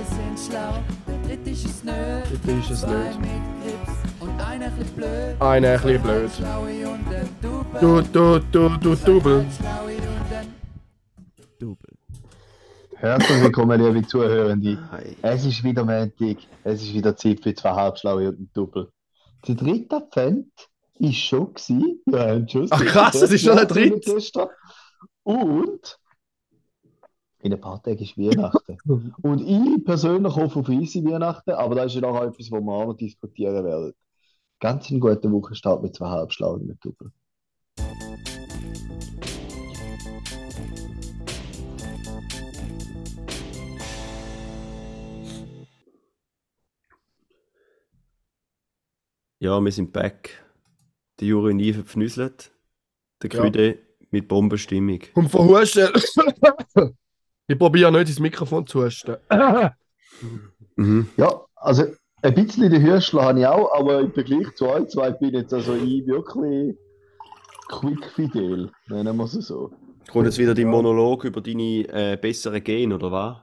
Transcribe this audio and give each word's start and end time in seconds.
zwei 0.00 0.14
sind 0.14 0.38
schlau, 0.38 0.74
der 1.06 1.28
dritte 1.28 1.50
ist 1.50 1.64
es 1.64 1.84
nicht. 1.84 1.94
Dritte 1.94 2.50
ist 2.58 2.70
es 2.70 2.80
zwei 2.80 3.08
nicht. 3.08 3.20
mit 3.20 3.30
Grips 3.62 4.20
und 4.20 4.40
einer 4.40 4.66
ein 4.66 4.76
bisschen 4.76 4.96
blöd. 4.96 5.40
Einer 5.40 5.68
ein 5.68 5.80
bisschen 5.80 6.02
blöd. 6.02 6.30
Schlaue 6.36 6.88
und 6.88 7.14
ein 7.14 7.28
Double. 7.42 7.80
Du, 7.80 8.00
du, 8.02 8.38
du, 8.52 8.68
du, 8.78 8.94
Double. 8.96 9.46
Schlaue 9.56 9.96
und 9.96 10.32
ein 10.32 10.54
Double. 11.58 11.96
Herzlich 12.96 13.42
willkommen, 13.42 13.80
liebe 13.80 14.06
Zuhörende. 14.06 14.78
Hi. 14.90 15.16
Es 15.22 15.44
ist 15.44 15.64
wieder 15.64 15.84
Montag, 15.84 16.36
es 16.64 16.82
ist 16.82 16.92
wieder 16.92 17.16
Zeit 17.16 17.42
für 17.42 17.54
zwei 17.54 17.72
Halbschlaue 17.72 18.28
und 18.28 18.40
ein 18.40 18.50
Doppel. 18.52 18.88
Der 19.46 19.54
dritte 19.54 19.96
Advent 19.96 20.52
ist 20.98 21.16
schon 21.16 21.54
gewesen. 21.54 22.48
Schon 22.48 22.68
Ach, 22.70 22.84
krass, 22.84 23.14
es 23.16 23.32
ist 23.32 23.42
schon 23.42 23.56
der 23.56 23.66
dritte. 23.66 24.16
Und 25.22 25.98
in 27.42 27.52
ein 27.54 27.60
paar 27.60 27.82
Tagen 27.82 27.98
ist 27.98 28.18
Weihnachten. 28.18 28.78
Und 29.22 29.40
ich 29.40 29.84
persönlich 29.84 30.34
hoffe 30.36 30.60
auf 30.60 30.68
easy 30.68 31.04
Weihnachten, 31.04 31.52
aber 31.52 31.74
das 31.74 31.86
ist 31.86 31.94
ja 31.94 32.00
noch 32.02 32.22
etwas, 32.22 32.50
wo 32.50 32.60
wir 32.60 32.72
auch 32.72 32.86
noch 32.86 32.96
diskutieren 32.96 33.64
werden. 33.64 33.92
Ganz 34.60 34.90
einen 34.90 35.00
guten 35.00 35.32
Wochenstart 35.32 35.82
mit 35.82 35.94
zwei 35.94 36.10
einem 36.10 36.78
Doppel. 36.80 37.12
Ja, 49.38 49.58
wir 49.58 49.72
sind 49.72 49.92
back. 49.94 50.44
Der 51.18 51.28
Juri 51.28 51.54
nie 51.54 51.72
verpfnüsselt. 51.72 52.52
Der 53.22 53.30
Ja. 53.30 53.40
Krüde 53.40 53.78
mit 54.10 54.28
Bombenstimmung. 54.28 55.00
Und 55.14 55.30
verhusten. 55.30 55.88
ich 57.50 57.58
probiere 57.58 57.90
nicht 57.90 58.08
ins 58.08 58.20
Mikrofon 58.20 58.66
zu 58.66 58.84
husten. 58.84 59.16
Mhm. 60.76 61.08
Ja, 61.16 61.40
also 61.56 61.84
ein 62.22 62.34
bisschen 62.34 62.70
die 62.70 62.82
Hürschler 62.82 63.22
habe 63.22 63.40
ich 63.40 63.46
auch, 63.46 63.72
aber 63.74 64.00
im 64.00 64.12
Vergleich 64.12 64.54
zu 64.54 64.68
euch 64.68 64.88
zwei 64.88 65.10
bin 65.10 65.34
jetzt 65.34 65.52
also 65.52 65.74
ich 65.74 66.06
wirklich 66.06 66.76
quick 67.68 68.04
fidel, 68.14 68.70
nennen 68.88 69.16
wir 69.16 69.24
es 69.24 69.32
so. 69.32 69.72
Kommt 70.10 70.26
jetzt 70.26 70.38
wieder 70.38 70.54
dein 70.54 70.68
Monolog 70.68 71.24
über 71.24 71.40
deine 71.40 71.86
äh, 71.88 72.18
besseren 72.20 72.62
Gene, 72.62 72.94
oder 72.94 73.12
was? 73.12 73.36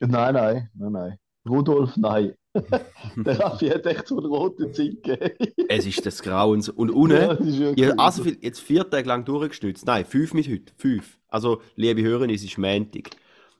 Nein, 0.00 0.34
nein, 0.34 0.70
nein, 0.74 0.92
nein. 0.92 1.18
Rudolf, 1.48 1.96
nein. 1.96 2.34
Der 3.16 3.40
Raffi 3.40 3.68
hat 3.68 3.86
echt 3.86 4.06
so 4.06 4.18
einen 4.18 4.26
roten 4.26 4.72
Zink 4.74 5.02
gegeben. 5.02 5.52
Es 5.68 5.86
ist 5.86 6.04
des 6.04 6.22
Grauens. 6.22 6.68
Und 6.68 6.90
unten, 6.90 7.74
Ja, 7.76 7.88
das 7.88 7.98
also 7.98 8.24
viel, 8.24 8.38
jetzt 8.40 8.60
vier 8.60 8.88
Tage 8.88 9.08
lang 9.08 9.24
durchgestützt. 9.24 9.86
Nein, 9.86 10.04
fünf 10.04 10.34
mit 10.34 10.48
heute. 10.48 10.72
Fünf. 10.76 11.18
Also, 11.28 11.62
liebe 11.76 12.02
Hörer, 12.02 12.28
es 12.28 12.44
ist 12.44 12.58
Montag. 12.58 13.10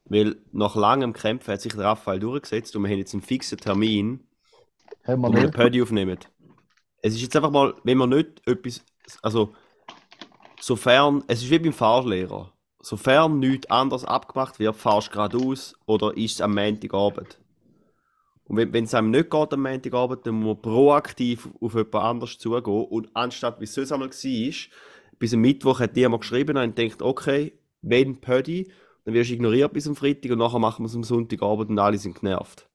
Weil 0.04 0.36
nach 0.52 0.74
langem 0.76 1.12
Kämpfen 1.12 1.52
hat 1.52 1.60
sich 1.60 1.74
der 1.74 1.84
Raphael 1.84 2.20
durchgesetzt 2.20 2.74
und 2.76 2.82
wir 2.82 2.90
haben 2.90 2.98
jetzt 2.98 3.14
einen 3.14 3.22
fixen 3.22 3.58
Termin, 3.58 4.26
Haben 5.04 5.22
wir 5.22 5.28
wo 5.28 5.32
wir 5.32 5.42
den. 5.42 5.50
Pödi 5.50 5.82
aufnehmen. 5.82 6.18
Es 7.02 7.14
ist 7.14 7.22
jetzt 7.22 7.36
einfach 7.36 7.50
mal, 7.50 7.74
wenn 7.84 7.98
man 7.98 8.10
nicht 8.10 8.46
etwas, 8.46 8.84
also, 9.22 9.54
sofern, 10.60 11.24
es 11.26 11.42
ist 11.42 11.50
wie 11.50 11.58
beim 11.58 11.72
Fahrlehrer. 11.72 12.52
Sofern 12.80 13.38
nichts 13.38 13.70
anderes 13.70 14.04
abgemacht 14.04 14.58
wird, 14.58 14.74
fahrst 14.74 15.08
du 15.08 15.12
geradeaus 15.12 15.74
oder 15.86 16.16
ist 16.16 16.34
es 16.34 16.40
am 16.40 16.54
Montagabend. 16.54 17.38
Und 18.44 18.56
wenn 18.56 18.72
wenn 18.72 18.84
es 18.84 18.94
einem 18.94 19.10
nicht 19.10 19.30
geht 19.30 19.52
am 19.52 19.62
Montagabend, 19.62 20.26
dann 20.26 20.34
muss 20.34 20.56
man 20.56 20.62
proaktiv 20.62 21.48
auf 21.60 21.74
jemand 21.74 21.94
anderes 21.94 22.38
zugehen. 22.38 22.84
Und 22.86 23.08
anstatt, 23.14 23.60
wie 23.60 23.64
es 23.64 23.74
sonst 23.74 23.92
einmal 23.92 24.10
war, 24.10 24.54
bis 25.18 25.34
am 25.34 25.40
Mittwoch 25.40 25.78
hat 25.78 25.96
jemand 25.96 26.22
geschrieben 26.22 26.56
und 26.56 26.76
denkt, 26.76 27.02
okay, 27.02 27.56
wenn 27.82 28.20
Pödi, 28.20 28.72
dann 29.04 29.14
wirst 29.14 29.30
du 29.30 29.34
ignoriert 29.34 29.72
bis 29.72 29.86
am 29.88 29.96
Freitag 29.96 30.30
und 30.32 30.38
nachher 30.38 30.58
machen 30.58 30.84
wir 30.84 30.88
es 30.88 30.94
am 30.94 31.04
Sonntagabend 31.04 31.70
und 31.70 31.78
alle 31.78 31.98
sind 31.98 32.20
genervt. 32.20 32.68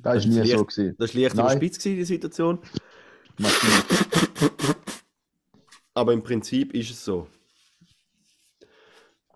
Das 0.00 0.24
ist 0.24 0.26
Das 0.26 0.26
ist 0.26 0.30
nie 0.30 0.46
so 0.46 0.58
leicht. 0.58 0.68
gewesen. 0.68 0.96
Das 0.98 1.14
war 1.14 1.20
leicht 1.22 1.36
Nein. 1.36 1.44
überspitzt, 1.46 1.82
gewesen, 1.82 1.96
die 1.98 2.04
Situation. 2.04 2.58
Aber 5.94 6.12
im 6.12 6.22
Prinzip 6.22 6.74
ist 6.74 6.90
es 6.90 7.04
so. 7.04 7.28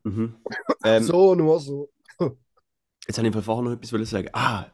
Mhm. 0.04 0.34
Ähm, 0.84 1.02
so, 1.02 1.34
nur 1.34 1.60
so. 1.60 1.88
Jetzt 3.06 3.18
habe 3.18 3.28
ich 3.28 3.44
vorher 3.44 3.64
noch 3.64 3.72
etwas 3.72 4.10
sagen. 4.10 4.28
Ah, 4.32 4.66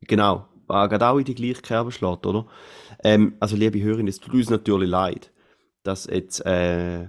genau. 0.00 0.48
War 0.66 0.88
gerade 0.88 1.08
auch 1.08 1.18
in 1.18 1.24
die 1.24 1.34
gleiche 1.34 1.60
Kerbe 1.60 1.92
schlägt, 1.92 2.24
oder? 2.24 2.46
Ähm, 3.04 3.34
also, 3.40 3.56
liebe 3.56 3.80
Hörerinnen, 3.82 4.08
es 4.08 4.20
tut 4.20 4.32
uns 4.34 4.48
natürlich 4.48 4.88
leid, 4.88 5.32
dass 5.82 6.06
jetzt, 6.06 6.40
äh, 6.46 7.08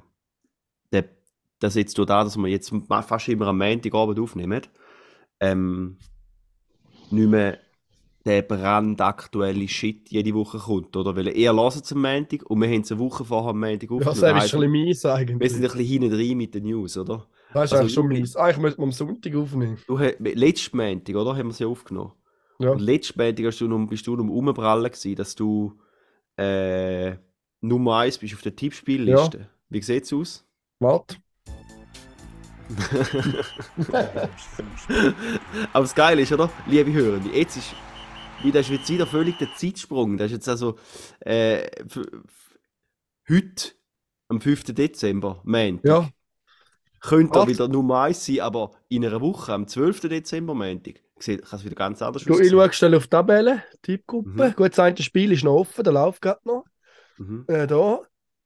dass 1.64 1.76
jetzt 1.76 1.98
durch 1.98 2.08
das, 2.08 2.26
dass 2.26 2.38
wir 2.38 2.48
jetzt 2.50 2.74
fast 2.90 3.30
immer 3.30 3.48
am 3.48 3.58
Montagabend 3.58 4.20
aufnehmen, 4.20 4.62
ähm, 5.40 5.98
nicht 7.10 7.30
mehr 7.30 7.60
der 8.26 8.42
brandaktuelle 8.42 9.68
Shit 9.68 10.10
jede 10.10 10.34
Woche 10.34 10.58
kommt, 10.58 10.96
oder? 10.96 11.16
Weil 11.16 11.30
ihr 11.30 11.54
hört 11.54 11.76
es 11.76 11.92
am 11.94 12.02
Montag 12.02 12.44
und 12.50 12.62
wir 12.62 12.68
haben 12.68 12.82
es 12.82 12.92
eine 12.92 13.00
Woche 13.00 13.26
vorher 13.26 13.52
am 13.52 13.60
Montag 13.60 13.90
Ja, 13.90 13.96
aufgenommen. 13.98 14.06
das 14.06 14.18
ist 14.18 14.24
ein 14.24 14.60
bisschen 14.62 14.72
mies 14.72 15.04
wir 15.04 15.14
eigentlich. 15.14 15.52
sind 15.52 15.62
ein 15.64 15.72
bisschen 15.72 15.86
hinten 15.86 16.12
drin 16.12 16.38
mit 16.38 16.56
den 16.56 16.64
News, 16.64 16.98
oder? 16.98 17.28
Das 17.54 17.66
ist 17.66 17.74
also 17.74 17.76
eigentlich 17.78 17.94
schon 17.94 18.08
mies. 18.08 18.36
Eigentlich 18.36 18.58
müsste 18.58 18.82
man 18.82 18.90
am 18.90 18.92
Sonntag 18.94 19.36
aufnehmen. 19.36 19.78
Du, 19.88 19.98
letzten 19.98 20.78
Montag, 20.78 21.16
oder? 21.16 21.36
Haben 21.36 21.48
wir 21.48 21.54
sie 21.54 21.66
aufgenommen. 21.66 22.12
Ja. 22.60 22.72
Und 22.72 22.80
letzten 22.82 23.20
Montag 23.22 23.46
hast 23.46 23.60
du 23.60 23.68
noch, 23.68 23.88
bist 23.88 24.08
du 24.08 24.16
noch 24.16 24.54
gewesen, 24.54 25.16
dass 25.16 25.36
du 25.36 25.78
äh, 26.38 27.16
Nummer 27.62 27.98
1 28.00 28.18
bist 28.18 28.34
auf 28.34 28.42
der 28.42 28.56
Tippspielliste. 28.56 29.50
Wie 29.70 29.82
sieht's 29.82 30.14
aus? 30.14 30.46
Warte. 30.80 31.18
Aber 35.74 35.84
das 35.84 35.96
Geile 35.96 36.22
ist, 36.22 36.32
oder? 36.32 36.50
Liebe 36.68 36.94
Hörende, 36.94 37.30
jetzt 37.30 37.58
ist, 37.58 37.76
wie 38.44 38.52
das 38.52 38.68
ist 38.68 38.72
jetzt 38.72 38.90
wieder 38.90 39.08
völlig 39.08 39.38
der 39.38 39.54
Zeitsprung. 39.56 40.18
Das 40.18 40.28
ist 40.28 40.34
jetzt 40.34 40.50
also 40.50 40.78
äh, 41.20 41.70
heute, 43.30 43.72
am 44.28 44.42
5. 44.42 44.74
Dezember, 44.74 45.42
Montag. 45.44 45.86
Ja. 45.86 46.10
Könnte 47.00 47.42
Ach. 47.42 47.48
wieder 47.48 47.68
Nummer 47.68 48.04
1 48.04 48.26
sein, 48.26 48.40
aber 48.40 48.72
in 48.88 49.06
einer 49.06 49.20
Woche, 49.20 49.54
am 49.54 49.68
12. 49.68 50.02
Dezember, 50.02 50.54
Montag, 50.56 51.02
kann 51.20 51.40
es 51.52 51.66
wieder 51.66 51.76
ganz 51.76 52.02
anders 52.02 52.24
Du, 52.24 52.40
ich 52.40 52.50
schaue 52.50 52.72
schnell 52.74 52.96
auf 52.96 53.04
die 53.04 53.10
Tabelle, 53.10 53.64
Tippgruppe. 53.82 54.30
Mhm. 54.30 54.56
Gut, 54.56 54.72
das 54.72 54.80
eine 54.80 54.98
Spiel 54.98 55.32
ist 55.32 55.44
noch 55.44 55.56
offen, 55.56 55.84
der 55.84 55.94
läuft 55.94 56.22
gerade 56.22 56.42
noch. 56.46 56.66
Mhm. 57.18 57.46
Äh, 57.48 57.68
da. 57.68 58.02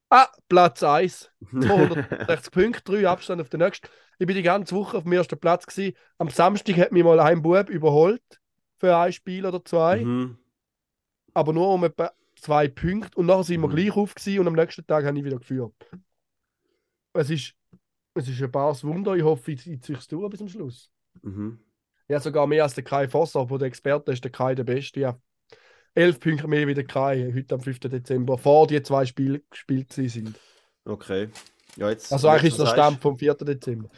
Ah, 0.10 0.28
Platz 0.48 0.84
1. 0.84 1.30
260 1.52 2.52
Punkte, 2.52 2.92
3 2.94 3.08
Abstand 3.10 3.42
auf 3.42 3.50
den 3.50 3.60
nächsten. 3.60 3.88
Ich 4.20 4.26
bin 4.28 4.36
die 4.36 4.44
ganze 4.44 4.76
Woche 4.76 4.98
auf 4.98 5.04
dem 5.04 5.12
ersten 5.14 5.38
Platz. 5.40 5.66
Gewesen. 5.66 5.96
Am 6.18 6.30
Samstag 6.30 6.78
hat 6.78 6.92
mich 6.92 7.04
mal 7.04 7.20
ein 7.20 7.42
Bub 7.42 7.70
überholt 7.70 8.24
für 8.78 8.96
ein 8.96 9.12
Spiel 9.12 9.46
oder 9.46 9.64
zwei, 9.64 10.04
Mhm. 10.06 10.38
aber 11.34 11.54
nur 11.54 11.74
um 11.74 11.84
etwa 11.84 12.12
zwei 12.36 12.68
Punkte. 12.68 13.18
Und 13.18 13.26
nachher 13.26 13.44
sind 13.44 13.62
wir 13.62 13.68
Mhm. 13.68 13.76
gleich 13.76 13.96
auf 13.96 14.16
gewesen, 14.16 14.40
und 14.40 14.48
am 14.48 14.54
nächsten 14.54 14.86
Tag 14.88 15.06
habe 15.06 15.18
ich 15.18 15.26
wieder 15.26 15.38
geführt. 15.40 15.74
Es 17.14 17.30
ist, 17.30 17.54
es 18.14 18.28
ist 18.30 18.42
ein 18.42 18.52
bares 18.52 18.84
Wunder. 18.84 19.16
Ich 19.16 19.24
hoffe, 19.24 19.52
ich 19.52 19.62
ziehe 19.82 19.98
es 19.98 20.08
durch 20.08 20.30
bis 20.30 20.40
zum 20.40 20.48
Schluss. 20.50 20.90
Mhm. 21.22 21.60
Ja, 22.08 22.20
sogar 22.22 22.48
mehr 22.48 22.64
als 22.64 22.74
der 22.76 22.84
Kai 22.86 23.08
Fosser, 23.10 23.42
aber 23.42 23.58
der 23.58 23.68
Experte 23.68 24.12
ist 24.14 24.24
der 24.24 24.32
Kai 24.32 24.56
der 24.56 24.64
Beste. 24.64 25.00
Ja. 25.02 25.20
Elf 25.98 26.20
Punkte 26.20 26.48
mehr 26.48 26.68
wie 26.68 26.76
der 26.76 26.86
Kai 26.86 27.34
heute 27.36 27.56
am 27.56 27.62
5. 27.62 27.80
Dezember, 27.80 28.38
vor 28.38 28.68
die 28.68 28.82
zwei 28.84 29.06
Spiele 29.06 29.42
gespielt 29.50 29.92
sind. 29.94 30.40
Okay. 30.86 31.30
Ja, 31.76 31.90
jetzt, 31.90 32.14
Also 32.14 32.28
eigentlich 32.28 32.52
ist 32.52 32.60
der 32.60 32.68
Stamm 32.68 33.00
vom 33.00 33.18
4. 33.18 33.34
Dezember. 33.34 33.90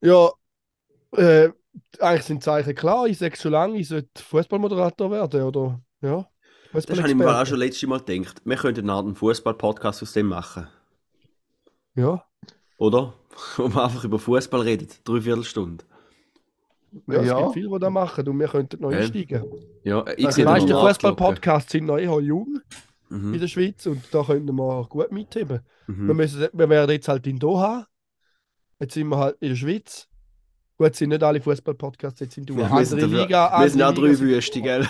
Ja, 0.00 0.30
äh, 1.12 1.50
eigentlich 2.00 2.24
sind 2.24 2.42
die 2.42 2.44
Zeichen 2.44 2.74
klar. 2.74 3.06
Ich 3.06 3.18
sage 3.18 3.36
schon 3.36 3.52
lange, 3.52 3.78
ich 3.78 3.86
sollte 3.86 4.20
Fußballmoderator 4.20 5.12
werden, 5.12 5.42
oder? 5.42 5.80
Ja. 6.00 6.28
Das 6.72 6.88
habe 6.88 7.08
ich 7.08 7.14
mir 7.14 7.40
auch 7.40 7.46
schon 7.46 7.58
letztes 7.58 7.88
Mal 7.88 8.00
gedacht. 8.00 8.42
Wir 8.44 8.56
könnten 8.56 8.90
einen 8.90 9.14
Fußball-Podcast 9.14 10.02
aus 10.02 10.12
dem 10.12 10.26
machen. 10.26 10.66
Ja. 11.94 12.24
Oder? 12.78 13.14
Wo 13.56 13.68
man 13.68 13.84
einfach 13.84 14.02
über 14.02 14.18
Fußball 14.18 14.62
redet. 14.62 15.06
Dreiviertel 15.08 15.44
Stunde. 15.44 15.84
Ja, 17.08 17.20
es 17.20 17.26
Ja. 17.28 17.40
gibt 17.40 17.52
viele, 17.54 17.68
die 17.70 17.78
das 17.78 17.90
machen 17.90 18.28
und 18.28 18.38
wir 18.40 18.48
könnten 18.48 18.80
noch 18.82 18.90
Ja. 18.92 18.98
einsteigen. 18.98 19.44
Ja, 19.82 20.04
ich 20.16 20.26
Also 20.26 20.36
sehe 20.42 20.66
Die 20.66 20.72
Fußball-Podcasts 20.72 21.72
sind 21.72 21.86
noch 21.86 21.98
eher 21.98 22.18
jung 22.20 22.60
in 23.10 23.30
Mhm. 23.30 23.38
der 23.40 23.48
Schweiz 23.48 23.86
und 23.86 24.02
da 24.12 24.22
könnten 24.24 24.54
wir 24.56 24.86
gut 24.88 25.12
mitheben. 25.12 25.60
Wir, 25.86 25.94
Mhm. 25.94 26.16
müssen, 26.16 26.48
wir 26.52 26.68
wären 26.68 26.90
jetzt 26.90 27.08
halt 27.08 27.26
in 27.26 27.38
Doha. 27.38 27.86
Jetzt 28.80 28.94
sind 28.94 29.08
wir 29.08 29.18
halt 29.18 29.36
in 29.40 29.50
der 29.50 29.56
Schweiz. 29.56 30.08
Gut, 30.76 30.90
es 30.90 30.98
sind 30.98 31.10
nicht 31.10 31.22
alle 31.22 31.40
Fußball-Podcasts 31.40 32.18
jetzt 32.20 32.36
in 32.38 32.46
Doha. 32.46 32.76
Wir 32.78 32.84
sind, 32.84 32.98
Andere 33.02 33.10
dafür- 33.10 33.22
Liga, 33.26 33.60
wir 33.60 33.70
sind 33.70 33.82
auch 33.82 33.88
andere 33.88 34.06
drei 34.08 34.18
Wüste, 34.18 34.60
gell? 34.60 34.84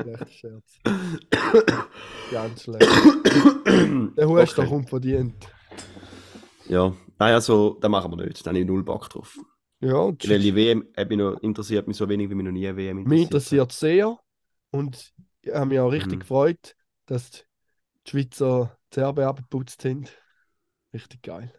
Schlechter 0.00 0.26
Scherz. 0.28 0.78
Ganz 2.32 2.62
schlecht. 2.62 2.88
Der 4.16 4.28
Huster 4.28 4.62
Okay. 4.62 4.70
kommt 4.70 4.88
verdient. 4.88 5.34
ja, 6.68 6.92
nein, 7.18 7.34
also, 7.34 7.78
das 7.80 7.90
machen 7.90 8.10
wir 8.12 8.24
nicht. 8.26 8.44
Da 8.44 8.50
habe 8.50 8.58
ich 8.58 8.66
null 8.66 8.82
Bock 8.84 9.08
drauf. 9.10 9.38
Ja, 9.80 9.96
und 9.96 10.28
Weil 10.28 10.40
die 10.40 10.54
WM 10.54 10.86
mich 10.96 11.18
noch, 11.18 11.38
interessiert 11.42 11.86
mich 11.86 11.96
so 11.96 12.08
wenig, 12.08 12.30
wie 12.30 12.34
mich 12.34 12.44
noch 12.46 12.52
nie 12.52 12.66
eine 12.66 12.76
WM 12.76 13.02
mich 13.04 13.22
interessiert 13.22 13.72
sehr. 13.72 14.18
Und 14.70 15.12
ich 15.42 15.52
habe 15.52 15.66
mich 15.66 15.78
auch 15.80 15.90
richtig 15.90 16.14
Mhm. 16.14 16.20
gefreut, 16.20 16.74
dass 17.06 17.30
die 17.30 18.10
Schweizer 18.10 18.78
die 18.92 18.94
Serben 18.96 19.24
abgeputzt 19.24 19.82
sind. 19.82 20.12
Richtig 20.94 21.22
geil. 21.22 21.52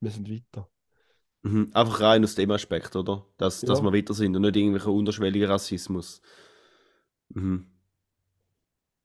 Wir 0.00 0.10
sind 0.10 0.28
weiter. 0.28 0.68
Mhm. 1.42 1.70
Einfach 1.72 2.00
rein 2.00 2.24
aus 2.24 2.34
dem 2.34 2.50
Aspekt, 2.50 2.96
oder? 2.96 3.26
Dass, 3.36 3.60
dass 3.60 3.78
Ja. 3.78 3.84
wir 3.84 3.92
weiter 3.92 4.14
sind 4.14 4.34
und 4.36 4.42
nicht 4.42 4.56
irgendwelcher 4.56 4.90
unterschwelliger 4.90 5.48
Rassismus. 5.50 6.20
Mhm. 7.28 7.66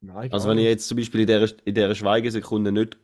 Nein, 0.00 0.32
Also 0.32 0.48
wenn 0.48 0.56
nicht. 0.56 0.66
jetzt 0.66 0.88
zum 0.88 0.96
Beispiel 0.96 1.22
in 1.22 1.26
dieser, 1.26 1.66
in 1.66 1.74
dieser 1.74 1.94
Schweigesekunde 1.94 2.70
nicht 2.72 2.98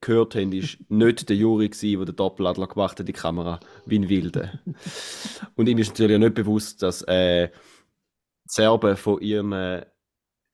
gehört 0.00 0.34
habt, 0.34 0.54
ist 0.54 0.78
nicht 0.88 1.28
der 1.28 1.36
Juri 1.36 1.68
gewesen, 1.68 1.98
der 1.98 2.06
den 2.06 2.16
Doppeladler 2.16 2.66
gemacht 2.66 2.98
hat 2.98 3.08
die 3.08 3.12
Kamera, 3.12 3.60
wie 3.86 3.98
ein 3.98 4.08
Wilde. 4.08 4.60
Und 5.54 5.68
ihm 5.68 5.78
ist 5.78 5.88
natürlich 5.88 6.16
auch 6.16 6.20
nicht 6.20 6.34
bewusst, 6.34 6.82
dass 6.82 7.02
äh, 7.02 7.50
Serben 8.44 8.96
von 8.96 9.20
ihren 9.20 9.52
äh, 9.52 9.86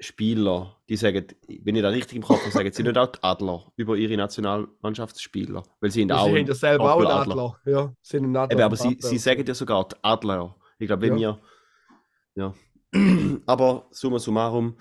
Spielern, 0.00 0.72
die 0.88 0.96
sagen, 0.96 1.26
wenn 1.62 1.76
ich 1.76 1.82
da 1.82 1.90
richtig 1.90 2.16
im 2.16 2.22
Kopf 2.22 2.40
habe, 2.40 2.50
sagen 2.50 2.72
sie 2.72 2.82
nicht 2.82 2.98
auch 2.98 3.06
die 3.12 3.22
Adler 3.22 3.72
über 3.76 3.96
ihre 3.96 4.16
Nationalmannschaftsspieler, 4.16 5.62
weil 5.80 5.90
sie 5.90 6.00
sind 6.00 6.08
Sie 6.08 6.14
auch 6.14 6.28
haben 6.28 6.46
ja 6.46 6.54
selber 6.54 6.94
auch. 6.94 7.04
Adler. 7.04 7.60
Ja, 7.64 7.94
sind 8.02 8.24
ein 8.24 8.36
Adler. 8.36 8.56
Eben, 8.56 8.62
aber 8.64 8.76
sie, 8.76 8.96
sie 8.98 9.18
sagen 9.18 9.44
ja 9.46 9.54
sogar 9.54 9.86
die 9.88 9.96
Adler. 10.02 10.56
Ich 10.78 10.88
glaube, 10.88 11.02
wenn 11.02 11.18
Ja. 11.18 11.38
wir. 12.34 12.54
Ja. 12.92 12.98
aber 13.46 13.86
summa 13.90 14.18
summarum. 14.18 14.76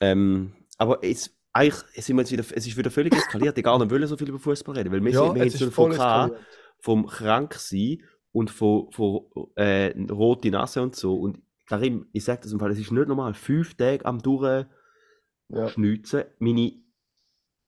Ähm, 0.00 0.52
aber 0.76 1.02
es, 1.02 1.36
eigentlich 1.58 2.04
sind 2.04 2.16
wir 2.16 2.22
jetzt 2.22 2.32
wieder, 2.32 2.44
es 2.56 2.66
ist 2.66 2.76
wieder 2.76 2.90
völlig 2.90 3.14
eskaliert. 3.14 3.58
Ich 3.58 3.64
gar 3.64 3.78
nicht 3.78 3.90
wollen 3.90 4.06
so 4.06 4.16
viel 4.16 4.28
über 4.28 4.38
Fußball 4.38 4.76
reden, 4.76 4.92
weil 4.92 5.04
wir, 5.04 5.12
Ja, 5.12 5.24
sind, 5.26 5.34
wir 5.34 5.42
haben 5.42 5.50
von 5.50 5.70
voll 5.72 5.92
eskaliert. 5.92 6.40
vom 6.78 7.06
Kranksein 7.06 8.02
und 8.32 8.50
von, 8.50 8.90
von 8.92 9.26
äh, 9.56 9.94
rote 10.10 10.50
Nase 10.50 10.82
und 10.82 10.94
so. 10.94 11.16
Und 11.16 11.40
Karim, 11.66 12.06
ich 12.12 12.24
sage 12.24 12.42
das 12.42 12.52
im 12.52 12.60
Fall, 12.60 12.70
es 12.70 12.78
ist 12.78 12.92
nicht 12.92 13.08
normal. 13.08 13.34
Fünf 13.34 13.74
Tage 13.74 14.04
am 14.04 14.20
Durchschneuzen. 14.22 14.68
Ja. 16.20 16.26
Meine 16.38 16.72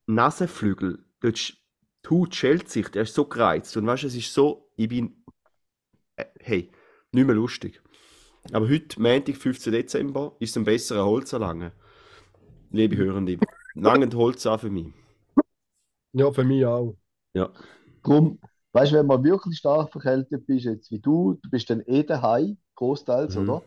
Nasenflügel, 0.06 1.04
dort 1.20 1.38
die 2.04 2.08
Haut 2.08 2.34
schält 2.34 2.68
sich, 2.68 2.88
der 2.88 3.02
ist 3.02 3.14
so 3.14 3.24
gereizt. 3.26 3.76
Und 3.76 3.86
weißt 3.86 4.04
du, 4.04 4.06
es 4.06 4.14
ist 4.16 4.32
so, 4.32 4.70
ich 4.76 4.88
bin, 4.88 5.22
äh, 6.16 6.24
hey, 6.38 6.70
nicht 7.12 7.26
mehr 7.26 7.34
lustig. 7.34 7.82
Aber 8.52 8.68
heute, 8.70 9.00
Montag, 9.00 9.36
15. 9.36 9.72
Dezember, 9.72 10.34
ist 10.38 10.50
es 10.50 10.56
ein 10.56 10.64
besserer 10.64 11.04
Holz 11.04 11.34
anlangen. 11.34 11.72
Liebe 12.70 12.96
Hörende, 12.96 13.38
langend 13.74 14.14
Holz 14.14 14.46
an 14.46 14.58
für 14.58 14.70
mich. 14.70 14.86
Ja, 16.12 16.30
für 16.32 16.44
mich 16.44 16.64
auch. 16.66 16.96
Ja. 17.34 17.50
Drum, 18.02 18.38
weißt 18.72 18.92
du, 18.92 18.96
wenn 18.96 19.06
man 19.06 19.22
wirklich 19.22 19.58
stark 19.58 19.92
verkältet 19.92 20.46
bist, 20.46 20.64
jetzt 20.64 20.90
wie 20.90 20.98
du, 20.98 21.34
du 21.42 21.50
bist 21.50 21.70
dann 21.70 21.80
eh 21.86 22.02
daheim, 22.02 22.58
großteils, 22.74 23.36
Mhm. 23.36 23.42
oder? 23.42 23.62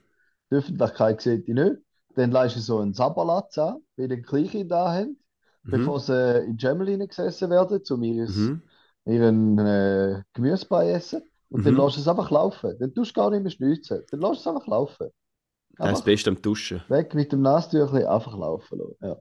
Die 0.51 0.55
Öffentlichkeit 0.55 1.21
sieht 1.21 1.47
dich 1.47 1.55
nicht. 1.55 1.77
Dann 2.15 2.31
leist 2.31 2.55
du 2.55 2.59
so 2.59 2.79
einen 2.79 2.93
Sabberlatz 2.93 3.57
an, 3.57 3.77
wie 3.95 4.07
den 4.07 4.23
Kleinkind 4.23 4.69
da 4.71 4.93
haben, 4.93 5.17
bevor 5.63 5.99
sie 5.99 6.39
in 6.45 6.57
die 6.57 6.61
Schemmel 6.61 6.89
hineingesessen 6.89 7.49
werden, 7.49 7.81
um 7.89 8.03
ihres, 8.03 8.35
Mhm. 8.35 8.61
ihren 9.05 9.57
äh, 9.59 10.21
Gemüsebrei 10.33 10.91
essen. 10.91 11.23
Und 11.49 11.65
dann 11.65 11.75
Mhm. 11.75 11.79
lässt 11.81 11.97
du 11.97 12.01
es 12.01 12.07
einfach 12.07 12.29
laufen. 12.29 12.75
Dann 12.79 12.93
tust 12.93 13.15
du 13.15 13.21
gar 13.21 13.29
nicht 13.29 13.41
mehr 13.43 13.51
schnitzen. 13.51 14.03
Dann 14.11 14.19
lässt 14.19 14.45
du 14.45 14.49
es 14.49 14.55
einfach 14.55 14.67
laufen. 14.67 15.07
Das 15.07 15.09
ist 15.09 15.79
das 15.79 15.87
Einfach 15.89 16.05
Beste 16.05 16.29
am 16.29 16.41
Duschen. 16.41 16.83
weg 16.87 17.13
mit 17.15 17.31
dem 17.31 17.41
Nasentüchli, 17.41 18.03
einfach 18.05 18.37
laufen 18.37 18.79
lassen. 18.79 18.95
Ja. 19.01 19.17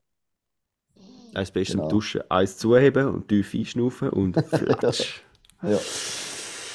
Das 1.32 1.44
ist 1.44 1.48
das 1.48 1.52
Beste 1.52 1.72
Genau. 1.74 1.84
am 1.84 1.88
Duschen. 1.88 2.20
Eins 2.28 2.58
zuheben 2.58 3.06
und 3.08 3.28
tief 3.28 3.54
einschnaufen 3.54 4.10
und 4.10 4.36
flatsch. 4.46 5.22
Ja. 5.62 5.78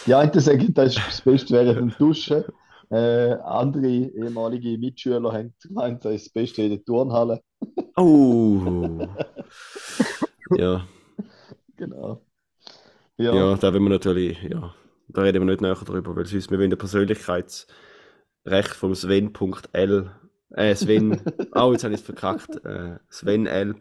Die 0.05 0.13
einen 0.15 0.39
sagen, 0.39 0.73
das 0.73 0.95
ist 0.95 1.07
das 1.07 1.21
Beste 1.21 1.53
während 1.53 1.77
dem 1.79 1.93
Duschen. 1.97 2.43
Äh, 2.89 3.33
andere 3.43 3.87
ehemalige 3.87 4.77
Mitschüler 4.77 5.33
haben 5.33 5.53
gemeint, 5.61 6.05
das 6.05 6.13
ist 6.15 6.25
das 6.27 6.33
Beste 6.33 6.61
in 6.63 6.69
der 6.69 6.85
Turnhalle. 6.85 7.41
Oh. 7.97 9.05
ja, 10.55 10.87
Genau. 11.75 12.21
ja, 13.17 13.33
Ja, 13.35 13.55
da 13.57 13.73
will 13.73 13.81
wir 13.81 13.89
natürlich, 13.89 14.41
ja, 14.43 14.73
da 15.09 15.21
reden 15.21 15.41
wir 15.41 15.45
nicht 15.51 15.61
näher 15.61 15.75
drüber, 15.75 16.15
weil 16.15 16.25
sonst 16.25 16.49
wir 16.49 16.57
wollen 16.59 16.69
das 16.69 16.79
Persönlichkeitsrecht 16.79 17.67
vom 18.73 18.95
Sven.l, 18.95 20.11
äh, 20.51 20.75
Sven, 20.75 21.19
oh, 21.55 21.71
jetzt 21.73 21.83
habe 21.83 21.93
ich 21.93 21.99
es 21.99 22.05
verkackt, 22.05 22.63
äh, 22.65 22.97
Sven 23.09 23.45
L. 23.47 23.75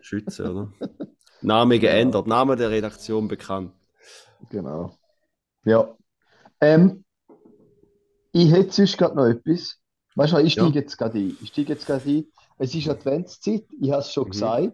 schützen, 0.00 0.46
oder? 0.46 0.72
Name 1.42 1.78
geändert, 1.78 2.26
Name 2.26 2.56
der 2.56 2.70
Redaktion 2.70 3.28
bekannt. 3.28 3.72
genau. 4.50 4.94
Ja. 5.64 5.94
Ähm, 6.60 7.04
ich 8.32 8.50
hätte 8.50 8.72
sonst 8.72 8.96
gerade 8.98 9.16
noch 9.16 9.26
etwas. 9.26 9.78
Weißt 10.16 10.32
du, 10.32 10.38
ich 10.38 10.54
Ja. 10.54 10.62
steige 10.64 10.78
jetzt 10.80 10.96
gerade 10.96 11.18
ein. 11.18 11.36
Ich 11.42 11.48
steige 11.48 11.72
jetzt 11.72 11.86
gerade 11.86 12.08
ein. 12.08 12.26
Es 12.58 12.74
ist 12.74 12.88
Adventszeit, 12.88 13.64
ich 13.80 13.90
habe 13.90 14.00
es 14.00 14.12
schon 14.12 14.26
Mhm. 14.26 14.30
gesagt. 14.30 14.72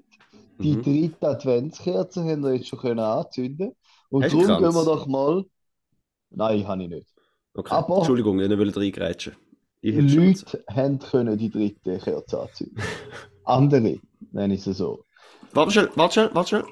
Die 0.58 0.76
Mhm. 0.76 0.82
dritte 0.82 1.28
Adventskerze 1.28 2.22
haben 2.24 2.42
wir 2.42 2.54
jetzt 2.54 2.68
schon 2.68 2.78
können 2.78 3.00
anzünden. 3.00 3.72
Und 4.10 4.24
Hast 4.24 4.32
darum 4.32 4.46
Kranz? 4.46 4.62
gehen 4.62 4.74
wir 4.74 4.84
doch 4.84 5.06
mal. 5.06 5.44
Nein, 6.30 6.66
habe 6.68 6.82
ich 6.82 6.88
nicht. 6.88 7.06
Okay, 7.54 7.72
Aber- 7.74 7.98
Entschuldigung, 7.98 8.38
ich 8.40 8.48
will 8.50 8.70
reingrätschen. 8.70 9.34
Leute 9.82 10.64
haben 10.68 10.98
können 10.98 11.38
die 11.38 11.48
dritte 11.50 11.98
Kerze 11.98 12.40
anzünden. 12.42 12.82
Andere, 13.44 13.98
nenne 14.32 14.54
ich 14.54 14.66
es 14.66 14.76
so. 14.76 15.04
Warte 15.52 15.70
schnell, 15.72 15.90
warte 15.96 16.12
schnell, 16.14 16.30
warte 16.34 16.48
schnell. 16.48 16.64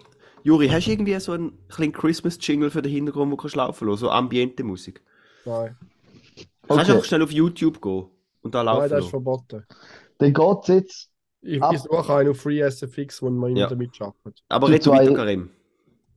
Juri, 0.45 0.69
hast 0.69 0.87
du 0.87 0.93
irgendwie 0.93 1.19
so 1.21 1.33
einen 1.33 1.59
kleinen 1.69 1.93
Christmas-Jingle 1.93 2.71
für 2.71 2.81
den 2.83 2.93
Hintergrund, 2.93 3.33
wo 3.33 3.37
du 3.37 3.43
kannst 3.43 3.57
laufen 3.57 3.89
lassen? 3.89 4.01
So 4.01 4.11
Ambiente-Musik. 4.11 5.03
Nein, 5.45 5.77
Kannst 6.37 6.69
du 6.69 6.75
Okay. 6.75 6.93
einfach 6.93 7.05
schnell 7.05 7.23
auf 7.23 7.33
YouTube 7.33 7.81
gehen 7.83 8.07
und 8.43 8.55
da 8.55 8.63
laufen 8.63 8.81
Nein 8.83 8.91
das 8.91 8.99
ist 8.99 9.05
lassen? 9.05 9.11
verboten. 9.11 9.67
Dann 10.19 10.33
geht 10.35 10.59
es 10.63 10.69
jetzt. 10.69 11.11
Ich, 11.41 11.63
Ab- 11.63 11.73
ich 11.73 11.81
suche 11.81 12.15
einen 12.15 12.31
auf 12.31 12.41
FreeSFX, 12.41 13.23
wo 13.23 13.31
man 13.31 13.51
immer 13.51 13.61
Ja. 13.61 13.67
damit 13.69 14.01
arbeitet. 14.01 14.43
Aber 14.49 14.69
red 14.69 14.87
weiter, 14.87 15.15
Karim. 15.15 15.51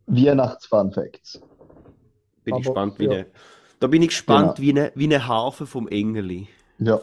Weihnachts-Fun-Facts. 0.07 1.39
Bin 1.39 1.47
ich 2.45 2.53
Aber, 2.53 2.59
gespannt, 2.61 2.99
wie 2.99 3.05
ja. 3.05 3.11
eine, 3.11 3.25
da 3.79 3.87
bin 3.87 4.01
ich 4.01 4.09
gespannt, 4.09 4.55
Genau. 4.57 4.67
wie 4.67 4.69
eine, 4.71 4.91
wie 4.95 5.03
eine 5.05 5.27
Harfe 5.27 5.65
vom 5.65 5.87
Engeli. 5.87 6.47
Ja. 6.79 6.99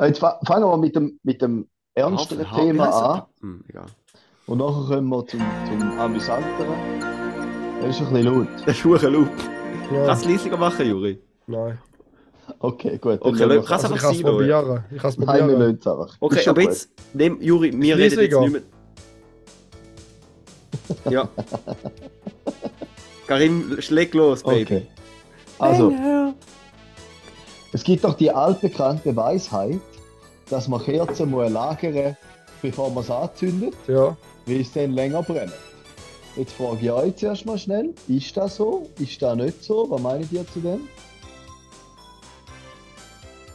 Jetzt 0.00 0.18
fa- 0.20 0.40
fangen 0.46 0.64
wir 0.64 0.76
mit 0.78 0.96
dem, 0.96 1.18
mit 1.22 1.42
dem 1.42 1.68
ernsteren 1.94 2.46
Thema 2.54 2.88
an. 2.88 3.22
Hm, 3.40 3.64
egal. 3.68 3.86
Und 4.46 4.58
nachher 4.58 4.96
kommen 4.96 5.08
wir 5.08 5.26
zum, 5.26 5.40
zum 5.68 5.98
amüsanteren. 5.98 6.74
Das 7.80 7.96
ist 7.96 8.02
ein 8.06 8.12
bisschen 8.12 8.24
laut. 8.24 8.48
Der 8.66 8.74
Schuchenloop. 8.74 9.28
Ja, 9.92 10.06
Kannst 10.06 10.24
du 10.24 10.28
es 10.28 10.34
leisiger 10.36 10.56
machen, 10.56 10.86
Juri? 10.86 11.18
nein. 11.46 11.78
Okay, 12.58 12.98
gut. 12.98 13.18
Okay, 13.22 13.48
wir's 13.48 13.64
kannst 13.66 13.84
Also 13.84 13.94
einfach 13.94 13.96
ich 13.96 14.02
kann 14.02 14.10
es 14.12 14.18
sein, 14.18 14.26
oder? 14.26 14.32
probieren. 14.62 14.84
Ich 14.94 15.00
kann 15.00 15.10
es 15.10 15.18
Nein, 15.18 15.26
wir 15.26 15.34
probieren. 15.42 15.60
lassen 15.60 15.78
es 15.80 15.86
einfach. 15.86 16.16
Okay, 16.20 16.38
Ist 16.40 16.48
aber 16.48 16.60
gut. 16.60 16.70
jetzt, 16.70 16.90
nehm, 17.14 17.40
Juri, 17.40 17.72
wir 17.80 17.98
Ist 17.98 18.16
reden 18.16 18.20
jetzt 18.20 18.40
nicht 18.40 18.52
mehr. 18.52 18.62
Ja. 21.12 21.28
Karim, 23.26 23.76
schläg 23.80 24.12
los, 24.14 24.42
Baby. 24.42 24.62
Okay. 24.62 24.86
Also, 25.58 25.92
es 27.72 27.82
gibt 27.84 28.04
doch 28.04 28.14
die 28.14 28.30
altbekannte 28.30 29.14
Weisheit, 29.16 29.80
dass 30.50 30.68
man 30.68 30.82
Kerzen 30.82 31.30
muss 31.30 31.50
lagern, 31.50 32.16
bevor 32.60 32.90
man 32.90 33.02
es 33.04 33.10
anzündet, 33.10 33.74
Ja, 33.86 34.16
weil 34.46 34.60
es 34.60 34.72
dann 34.72 34.92
länger 34.92 35.22
brennt. 35.22 35.52
Jetzt 36.36 36.52
frage 36.52 36.78
ich 36.80 36.90
euch 36.90 37.16
zuerst 37.16 37.44
mal 37.46 37.58
schnell, 37.58 37.90
ist 38.08 38.36
das 38.36 38.56
so? 38.56 38.88
Ist 38.98 39.20
das 39.20 39.36
nicht 39.36 39.62
so? 39.62 39.86
Was 39.90 40.00
meint 40.00 40.32
ihr 40.32 40.46
zu 40.52 40.60
dem? 40.60 40.88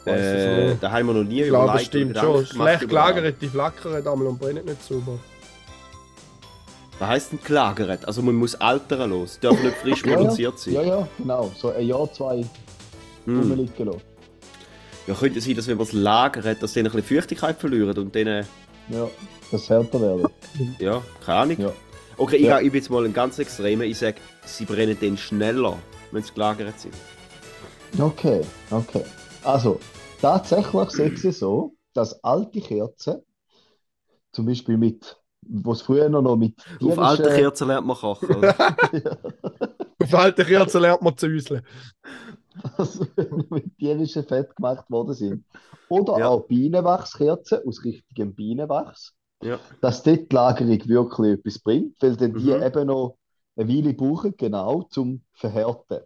Äh, 0.05 0.75
da 0.79 0.91
haben 0.91 1.07
wir 1.07 1.13
noch 1.13 1.23
nie 1.23 1.41
ich 1.41 1.49
glaube, 1.49 1.73
das 1.73 1.87
überlegt 1.87 1.87
stimmt 1.87 2.17
schon. 2.17 2.45
Schlecht 2.45 2.87
gelagert, 2.87 3.35
die 3.41 3.47
flackern 3.47 3.95
einmal 3.95 4.27
und 4.27 4.39
brennen 4.39 4.63
nicht 4.65 4.81
sauber. 4.83 5.19
Was 6.99 7.09
heisst 7.09 7.31
denn 7.33 7.39
gelagert? 7.43 8.05
Also 8.07 8.21
man 8.21 8.35
muss 8.35 8.55
altern 8.55 9.09
los. 9.09 9.37
Darf 9.41 9.61
nicht 9.61 9.75
frisch 9.77 10.01
produziert 10.03 10.57
sein. 10.59 10.75
Ja, 10.75 10.81
ja, 10.83 11.07
genau. 11.17 11.51
So 11.57 11.71
ein 11.71 11.85
Jahr, 11.85 12.11
zwei 12.13 12.45
Hm. 13.25 13.39
rumliegen 13.39 13.85
lassen. 13.85 14.01
Ja, 15.05 15.13
könnte 15.13 15.41
sein, 15.41 15.55
dass 15.55 15.67
wenn 15.67 15.77
man 15.77 15.85
es 15.85 15.91
lagert, 15.93 16.63
dass 16.63 16.71
sie 16.73 16.79
ein 16.79 16.85
bisschen 16.85 17.03
Feuchtigkeit 17.03 17.57
verlieren 17.59 17.97
und 17.97 18.15
dann, 18.15 18.27
äh, 18.27 18.43
Ja, 18.89 19.07
das 19.51 19.69
härter 19.69 20.01
werden. 20.01 20.27
ja, 20.79 21.01
keine 21.25 21.39
Ahnung. 21.39 21.57
Ja. 21.59 21.73
Okay, 22.17 22.37
ich, 22.37 22.43
Ja. 22.43 22.59
ja. 22.59 22.59
ich 22.59 22.71
bin 22.71 22.81
jetzt 22.81 22.89
mal 22.89 23.05
ein 23.05 23.13
ganz 23.13 23.37
extremer. 23.39 23.83
Ich 23.83 23.97
sage, 23.99 24.17
sie 24.45 24.65
brennen 24.65 24.97
dann 24.99 25.17
schneller, 25.17 25.77
wenn 26.11 26.23
sie 26.23 26.33
gelagert 26.33 26.79
sind. 26.79 26.93
Okay, 27.99 28.41
okay. 28.71 29.03
Also, 29.43 29.79
tatsächlich 30.21 30.89
sieht 30.91 31.23
es 31.23 31.39
so, 31.39 31.75
dass 31.93 32.23
alte 32.23 32.59
Kerzen, 32.61 33.21
zum 34.31 34.45
Beispiel 34.45 34.77
mit, 34.77 35.17
was 35.41 35.81
früher 35.81 36.09
noch 36.09 36.35
mit 36.35 36.55
Auf 36.83 36.99
alten 36.99 37.33
Kerzen 37.33 37.67
lernt 37.67 37.87
man 37.87 37.95
kochen. 37.97 38.35
Oder? 38.35 38.55
Auf 40.03 40.13
alte 40.13 40.45
Kerzen 40.45 40.81
lernt 40.81 41.01
man 41.01 41.17
zu 41.17 41.27
also, 42.77 43.05
mit 43.49 43.77
tierischem 43.77 44.25
Fett 44.25 44.55
gemacht 44.55 44.89
worden 44.89 45.13
sind. 45.13 45.45
Oder 45.87 46.13
Ja. 46.13 46.27
auch 46.27 46.47
Bienenwachskerzen 46.47 47.59
aus 47.65 47.83
richtigem 47.83 48.35
Bienenwachs, 48.35 49.15
ja. 49.41 49.59
dass 49.81 50.03
dort 50.03 50.31
die 50.31 50.35
Lagerung 50.35 50.87
wirklich 50.89 51.39
etwas 51.39 51.59
bringt, 51.59 52.01
weil 52.01 52.17
dann 52.17 52.35
die 52.35 52.51
Mhm. 52.51 52.61
eben 52.61 52.87
noch 52.87 53.17
eine 53.57 53.69
Weile 53.69 53.93
brauchen, 53.93 54.35
genau 54.37 54.83
zum 54.83 55.23
Verhärten. 55.33 56.01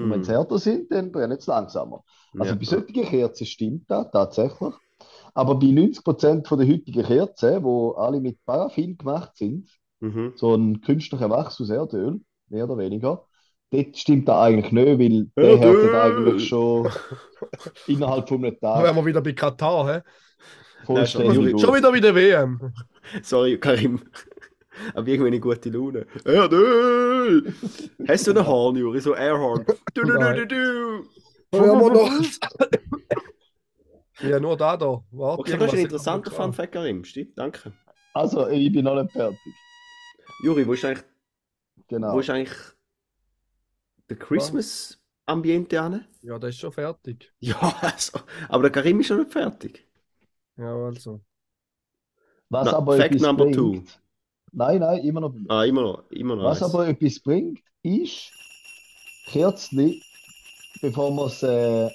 Und 0.00 0.10
wenn 0.10 0.22
Mm. 0.22 0.22
sie 0.22 0.32
härter 0.32 0.58
sind, 0.58 0.90
dann 0.92 1.12
brennen 1.12 1.40
sie 1.40 1.50
langsamer. 1.50 2.04
Also 2.36 2.54
ja. 2.54 2.56
bei 2.56 2.64
solchen 2.64 2.92
Kerzen 3.04 3.46
stimmt 3.46 3.90
das 3.90 4.10
tatsächlich. 4.12 4.74
Aber 5.34 5.56
bei 5.58 5.66
90% 5.68 6.48
von 6.48 6.58
der 6.58 6.68
heutigen 6.68 7.04
Kerzen, 7.04 7.64
wo 7.64 7.92
alle 7.92 8.20
mit 8.20 8.44
Paraffin 8.44 8.96
gemacht 8.98 9.36
sind, 9.36 9.70
Mhm. 10.00 10.34
so 10.34 10.54
ein 10.54 10.80
künstlicher 10.82 11.30
Wachs 11.30 11.60
aus 11.60 11.70
Erdöl, 11.70 12.20
mehr 12.48 12.64
oder 12.64 12.78
weniger, 12.78 13.27
dort 13.70 13.96
stimmt 13.96 14.28
das 14.28 14.36
eigentlich 14.36 14.72
nicht, 14.72 14.98
weil 14.98 15.26
Ja, 15.44 15.56
der 15.56 15.70
hört 15.72 15.94
eigentlich 15.94 16.48
schon 16.48 16.88
innerhalb 17.86 18.28
von 18.28 18.44
einem 18.44 18.56
Da 18.60 18.82
wären 18.82 18.86
Tag 18.86 18.96
wir 18.96 19.06
wieder 19.06 19.20
bei 19.20 19.32
Katar, 19.32 19.86
hä? 19.94 20.00
vollständig 20.84 21.36
Juri- 21.36 21.54
auf. 21.54 21.60
Schon 21.60 21.74
wieder 21.76 21.90
bei 21.92 22.00
der 22.00 22.14
WM. 22.14 22.72
Sorry, 23.22 23.58
Karim. 23.58 24.00
Aber 24.94 25.08
irgendwie 25.08 25.26
eine 25.28 25.40
gute 25.40 25.70
Laune. 25.70 26.06
Ja, 26.24 26.46
du! 26.46 27.42
Hast 28.06 28.26
du 28.26 28.30
einen 28.30 28.46
Horn, 28.46 28.76
Juri? 28.76 29.00
So 29.00 29.14
Airhorn. 29.14 29.64
Du, 29.94 30.02
du, 30.02 30.12
du, 30.12 30.34
du, 30.34 30.46
du. 30.46 31.04
Ja, 31.52 31.62
wir 31.62 31.90
noch. 31.90 32.22
ja, 34.20 34.38
nur 34.40 34.56
da 34.56 34.76
da. 34.76 35.02
Warte, 35.10 35.40
Okay, 35.40 35.56
das 35.58 35.66
ist 35.68 35.72
ein 35.74 35.84
interessanter 35.84 36.30
Fun 36.30 36.52
Fact, 36.52 36.72
Karim. 36.72 37.04
Stimmt, 37.04 37.36
danke. 37.38 37.72
Also, 38.14 38.48
ich 38.48 38.70
bin 38.72 38.84
noch 38.84 39.00
nicht 39.00 39.12
fertig. 39.12 39.38
Juri, 40.44 40.66
wo 40.66 40.72
ist 40.74 40.84
eigentlich, 40.84 41.04
Genau. 41.88 42.12
wo 42.14 42.20
ist 42.20 42.30
eigentlich 42.30 42.52
der 44.10 44.18
Christmas-Ambiente 44.18 45.80
an? 45.80 46.04
Ja, 46.22 46.38
das 46.38 46.50
ist 46.50 46.60
schon 46.60 46.72
fertig. 46.72 47.32
Ja, 47.40 47.56
also, 47.80 48.20
aber 48.48 48.62
der 48.64 48.72
Karim 48.72 49.00
ist 49.00 49.10
noch 49.10 49.18
nicht 49.18 49.32
fertig. 49.32 49.84
Ja, 50.56 50.74
also. 50.86 51.20
Was 52.50 52.66
Na, 52.66 52.72
aber 52.72 52.96
Fact 52.96 53.14
etwas 53.14 53.22
number 53.22 53.44
bringt. 53.44 53.56
two. 53.56 53.82
Nein, 54.52 54.80
nein, 54.80 55.04
immer 55.04 55.20
noch. 55.20 55.34
Ah, 55.48 55.64
immer 55.64 55.82
noch, 55.82 56.10
immer 56.10 56.36
noch 56.36 56.44
Was 56.44 56.62
eins. 56.62 56.74
aber 56.74 56.88
etwas 56.88 57.20
bringt, 57.20 57.60
ist 57.82 58.32
Kerzli, 59.26 60.02
bevor 60.82 61.10
man 61.12 61.26
es 61.28 61.42
äh, 61.42 61.90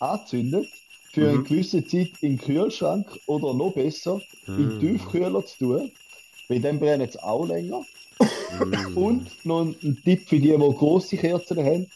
anzündet, 0.00 0.66
für 1.12 1.28
eine 1.30 1.38
Mhm. 1.38 1.44
gewisse 1.44 1.84
Zeit 1.86 2.10
in 2.22 2.36
den 2.36 2.38
Kühlschrank 2.38 3.06
oder 3.26 3.54
noch 3.54 3.74
besser 3.74 4.20
in 4.56 4.70
den 4.70 4.78
Ah. 4.78 4.78
Tiefkühler 4.78 5.44
zu 5.46 5.58
tun. 5.58 5.92
Weil 6.48 6.60
dann 6.60 6.78
brennen 6.78 7.08
es 7.08 7.16
auch 7.16 7.46
länger. 7.46 7.84
Mm. 8.60 8.96
Und 8.96 9.44
noch 9.44 9.62
ein, 9.62 9.98
Tipp 10.04 10.28
für 10.28 10.38
die, 10.38 10.50
die 10.50 10.56
grosse 10.56 11.16
Kerzen 11.16 11.58
haben. 11.58 11.86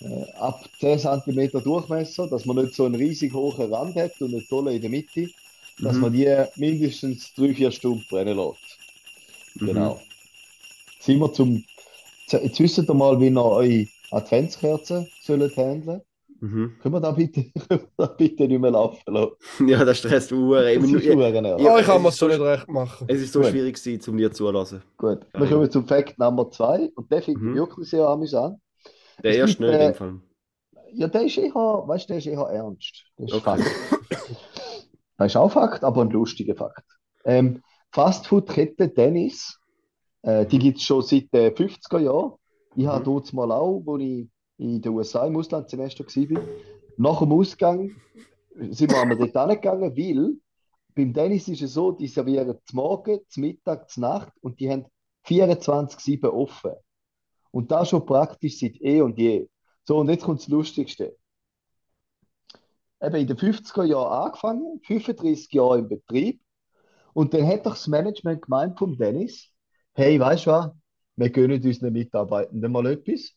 Äh, 0.00 0.30
ab 0.38 0.68
10 0.80 0.98
cm 0.98 1.62
Durchmesser, 1.62 2.26
dass 2.26 2.46
man 2.46 2.56
nicht 2.56 2.74
so 2.74 2.84
einen 2.86 2.94
riesig 2.94 3.32
hohen 3.32 3.72
Rand 3.72 3.96
hat 3.96 4.20
und 4.20 4.34
eine 4.34 4.46
tolle 4.46 4.74
in 4.74 4.80
der 4.80 4.90
Mitte, 4.90 5.28
dass 5.78 5.94
Mhm. 5.96 6.00
man 6.00 6.12
die 6.12 6.44
mindestens 6.56 7.32
3-4 7.36 7.70
Stunden 7.70 8.04
brennen 8.08 8.36
lässt. 8.36 8.78
Mhm. 9.56 9.66
Genau. 9.66 10.00
Jetzt 10.94 11.06
sind 11.06 11.20
wir 11.20 11.32
zum. 11.32 11.64
Jetzt 12.28 12.60
wisst 12.60 12.78
ihr 12.78 12.94
mal, 12.94 13.20
wie 13.20 13.28
ihr 13.28 13.44
eure 13.44 13.86
Adventskerzen 14.10 15.08
sollt 15.22 15.56
handeln. 15.56 16.02
Mhm. 16.40 16.72
Können 16.82 16.94
wir 16.94 17.00
da 17.00 17.10
bitte, 17.12 17.44
können 17.68 17.80
wir 17.82 17.88
da 17.96 18.06
bitte 18.06 18.48
nicht 18.48 18.60
mehr 18.60 18.70
laufen 18.70 19.00
lassen? 19.06 19.68
Ja, 19.68 19.84
das 19.84 19.98
stresst 19.98 20.32
Uhr. 20.32 20.62
Das 20.62 20.72
ist 20.74 20.90
verdammt 21.04 21.42
nervig. 21.42 21.64
Ja, 21.64 21.78
ich 21.78 21.86
kann 21.86 22.02
mir 22.02 22.10
so- 22.10 22.28
nicht 22.28 22.40
recht 22.40 22.68
machen. 22.68 23.06
Es 23.08 23.20
ist 23.20 23.32
so 23.32 23.40
Gut. 23.40 23.48
schwierig 23.50 23.76
gewesen, 23.82 24.10
um 24.10 24.16
dir 24.16 24.32
zulassen. 24.32 24.82
Gut, 24.96 25.20
wir 25.34 25.44
ja. 25.44 25.50
kommen 25.52 25.70
zum 25.70 25.86
Fakt 25.86 26.18
Nummer 26.18 26.50
2 26.50 26.90
und 26.94 27.10
der 27.12 27.22
finde 27.22 27.40
ich 27.40 27.46
Mhm. 27.46 27.54
wirklich 27.56 27.90
sehr 27.90 28.06
amüsant. 28.08 28.58
Der 29.22 29.32
Es 29.32 29.36
erste 29.36 29.56
gibt, 29.58 29.60
nicht 29.60 29.74
in 29.74 29.80
äh, 29.80 29.86
dem 29.92 29.94
Fall. 29.94 30.20
Ja, 30.92 31.08
der 31.08 31.22
ist 31.26 31.36
eher, 31.38 31.54
weißt 31.54 32.04
du, 32.04 32.08
der 32.08 32.18
ist 32.18 32.26
eher 32.26 32.40
ernst. 32.40 33.04
Das 33.16 33.26
ist 33.30 33.34
Okay. 33.34 33.62
Fakt. 33.62 33.64
Das 35.18 35.32
ist 35.32 35.36
auch 35.36 35.52
Fakt, 35.52 35.84
aber 35.84 36.00
ein 36.00 36.10
lustiger 36.10 36.54
Fakt. 36.56 36.82
Ähm, 37.26 37.62
Fastfood-Kette 37.92 38.88
Dennis, 38.88 39.58
äh, 40.22 40.46
die 40.46 40.58
gibt 40.58 40.78
es 40.78 40.84
schon 40.84 41.02
seit 41.02 41.32
den 41.34 41.52
50er 41.54 41.98
Jahren. 41.98 42.32
Ich 42.76 42.86
habe 42.86 43.00
Mhm. 43.00 43.04
dort 43.04 43.32
mal 43.34 43.52
auch, 43.52 43.82
wo 43.84 43.98
ich 43.98 44.28
in 44.60 44.82
den 44.82 44.92
USA 44.92 45.26
im 45.26 45.36
Auslandssemester 45.36 46.04
war, 46.04 46.42
nach 46.98 47.20
dem 47.20 47.32
Ausgang 47.32 47.96
sind 48.54 48.92
wir 48.92 49.00
einmal 49.00 49.16
dort 49.16 49.32
hingegangen, 49.32 49.96
weil 49.96 50.36
beim 50.94 51.12
Dennis 51.14 51.48
ist 51.48 51.62
es 51.62 51.74
so, 51.74 51.92
die 51.92 52.08
servieren 52.08 52.58
zum 52.66 52.76
Morgen, 52.76 53.20
zum 53.28 53.42
Mittag, 53.42 53.88
zur 53.88 54.02
Nacht 54.02 54.32
und 54.42 54.60
die 54.60 54.70
haben 54.70 54.84
24-7 55.26 56.28
offen. 56.28 56.72
Und 57.50 57.70
das 57.70 57.88
schon 57.88 58.04
praktisch 58.04 58.58
seit 58.58 58.80
eh 58.82 59.00
und 59.00 59.18
je. 59.18 59.48
So, 59.84 59.98
und 59.98 60.10
jetzt 60.10 60.24
kommt 60.24 60.40
das 60.40 60.48
Lustigste. 60.48 61.16
Eben 63.00 63.16
in 63.16 63.26
den 63.26 63.36
50er 63.38 63.84
Jahren 63.84 64.26
angefangen, 64.26 64.80
35 64.82 65.50
Jahre 65.52 65.78
im 65.78 65.88
Betrieb. 65.88 66.42
Und 67.14 67.32
dann 67.32 67.46
hat 67.46 67.64
doch 67.64 67.72
das 67.72 67.88
Management 67.88 68.42
gemeint 68.42 68.78
vom 68.78 68.96
Dennis, 68.96 69.48
hey, 69.94 70.20
weißt 70.20 70.46
du 70.46 70.50
was, 70.50 70.70
wir 71.16 71.30
gönnen 71.30 71.62
unseren 71.62 71.92
Mitarbeitenden 71.94 72.70
mal 72.70 72.86
etwas. 72.86 73.34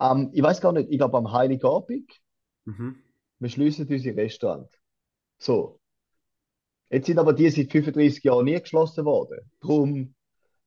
Am, 0.00 0.30
ich 0.32 0.42
weiß 0.42 0.60
gar 0.60 0.72
nicht, 0.72 0.90
ich 0.90 0.98
glaube 0.98 1.18
am 1.18 1.30
Heiligabend, 1.32 2.10
Mhm. 2.64 2.96
wir 3.38 3.48
schließen 3.48 3.86
unsere 3.88 4.16
Restaurant. 4.16 4.68
So. 5.38 5.78
Jetzt 6.90 7.06
sind 7.06 7.18
aber 7.18 7.32
die 7.32 7.48
seit 7.50 7.70
35 7.70 8.24
Jahren 8.24 8.44
nie 8.44 8.60
geschlossen 8.60 9.04
worden. 9.04 9.50
Drum, 9.60 10.14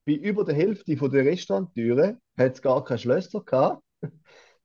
bei 0.05 0.13
über 0.13 0.43
der 0.43 0.55
Hälfte 0.55 0.97
von 0.97 1.11
der 1.11 1.25
Restauranttüren 1.25 2.19
hat 2.37 2.53
es 2.53 2.61
gar 2.61 2.83
keine 2.83 2.99
Schlösser 2.99 3.41
gehabt. 3.41 3.83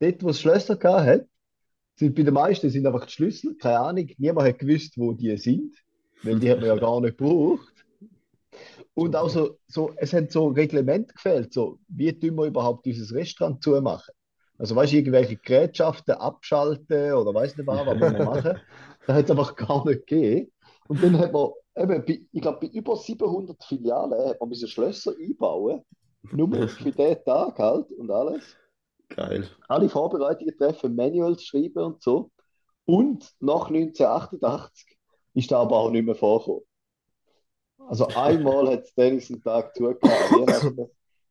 Dort, 0.00 0.22
wo 0.22 0.30
es 0.30 0.40
Schlösser 0.40 0.76
gehabt 0.76 1.06
hat, 1.06 1.26
sind 1.96 2.14
bei 2.14 2.22
den 2.22 2.34
meisten 2.34 2.70
sind 2.70 2.87
einfach 2.87 3.06
die 3.06 3.12
Schlüssel, 3.12 3.56
keine 3.56 3.80
Ahnung, 3.80 4.08
niemand 4.18 4.48
hat 4.48 4.58
gewusst, 4.58 4.96
wo 4.96 5.12
die 5.12 5.37
sind, 5.37 5.75
weil 6.22 6.38
die 6.38 6.50
hat 6.50 6.58
man 6.58 6.68
ja 6.68 6.76
gar 6.76 7.00
nicht 7.00 7.18
gebraucht. 7.18 7.75
Und 8.94 9.16
auch 9.16 9.28
so, 9.28 9.58
so, 9.66 9.92
es 9.96 10.12
hat 10.12 10.30
so 10.30 10.48
Reglement 10.48 11.14
gefehlt, 11.14 11.52
so, 11.52 11.78
wie 11.88 12.12
tun 12.12 12.37
wir 12.37 12.46
überhaupt 12.46 12.87
dieses 12.87 13.12
Restaurant 13.12 13.62
zumachen? 13.62 14.14
Also, 14.58 14.74
weißt 14.74 14.92
du, 14.92 14.96
irgendwelche 14.96 15.36
Gerätschaften 15.36 16.14
abschalten 16.14 17.12
oder 17.12 17.32
weiß 17.32 17.56
nicht 17.56 17.66
was, 17.66 17.86
was 17.86 17.98
man 17.98 18.24
machen? 18.24 18.60
Das 19.06 19.16
hat 19.16 19.24
es 19.24 19.30
einfach 19.30 19.56
gar 19.56 19.86
nicht 19.86 20.06
gegeben. 20.06 20.52
Und 20.86 21.02
dann 21.02 21.18
hat 21.18 21.32
man, 21.32 21.48
eben, 21.76 22.04
bei, 22.04 22.20
ich 22.30 22.42
glaube, 22.42 22.58
bei 22.60 22.66
über 22.66 22.94
700 22.94 23.64
Filialen 23.64 24.28
hat 24.28 24.38
man 24.38 24.50
diese 24.50 24.68
Schlösser 24.68 25.14
einbauen, 25.18 25.82
nur 26.32 26.68
für 26.68 26.90
den 26.90 27.24
Tag 27.24 27.58
halt 27.58 27.90
und 27.92 28.10
alles 28.10 28.54
Geil. 29.08 29.48
alle 29.68 29.88
Vorbereitungen 29.88 30.54
treffen, 30.58 30.94
Manuals 30.94 31.42
schreiben 31.42 31.84
und 31.84 32.02
so. 32.02 32.30
Und 32.84 33.32
nach 33.40 33.68
1988 33.68 34.98
ist 35.34 35.50
da 35.50 35.60
aber 35.60 35.76
auch 35.76 35.90
nicht 35.90 36.04
mehr 36.04 36.14
vorgekommen. 36.14 36.62
Also 37.78 38.06
einmal 38.08 38.68
hat 38.68 38.84
es 38.84 38.94
Dennis 38.94 39.30
einen 39.30 39.42
Tag 39.42 39.74
zugehört 39.74 40.64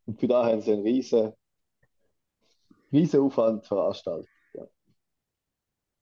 und 0.06 0.18
für 0.18 0.26
da 0.26 0.46
haben 0.46 0.60
sie 0.60 0.72
einen 0.72 0.82
riesen, 0.82 1.32
riesen 2.92 3.20
Aufwand 3.20 3.66
veranstaltet. 3.66 4.28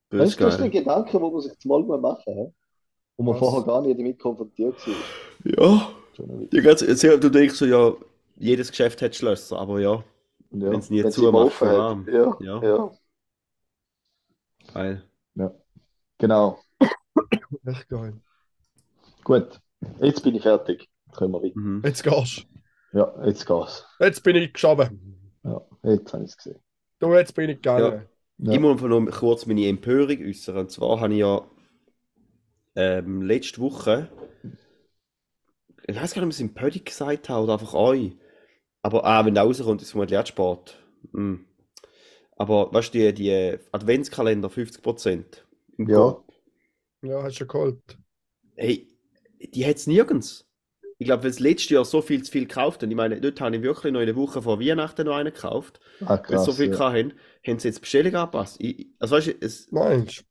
Das 0.09 0.21
Das 0.21 0.29
ist, 0.31 0.41
das 0.41 0.55
ist 0.55 0.61
ein 0.61 0.71
Gedanke, 0.71 1.11
den 1.19 1.21
man 1.23 1.41
sich 1.41 1.51
jetzt 1.53 1.65
mal 1.67 1.83
machen 1.83 2.35
muss, 2.35 2.53
wo 3.17 3.23
man 3.25 3.35
Was? 3.35 3.41
vorher 3.41 3.63
gar 3.65 3.83
nicht 3.83 3.99
damit 3.99 4.19
konfrontiert 4.21 4.77
war. 4.87 4.95
Ja. 5.45 5.91
Die 6.53 6.61
ganze, 6.63 6.87
erzähl- 6.87 7.19
du 7.21 7.29
denkst 7.29 7.57
so, 7.57 7.67
ja, 7.67 7.93
jedes 8.37 8.71
Geschäft 8.71 9.03
hat 9.03 9.15
Schlösser, 9.17 9.59
aber 9.59 9.81
ja, 9.81 10.03
Und 10.51 10.61
ja, 10.63 10.71
nie 10.71 11.03
wenn 11.05 11.13
immer 11.13 11.45
offen 11.47 11.69
vor 11.69 11.91
hat. 11.91 12.07
Ja, 12.09 12.37
Ja. 12.41 12.63
ja, 12.63 12.91
geil. 14.73 15.03
genau. 16.19 16.59
Echt 17.67 17.89
geil. 17.89 18.15
Gut, 19.25 19.61
jetzt 20.01 20.23
bin 20.23 20.35
ich 20.37 20.43
fertig. 20.43 20.89
Jetzt 21.07 21.17
können 21.19 21.33
wir 21.33 21.43
weiter. 21.43 21.59
Mhm. 21.59 21.83
Jetzt 21.85 22.03
gehst 22.05 22.47
Ja, 22.93 23.13
jetzt 23.27 23.45
geht's. 23.47 23.85
Jetzt 23.99 24.23
bin 24.23 24.37
ich 24.37 24.53
geschoben. 24.53 25.33
Ja, 25.43 25.61
jetzt 25.83 26.13
habe 26.13 26.25
ich 26.25 26.31
es 26.31 26.37
gesehen. 26.37 26.61
Du, 26.99 27.15
jetzt 27.15 27.35
bin 27.35 27.51
ich 27.51 27.57
gegangen. 27.57 28.07
Ja. 28.39 28.53
Ich 28.53 28.61
muss 28.61 28.73
einfach 28.73 28.89
noch 28.89 29.05
kurz 29.11 29.47
meine 29.47 29.67
Empörung 29.67 30.19
äußern. 30.23 30.57
Und 30.59 30.71
zwar 30.71 31.01
habe 31.01 31.13
ich 31.15 31.21
ja 31.21 31.47
ähm, 32.75 33.23
letzte 33.23 33.61
Woche, 33.61 34.11
ich 35.87 35.97
weiß 35.97 36.15
gar 36.15 36.23
nicht, 36.23 36.27
ob 36.27 36.31
ich 36.31 36.37
es 36.37 36.41
im 36.41 36.55
Pödi 36.55 36.81
gesagt 36.81 37.29
habe 37.29 37.45
oder 37.45 37.55
einfach 37.55 37.75
euch. 37.75 38.13
Aber 38.83 39.05
ah, 39.05 39.25
wenn 39.25 39.35
der 39.35 39.45
rauskommt, 39.45 39.81
ist 39.81 39.89
es 39.89 39.93
vermutlich 39.93 40.19
auch 40.19 40.27
Sport. 40.27 40.79
Hm. 41.13 41.47
Aber 42.37 42.73
weißt 42.73 42.95
du, 42.95 42.99
die, 42.99 43.15
die 43.15 43.59
Adventskalender 43.73 44.49
50% 44.51 45.45
im 45.79 45.89
Ja. 45.89 45.97
Coop, 45.97 46.33
Ja, 47.03 47.23
hast 47.23 47.35
du 47.35 47.39
schon 47.39 47.49
geholt. 47.49 47.99
hey, 48.57 48.89
die 49.41 49.67
hat 49.67 49.77
es 49.77 49.87
nirgends. 49.87 50.46
Ich 50.99 51.07
glaube, 51.07 51.25
weil 51.25 51.31
es 51.31 51.41
letztes 51.41 51.71
Jahr 51.71 51.85
so 51.85 52.03
viel 52.03 52.23
zu 52.23 52.33
viel 52.33 52.47
gekauft 52.47 52.83
haben. 52.83 52.91
Ich 52.91 52.97
meine, 52.97 53.21
dort 53.21 53.41
habe 53.41 53.57
ich 53.57 53.63
wirklich 53.63 53.93
noch 53.93 54.01
in 54.01 54.07
der 54.07 54.17
Woche 54.17 54.43
vor 54.43 54.61
Weihnachten 54.61 55.07
noch 55.07 55.17
einen 55.17 55.33
gekauft. 55.33 55.81
Ah, 56.01 56.17
Weil 56.27 56.39
sie 56.39 56.45
krass, 56.45 56.47
so 56.47 56.55
viel 56.55 56.69
ja. 56.69 56.71
gehabt 56.71 56.97
haben, 56.97 57.13
haben 57.47 57.59
sie 57.59 57.69
jetzt 57.69 57.77
die 57.77 57.81
Bestellung 57.83 58.15
angepasst. 58.15 58.57
Ich, 58.61 58.79
ich- 58.81 58.87
also 58.99 59.17
weißt 59.17 59.27
du, 59.29 59.33
es, 59.41 59.69
Meinst 59.71 60.25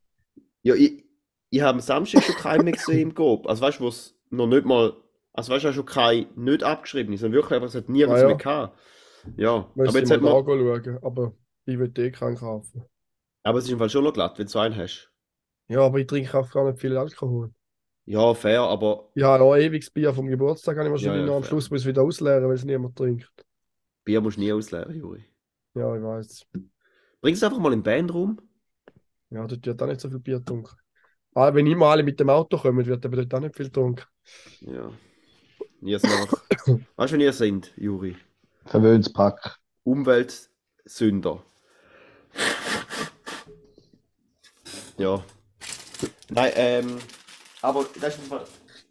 Ja, 0.63 0.75
ich, 0.75 1.03
ich 1.49 1.61
habe 1.61 1.75
am 1.75 1.79
Samstag 1.81 2.23
schon 2.23 2.35
keinen 2.35 2.63
mehr 2.63 2.73
gesehen 2.73 2.99
im 3.09 3.15
Coop. 3.15 3.47
Also 3.47 3.61
weißt 3.61 3.79
du, 3.79 3.83
wo 3.85 3.87
es 3.89 4.17
noch 4.29 4.47
nicht 4.47 4.65
mal, 4.65 4.93
also 5.33 5.53
weißt 5.53 5.65
du, 5.65 5.69
auch 5.69 5.73
schon 5.73 5.85
kein 5.85 6.27
nicht 6.35 6.63
abgeschrieben, 6.63 7.15
sondern 7.17 7.33
wirklich 7.41 7.53
einfach, 7.53 7.67
es 7.69 7.75
hat 7.75 7.89
niemand 7.89 8.17
Ah, 8.17 8.21
ja. 8.21 8.27
mehr 8.27 8.35
gehabt. 8.35 8.77
Ja? 9.37 9.71
Müsste 9.75 9.89
aber 9.89 9.99
jetzt 9.99 10.09
mal 10.09 10.15
hat 10.15 10.21
man, 10.21 10.37
anschauen, 10.39 10.99
aber 11.03 11.33
ich 11.65 11.77
will 11.79 11.93
eh 11.99 12.11
keinen 12.11 12.35
kaufen. 12.37 12.83
aber 13.43 13.59
es 13.59 13.63
ist 13.65 13.71
im 13.71 13.79
Fall 13.79 13.89
schon 13.89 14.03
noch 14.03 14.11
glatt, 14.11 14.37
wenn 14.37 14.47
du 14.47 14.51
so 14.51 14.59
einen 14.59 14.75
hast. 14.75 15.09
Ja, 15.67 15.81
aber 15.81 15.99
ich 15.99 16.07
trinke 16.07 16.35
auch 16.39 16.49
gar 16.49 16.65
nicht 16.65 16.79
viel 16.79 16.97
Alkohol. 16.97 17.53
Ja, 18.05 18.33
fair, 18.35 18.61
aber 18.61 19.09
Ja, 19.15 19.37
noch 19.37 19.53
ein 19.53 19.61
ewiges 19.61 19.89
Bier 19.89 20.13
vom 20.13 20.27
Geburtstag 20.27 20.77
habe 20.77 20.87
ich 20.87 20.91
wahrscheinlich 20.91 21.21
Ja, 21.21 21.25
ja, 21.25 21.25
noch 21.27 21.35
am 21.37 21.43
fair. 21.43 21.49
Schluss 21.49 21.71
muss 21.71 21.85
wieder 21.85 22.03
ausleeren, 22.03 22.47
weil 22.47 22.55
es 22.55 22.63
niemand 22.63 22.95
trinkt. 22.95 23.31
Bier 24.03 24.21
musst 24.21 24.37
du 24.37 24.41
nie 24.41 24.53
ausleeren, 24.53 24.95
Juri. 24.95 25.25
Ja, 25.73 25.95
ich 25.95 26.03
weiß. 26.03 26.45
Bring 27.21 27.33
es 27.33 27.43
einfach 27.43 27.57
mal 27.57 27.73
im 27.73 27.81
Bandraum. 27.81 28.39
Ja, 29.31 29.45
dort 29.47 29.65
wird 29.65 29.81
auch 29.81 29.87
nicht 29.87 29.99
so 30.01 30.09
viel 30.09 30.19
Bier 30.19 30.37
getrunken. 30.37 30.75
Ah, 31.33 31.53
wenn 31.53 31.65
immer 31.67 31.87
alle 31.87 32.03
mit 32.03 32.19
dem 32.19 32.29
Auto 32.29 32.57
kommen, 32.57 32.85
wird 32.85 33.05
aber 33.05 33.17
dort 33.17 33.33
auch 33.33 33.39
nicht 33.39 33.55
viel 33.55 33.65
getrunken. 33.65 34.05
Ja. 34.61 34.91
Ihr 35.81 35.99
seid 35.99 36.11
einfach, 36.11 36.43
weißt 36.95 37.11
du, 37.11 37.13
wenn 37.15 37.21
ihr 37.21 37.33
seid, 37.33 37.73
Juri? 37.75 38.15
Verwöhnungspack. 38.65 39.59
Umwelt, 39.83 40.49
Sünder. 40.85 41.43
Ja. 44.97 45.23
Nein, 46.29 46.51
ähm, 46.55 46.97
aber 47.65 47.85
das 47.99 48.17
ist 48.17 48.31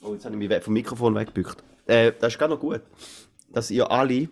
Oh, 0.02 0.12
jetzt 0.12 0.24
habe 0.26 0.36
ich 0.36 0.48
mich 0.48 0.62
vom 0.62 0.74
Mikrofon 0.74 1.14
weggebückt. 1.14 1.62
Äh, 1.86 2.12
das 2.20 2.34
ist 2.34 2.38
gar 2.38 2.48
noch 2.48 2.60
gut, 2.60 2.82
dass 3.48 3.70
ihr 3.70 3.90
alle 3.90 4.28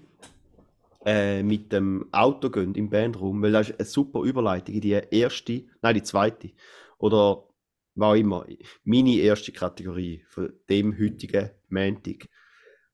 äh, 1.07 1.43
mit 1.43 1.73
dem 1.73 2.13
Auto 2.13 2.51
geht 2.51 2.77
im 2.77 2.91
Bandraum, 2.91 3.41
weil 3.41 3.53
das 3.53 3.71
ist 3.71 3.79
eine 3.79 3.87
super 3.87 4.23
Überleitung 4.23 4.75
in 4.75 4.81
die 4.83 5.01
erste, 5.11 5.65
nein, 5.81 5.95
die 5.95 6.03
zweite. 6.03 6.51
Oder 6.99 7.49
was 7.95 8.09
auch 8.09 8.15
immer, 8.15 8.47
meine 8.85 9.17
erste 9.17 9.53
Kategorie 9.53 10.25
von 10.29 10.53
dem 10.69 10.99
heutigen 10.99 11.51
Montag. 11.69 12.29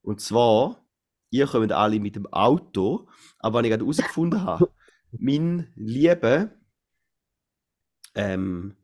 Und 0.02 0.20
zwar, 0.20 0.84
ihr 1.30 1.46
kommt 1.46 1.72
alle 1.72 1.98
mit 1.98 2.14
dem 2.14 2.26
Auto, 2.32 3.08
aber 3.38 3.58
was 3.58 3.64
ich 3.64 3.70
gerade 3.70 3.84
herausgefunden 3.84 4.42
habe, 4.42 4.70
mein 5.10 5.72
lieber 5.74 6.50
ähm, 8.14 8.76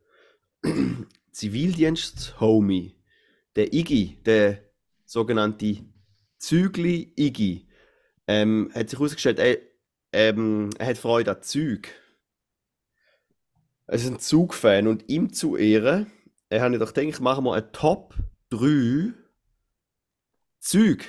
Zivildienst-Homie, 1.34 2.94
der 3.56 3.72
Iggy, 3.74 4.22
der 4.24 4.62
sogenannte 5.04 5.84
Zügli 6.38 7.12
Iggy, 7.16 7.68
ähm, 8.28 8.70
hat 8.72 8.88
sich 8.88 8.98
herausgestellt, 8.98 9.40
er, 9.40 9.58
ähm, 10.12 10.70
er 10.78 10.86
hat 10.86 10.98
Freude 10.98 11.32
an 11.32 11.42
Züg. 11.42 11.90
Er 13.86 13.94
ist 13.94 14.06
ein 14.06 14.20
Zugfan 14.20 14.86
und 14.86 15.08
ihm 15.10 15.32
zu 15.32 15.56
Ehren, 15.56 16.10
er 16.48 16.62
hat 16.62 16.72
doch 16.80 16.94
gedacht, 16.94 17.20
machen 17.20 17.44
wir 17.44 17.54
eine 17.54 17.72
Top 17.72 18.14
3 18.50 19.12
Züg. 20.60 21.04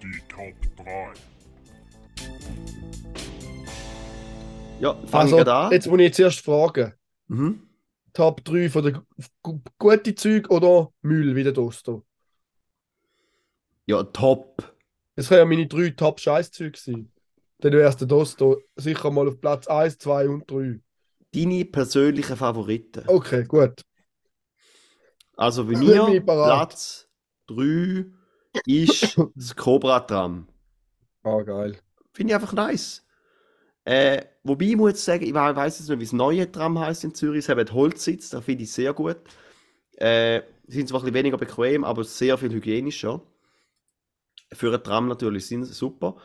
Die 0.00 0.22
Top 0.28 0.54
3. 0.76 1.25
Ja, 4.80 4.94
fangen 5.06 5.32
Also, 5.32 5.36
wir 5.38 5.46
an. 5.48 5.72
jetzt 5.72 5.86
muss 5.86 6.00
ich 6.00 6.14
zuerst 6.14 6.40
fragen. 6.40 6.92
Mhm. 7.28 7.62
Top 8.12 8.44
3 8.44 8.68
von 8.70 8.82
der 8.84 9.02
gu- 9.42 9.60
gute 9.78 10.14
Zeug 10.14 10.50
oder 10.50 10.92
Müll 11.02 11.34
wie 11.34 11.44
der 11.44 11.52
Dosto? 11.52 12.04
Ja, 13.86 14.02
top. 14.02 14.74
Das 15.14 15.28
können 15.28 15.38
ja 15.40 15.44
meine 15.44 15.66
drei 15.66 15.90
top 15.90 16.20
Scheißzüge 16.20 16.78
sein. 16.78 17.10
Dann 17.58 17.72
wäre 17.72 17.94
der 17.94 18.06
Dosto 18.06 18.60
sicher 18.74 19.10
mal 19.10 19.28
auf 19.28 19.40
Platz 19.40 19.66
1, 19.66 19.98
2 19.98 20.28
und 20.28 20.50
3. 20.50 20.80
Deine 21.32 21.64
persönlichen 21.64 22.36
Favoriten. 22.36 23.04
Okay, 23.06 23.44
gut. 23.44 23.82
Also 25.36 25.64
bei 25.66 25.78
mir. 25.78 26.20
Platz 26.22 27.08
3 27.46 28.06
ist 28.66 29.16
das 29.34 29.54
Cobra-Tram. 29.56 30.48
Ah, 31.22 31.42
geil. 31.42 31.78
Finde 32.12 32.32
ich 32.32 32.34
einfach 32.34 32.52
nice. 32.52 33.05
Äh, 33.86 34.26
wobei 34.44 34.66
ich 34.66 34.76
muss 34.76 35.04
sagen, 35.04 35.24
ich 35.24 35.34
we- 35.34 35.56
weiss 35.56 35.80
jetzt 35.80 35.90
nicht, 35.90 36.00
wie 36.00 36.04
das 36.06 36.14
neue 36.14 36.52
Tram 36.52 36.78
heißt 36.80 37.04
in 37.04 37.14
Zürich. 37.14 37.40
Es 37.40 37.50
hat 37.50 37.72
Holzsitz, 37.74 38.30
das 38.30 38.44
finde 38.44 38.64
ich 38.64 38.72
sehr 38.72 38.94
gut. 38.94 39.18
Äh, 39.98 40.42
sind 40.68 40.88
zwar 40.88 41.04
ein 41.04 41.14
weniger 41.14 41.38
bequem, 41.38 41.84
aber 41.84 42.04
sehr 42.04 42.38
viel 42.38 42.52
hygienischer. 42.52 43.22
Für 44.52 44.74
ein 44.74 44.82
Tram 44.82 45.06
natürlich 45.08 45.46
sind 45.46 45.64
super. 45.66 46.16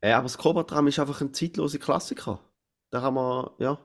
Äh, 0.00 0.12
aber 0.12 0.24
das 0.24 0.38
Cobra-Tram 0.38 0.86
ist 0.88 0.98
einfach 0.98 1.20
ein 1.20 1.34
zeitloser 1.34 1.78
Klassiker. 1.78 2.40
Da 2.90 3.00
kann 3.00 3.14
man, 3.14 3.50
ja, 3.58 3.78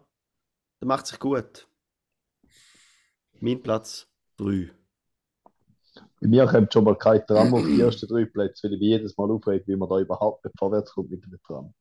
der 0.81 0.87
macht 0.87 1.07
sich 1.07 1.19
gut. 1.19 1.67
Mein 3.39 3.63
Platz 3.63 4.09
3. 4.35 4.71
Bei 6.19 6.27
mir 6.27 6.45
kommt 6.45 6.73
schon 6.73 6.83
mal 6.83 6.97
kein 6.97 7.25
Tram 7.25 7.53
auf 7.53 7.63
die 7.65 7.79
ersten 7.79 8.07
drei 8.07 8.25
Plätze, 8.25 8.67
weil 8.67 8.73
ich 8.73 8.79
mich 8.81 8.89
jedes 8.89 9.17
Mal 9.17 9.31
aufregt, 9.31 9.65
wie 9.69 9.77
man 9.77 9.87
da 9.89 9.99
überhaupt 9.99 10.43
nicht 10.43 10.57
vorwärts 10.59 10.91
kommt 10.93 11.09
mit 11.11 11.23
dem 11.23 11.39
Tram. 11.47 11.73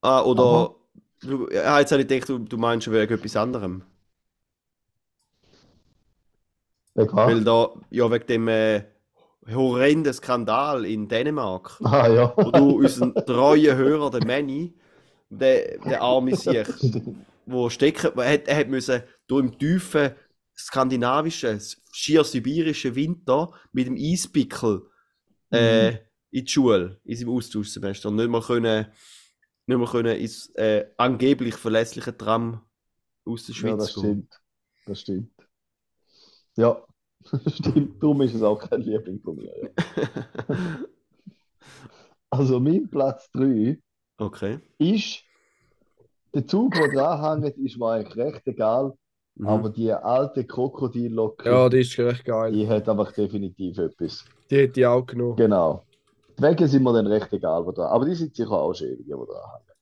Ah, 0.00 0.22
oder. 0.22 0.42
Aha. 0.42 0.74
Du, 1.22 1.48
ja, 1.50 1.80
jetzt 1.80 1.92
habe 1.92 2.02
ich 2.02 2.08
gedacht, 2.08 2.28
du, 2.28 2.38
du 2.38 2.58
meinst 2.58 2.84
schon 2.84 2.92
wegen 2.94 3.14
etwas 3.14 3.36
anderem. 3.36 3.82
Egal. 6.94 7.28
Weil 7.28 7.44
da, 7.44 7.70
ja, 7.90 8.10
wegen 8.10 8.26
dem 8.26 8.48
äh, 8.48 8.84
horrenden 9.48 10.12
Skandal 10.12 10.84
in 10.84 11.08
Dänemark, 11.08 11.78
Ah 11.84 12.08
ja. 12.08 12.32
wo 12.36 12.50
du 12.50 12.78
unseren 12.78 13.14
treuen 13.14 13.76
Hörer, 13.76 14.10
den 14.10 14.26
Manny, 14.26 14.74
der, 15.30 15.78
der 15.78 16.02
arme 16.02 16.36
Sieg, 16.36 16.66
wo 17.46 17.68
stecken, 17.70 18.12
er 18.18 18.32
hat, 18.32 18.48
er 18.48 18.56
hat 18.56 18.68
müssen 18.68 19.02
durch 19.26 19.44
im 19.44 19.58
tiefen 19.58 20.12
skandinavischen, 20.56 21.60
schier 21.92 22.24
sibirischen 22.24 22.94
Winter 22.94 23.52
mit 23.72 23.86
dem 23.86 23.96
Eispickel 23.96 24.82
äh, 25.50 25.98
in 26.30 26.44
die 26.44 26.48
Schule, 26.48 26.98
in 27.04 27.16
seinem 27.16 27.30
Austauschsemester 27.30 28.08
und 28.08 28.16
nicht 28.16 28.30
mehr 28.30 28.40
können, 28.40 28.86
nicht 29.66 29.78
mehr 29.78 29.88
können 29.88 30.16
ins 30.16 30.50
äh, 30.56 30.86
angeblich 30.96 31.54
verlässliche 31.56 32.16
Tram 32.16 32.62
aus 33.24 33.46
der 33.46 33.54
Ja, 33.54 33.76
Schweiz 33.76 33.76
das 33.76 33.94
gehen. 33.94 34.28
stimmt. 34.28 34.40
Das 34.86 35.00
stimmt. 35.00 35.32
Ja, 36.56 36.82
stimmt. 37.48 38.02
Darum 38.02 38.20
ist 38.22 38.34
es 38.34 38.42
auch 38.42 38.58
kein 38.58 38.82
Liebling 38.82 39.20
von 39.20 39.36
mir. 39.36 39.52
Ja. 39.62 39.70
Also 42.30 42.60
mein 42.60 42.88
Platz 42.88 43.30
3 43.32 43.78
Okay. 44.18 44.58
ist, 44.78 45.22
der 46.34 46.46
Zug, 46.46 46.74
der 46.74 46.88
dranhängt, 46.88 47.56
ist 47.58 47.78
mir 47.78 47.90
eigentlich 47.90 48.16
recht 48.16 48.46
egal, 48.46 48.92
Mhm. 49.38 49.46
aber 49.48 49.70
die 49.70 49.92
alte 49.92 50.44
Krokodillocke, 50.46 51.48
Ja, 51.50 51.68
die 51.68 51.80
ist 51.80 51.98
recht 51.98 52.24
geil. 52.24 52.52
die 52.52 52.66
hat 52.68 52.88
einfach 52.88 53.12
definitiv 53.12 53.78
etwas. 53.78 54.24
Die 54.50 54.56
hätte 54.56 54.80
ich 54.80 54.86
auch 54.86 55.04
genommen. 55.04 55.36
Genau. 55.36 55.85
Die 56.38 56.42
Wege 56.42 56.68
sind 56.68 56.82
mir 56.82 56.92
dann 56.92 57.06
recht 57.06 57.32
egal, 57.32 57.64
wo 57.64 57.72
dran, 57.72 57.88
aber 57.88 58.04
die 58.04 58.14
sind 58.14 58.34
sicher 58.36 58.50
auch 58.52 58.74
schön, 58.74 58.96
die, 58.98 59.04
die 59.04 59.10
dranhängen. 59.10 59.76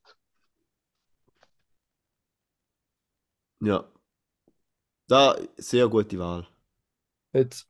Ja. 3.61 3.85
Da, 5.09 5.37
sehr 5.57 5.89
gute 5.89 6.19
Wahl. 6.19 6.47
Jetzt 7.33 7.67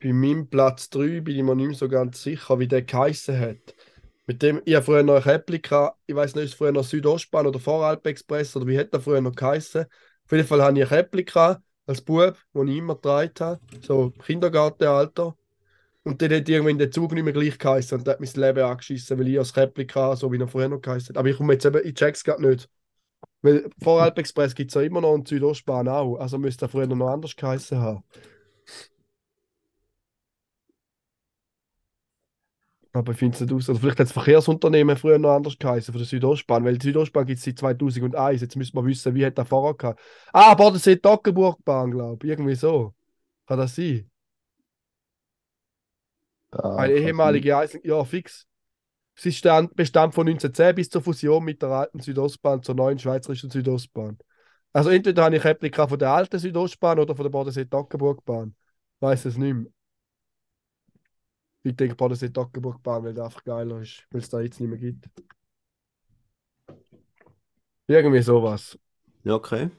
bei 0.00 0.12
meinem 0.12 0.48
Platz 0.48 0.90
3 0.90 1.20
bin 1.20 1.36
ich 1.36 1.42
mir 1.42 1.54
nicht 1.54 1.68
mehr 1.68 1.76
so 1.76 1.88
ganz 1.88 2.22
sicher, 2.22 2.58
wie 2.58 2.68
der 2.68 2.82
geheissen 2.82 3.38
hat. 3.38 3.74
Mit 4.26 4.42
dem, 4.42 4.60
ich 4.64 4.74
habe 4.74 4.84
früher 4.84 5.02
noch 5.02 5.16
ein 5.16 5.22
Käppli 5.22 5.60
gehabt, 5.60 5.98
ich 6.06 6.14
weiß 6.14 6.34
nicht, 6.34 6.44
ist 6.44 6.50
es 6.52 6.56
früher 6.56 6.72
noch 6.72 6.84
Südostbahn 6.84 7.46
oder 7.46 7.58
Voralp-Express 7.58 8.56
oder 8.56 8.66
wie 8.66 8.78
hat 8.78 8.92
der 8.92 9.00
früher 9.00 9.20
noch 9.20 9.34
geheissen? 9.34 9.86
Auf 10.24 10.32
jeden 10.32 10.46
Fall 10.46 10.62
hatte 10.62 10.78
ich 10.78 10.84
ein 10.84 10.88
Käppli 10.88 11.24
gehabt, 11.24 11.62
als 11.86 12.02
Bub, 12.02 12.36
das 12.52 12.64
ich 12.66 12.76
immer 12.76 12.94
getragen 12.96 13.32
habe, 13.40 13.60
so 13.80 14.10
Kindergartenalter. 14.10 15.37
Und 16.08 16.22
dann 16.22 16.32
hat 16.32 16.48
irgendwann 16.48 16.78
der 16.78 16.90
Zug 16.90 17.12
nicht 17.12 17.22
mehr 17.22 17.34
gleich 17.34 17.58
geheissen 17.58 17.98
und 17.98 18.08
hat 18.08 18.18
mein 18.18 18.30
Leben 18.32 18.64
angeschissen, 18.64 19.18
weil 19.18 19.28
ich 19.28 19.34
das 19.36 19.52
Käppli 19.52 19.86
hatte, 19.86 20.16
so 20.16 20.32
wie 20.32 20.38
er 20.38 20.48
früher 20.48 20.66
noch 20.70 20.80
geheissen 20.80 21.10
hat. 21.10 21.18
Aber 21.18 21.28
ich 21.28 21.36
komme 21.36 21.52
jetzt 21.52 21.66
eben, 21.66 21.86
ich 21.86 21.94
check's 21.94 22.24
gerade 22.24 22.48
nicht. 22.48 22.66
Weil 23.42 23.68
Voralp-Express 23.82 24.54
gibt 24.54 24.70
es 24.70 24.74
ja 24.74 24.80
immer 24.80 25.02
noch 25.02 25.12
und 25.12 25.28
Südostbahn 25.28 25.86
auch, 25.86 26.16
also 26.16 26.38
müsste 26.38 26.64
er 26.64 26.70
früher 26.70 26.86
noch 26.86 27.08
anders 27.08 27.36
geheissen 27.36 27.78
haben. 27.80 28.02
Aber 32.94 33.12
ich 33.12 33.18
finde 33.18 33.34
es 33.34 33.42
nicht 33.42 33.52
aus. 33.52 33.68
Also 33.68 33.80
vielleicht 33.80 34.00
hat 34.00 34.06
das 34.06 34.12
Verkehrsunternehmen 34.12 34.96
früher 34.96 35.18
noch 35.18 35.36
anders 35.36 35.58
geheißen 35.58 35.92
von 35.92 35.98
der 35.98 36.08
Südostbahn, 36.08 36.64
weil 36.64 36.78
die 36.78 36.86
Südostbahn 36.86 37.26
gibt 37.26 37.38
es 37.38 37.44
seit 37.44 37.58
2001. 37.58 38.40
Jetzt 38.40 38.56
müssen 38.56 38.74
wir 38.74 38.84
wissen, 38.86 39.14
wie 39.14 39.26
hat 39.26 39.36
der 39.36 39.44
vorher 39.44 39.74
gehabt. 39.74 40.00
Ah, 40.32 40.54
Bodensee-Toggenburgbahn, 40.54 41.90
glaube 41.90 42.26
ich. 42.26 42.30
Irgendwie 42.30 42.54
so. 42.54 42.94
Kann 43.46 43.58
das 43.58 43.76
sein? 43.76 44.10
Da 46.50 46.76
Eine 46.76 46.94
ehemalige 46.94 47.56
Eisen... 47.56 47.80
Ja, 47.84 48.04
fix. 48.04 48.46
Sie 49.14 49.32
stand, 49.32 49.74
bestand 49.74 50.14
von 50.14 50.26
1910 50.26 50.74
bis 50.74 50.90
zur 50.90 51.02
Fusion 51.02 51.44
mit 51.44 51.60
der 51.60 51.70
alten 51.70 52.00
Südostbahn 52.00 52.62
zur 52.62 52.76
neuen 52.76 52.98
schweizerischen 52.98 53.50
Südostbahn. 53.50 54.16
Also 54.72 54.90
entweder 54.90 55.24
habe 55.24 55.36
ich 55.36 55.44
Replika 55.44 55.88
von 55.88 55.98
der 55.98 56.10
alten 56.10 56.38
Südostbahn 56.38 57.00
oder 57.00 57.16
von 57.16 57.24
der 57.24 57.30
Bodensee-Toggenburgbahn. 57.30 58.54
Weiß 59.00 59.24
es 59.24 59.36
nicht 59.36 59.54
mehr. 59.54 59.72
Ich 61.64 61.74
denke 61.74 61.96
Bodensee-Toggenburgbahn, 61.96 63.02
weil 63.02 63.14
der 63.14 63.24
einfach 63.24 63.42
geiler 63.42 63.80
ist, 63.80 64.06
weil 64.10 64.20
es 64.20 64.28
da 64.28 64.40
jetzt 64.40 64.60
nicht 64.60 64.70
mehr 64.70 64.78
gibt. 64.78 65.08
Irgendwie 67.88 68.22
sowas. 68.22 68.78
Ja, 69.24 69.34
okay. 69.34 69.70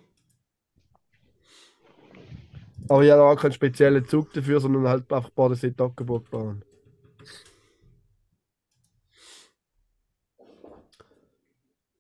Aber 2.90 3.04
ich 3.04 3.12
habe 3.12 3.24
auch 3.24 3.36
keinen 3.36 3.54
speziellen 3.54 4.08
Zug 4.08 4.34
dafür, 4.34 4.60
sondern 4.60 4.88
halt 4.88 5.14
einfach 5.14 5.30
Bodensee-Toggenburgbahn. 5.30 6.64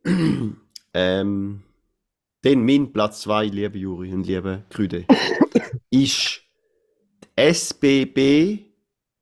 ähm, 0.94 1.64
dann 2.42 2.66
mein 2.66 2.92
Platz 2.92 3.22
2, 3.22 3.46
liebe 3.46 3.78
Juri 3.78 4.12
und 4.14 4.26
liebe 4.26 4.64
Krüde, 4.72 5.06
ist 5.92 6.42
die 7.24 7.28
SBB 7.36 8.66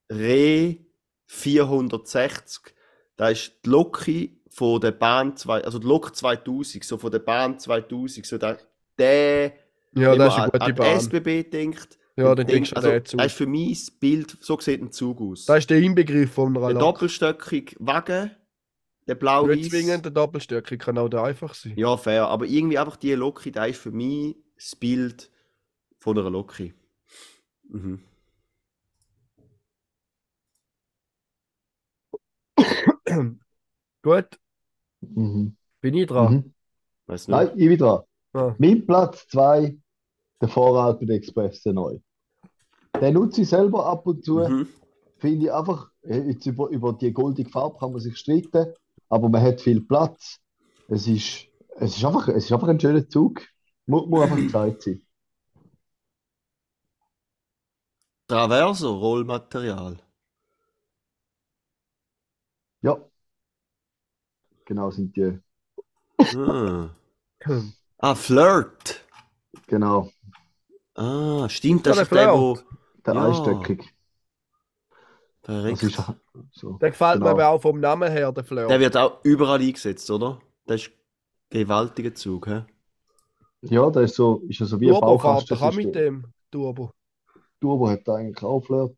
Re 0.10 0.78
460. 1.26 2.74
Das 3.18 3.32
ist 3.32 3.60
die 3.66 3.70
Loki 3.70 4.42
von 4.50 4.80
der 4.80 4.92
Bahn 4.92 5.36
2, 5.36 5.66
also 5.66 5.80
die 5.80 5.88
Lok 5.88 6.16
2000, 6.16 6.82
so 6.84 6.98
von 6.98 7.12
der 7.12 7.20
Bahn 7.20 7.60
2000, 7.60 8.26
so 8.26 8.38
der, 8.38 8.58
der 8.98 9.67
Ja, 10.02 10.12
wenn 10.12 10.20
das 10.20 10.34
ist 10.34 10.36
eine 10.40 10.46
an, 10.46 10.52
gute 10.52 10.66
an 10.66 10.76
Bahn. 10.76 11.00
SBB 11.00 11.44
denkt, 11.52 11.98
Ja, 12.16 12.34
dann 12.36 12.48
denkst 12.48 12.72
du 12.72 12.76
an 12.78 12.84
also, 12.86 12.92
den 12.92 13.06
Zug. 13.06 13.18
Das 13.20 13.28
ist 13.28 13.38
für 13.38 13.48
mich 13.48 13.86
das 13.86 13.92
Bild, 13.92 14.38
so 14.42 14.60
sieht 14.60 14.82
ein 14.82 14.92
Zug 14.92 15.22
aus. 15.22 15.46
Das 15.46 15.60
ist 15.60 15.70
der 15.70 15.80
Inbegriff 15.80 16.32
von 16.34 16.56
einer 16.56 16.68
der 16.68 16.74
Lok. 16.76 16.82
doppelstöckige 16.96 17.76
Wagen, 17.80 18.32
der 19.08 19.16
blau 19.16 19.48
Nicht 19.48 19.70
zwingend 19.72 20.06
der 20.06 20.12
Doppelstöcke, 20.12 20.78
kann 20.78 20.98
auch 20.98 21.10
der 21.10 21.24
einfach 21.24 21.54
sein. 21.54 21.74
Ja, 21.78 21.96
fair. 21.98 22.28
Aber 22.28 22.46
irgendwie 22.46 22.78
einfach 22.78 22.98
die 22.98 23.14
Loki, 23.14 23.52
da 23.52 23.66
ist 23.66 23.80
für 23.80 23.92
mich 23.92 24.36
das 24.56 24.76
Bild 24.76 25.32
von 26.00 26.18
einer 26.18 26.30
Loki. 26.30 26.74
Mhm. 27.70 28.02
Gut, 34.04 34.40
Mhm. 35.02 35.56
bin 35.82 35.94
ich 35.96 36.08
dran. 36.08 36.34
Mhm. 36.34 36.54
Weiß 37.08 37.28
nicht. 37.28 37.36
Nein, 37.36 37.50
ich 37.56 37.68
bin 37.68 37.78
dran. 37.78 38.02
Ah. 38.34 38.56
Mein 38.58 38.86
Platz 38.86 39.28
2, 39.30 39.78
der 40.42 40.50
Vorrat 40.50 41.02
Express 41.02 41.64
der 41.64 41.74
neu. 41.74 42.00
Den 43.02 43.14
nutze 43.14 43.42
ich 43.42 43.50
selber 43.50 43.86
ab 43.86 44.06
und 44.08 44.24
zu. 44.24 44.40
Mhm. 44.40 44.68
Finde 45.18 45.46
ich 45.46 45.52
einfach, 45.52 45.92
jetzt 46.04 46.46
über, 46.46 46.70
über 46.70 46.94
die 46.94 47.12
goldige 47.12 47.50
Farbe 47.50 47.78
kann 47.80 47.92
man 47.92 48.02
sich 48.02 48.18
streiten, 48.18 48.74
aber 49.10 49.30
man 49.30 49.42
hat 49.42 49.62
viel 49.62 49.82
Platz. 49.82 50.40
Es 50.88 51.08
ist, 51.08 51.48
es 51.76 51.98
ist, 51.98 52.06
einfach, 52.06 52.28
es 52.28 52.46
ist 52.46 52.52
einfach 52.52 52.68
ein 52.68 52.80
schöner 52.80 53.08
Zug. 53.08 53.42
Muss, 53.86 54.08
muss 54.08 54.24
einfach 54.24 54.48
Zeit 54.52 54.82
sein. 54.82 55.02
Traverso, 58.28 58.98
Rollmaterial. 58.98 59.98
Ja. 62.82 62.98
Genau 64.66 64.92
sind 64.92 65.16
die. 65.16 65.40
Ah. 66.36 66.90
ah, 68.00 68.16
Flirt. 68.16 69.06
Genau. 69.68 70.10
Ah, 70.98 71.48
stimmt, 71.50 71.86
Ja, 71.86 71.92
das 71.94 72.02
ist 72.04 72.12
der 72.12 72.26
der, 72.26 72.34
wo. 72.34 72.60
Der 73.06 73.14
Ja. 73.14 73.26
einstöckig. 73.28 73.94
Das 75.44 75.56
Verreckt. 75.56 75.84
ist 75.84 76.04
so. 76.52 76.74
Der 76.74 76.90
gefällt 76.90 77.20
mir 77.20 77.26
Genau. 77.26 77.32
aber 77.32 77.48
auch 77.50 77.62
vom 77.62 77.80
Namen 77.80 78.12
her, 78.12 78.32
der 78.32 78.44
Flirt. 78.44 78.70
Der 78.70 78.80
wird 78.80 78.98
auch 78.98 79.20
überall 79.24 79.62
eingesetzt, 79.62 80.10
oder? 80.12 80.40
Das 80.66 80.82
ist 80.82 80.88
ein 81.54 81.62
gewaltiger 81.62 82.14
Zug, 82.14 82.48
hä? 82.48 82.64
Ja, 83.62 83.90
der 83.90 84.04
ist 84.04 84.16
so, 84.16 84.44
ist 84.50 84.60
ja 84.60 84.66
so 84.66 84.80
wie 84.80 84.88
ein 84.90 85.00
Turbo 85.00 85.18
fährt 85.20 85.50
doch 85.52 85.62
auch 85.62 85.72
Baukastensystem. 85.72 85.86
mit 85.86 85.96
dem 85.96 86.34
Turbo. 86.52 86.92
Turbo 87.62 87.90
hat 87.90 88.08
eigentlich 88.10 88.44
auch 88.44 88.62
Flirt, 88.62 88.96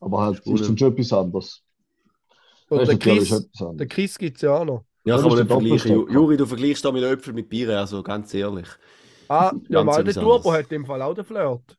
aber 0.00 0.20
halt 0.22 0.38
ist 0.46 0.68
dann 0.68 0.76
schon 0.78 0.92
etwas 0.92 1.12
anderes. 1.12 1.62
Und 2.68 2.78
Das 2.80 2.88
der 2.88 2.98
Chris, 2.98 3.48
der. 3.60 3.86
Chris 3.86 4.18
gibt 4.18 4.36
es 4.36 4.42
ja 4.42 4.58
auch 4.58 4.64
noch. 4.64 4.84
Ja, 5.04 5.14
Das 5.16 5.22
kann 5.22 5.30
man 5.30 5.38
nicht 5.38 5.48
vergleichen. 5.82 6.12
Juri, 6.12 6.36
du 6.36 6.44
vergleichst 6.46 6.84
da 6.84 6.92
mit 6.92 7.02
Äpfel 7.02 7.32
mit 7.32 7.48
Bieren, 7.48 7.76
also 7.76 8.02
ganz 8.02 8.34
ehrlich. 8.34 8.66
Ah, 9.28 9.52
ja, 9.68 9.82
Ganz 9.84 9.86
mal 9.96 10.04
der 10.04 10.14
Turbo 10.14 10.52
hat 10.52 10.62
in 10.64 10.68
dem 10.68 10.86
Fall 10.86 11.02
auch 11.02 11.14
den 11.14 11.24
Flirt. 11.24 11.76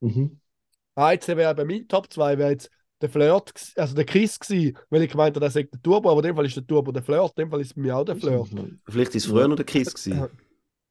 Mhm. 0.00 0.38
Ah, 0.94 1.12
jetzt 1.12 1.26
wäre 1.28 1.54
bei 1.54 1.64
meinem 1.64 1.88
Top 1.88 2.12
2 2.12 2.38
wäre 2.38 2.50
jetzt 2.50 2.70
der 3.00 3.08
Flirt, 3.10 3.52
also 3.76 3.94
der 3.94 4.04
Chris 4.04 4.38
gewesen, 4.38 4.78
weil 4.90 5.02
ich 5.02 5.10
gemeint 5.10 5.34
habe, 5.34 5.40
der 5.40 5.50
sagt 5.50 5.74
der 5.74 5.82
Turbo, 5.82 6.10
aber 6.10 6.20
in 6.20 6.26
dem 6.28 6.36
Fall 6.36 6.46
ist 6.46 6.56
der 6.56 6.66
Turbo 6.66 6.92
der 6.92 7.02
Flirt, 7.02 7.32
in 7.36 7.42
dem 7.44 7.50
Fall 7.50 7.60
ist 7.60 7.68
es 7.68 7.74
bei 7.74 7.80
mir 7.82 7.96
auch 7.96 8.04
der 8.04 8.16
Flirt. 8.16 8.48
Vielleicht 8.88 9.14
ist 9.14 9.24
es 9.24 9.30
früher 9.30 9.48
noch 9.48 9.56
der 9.56 9.64
Kiss 9.64 9.92
gewesen. 9.92 10.28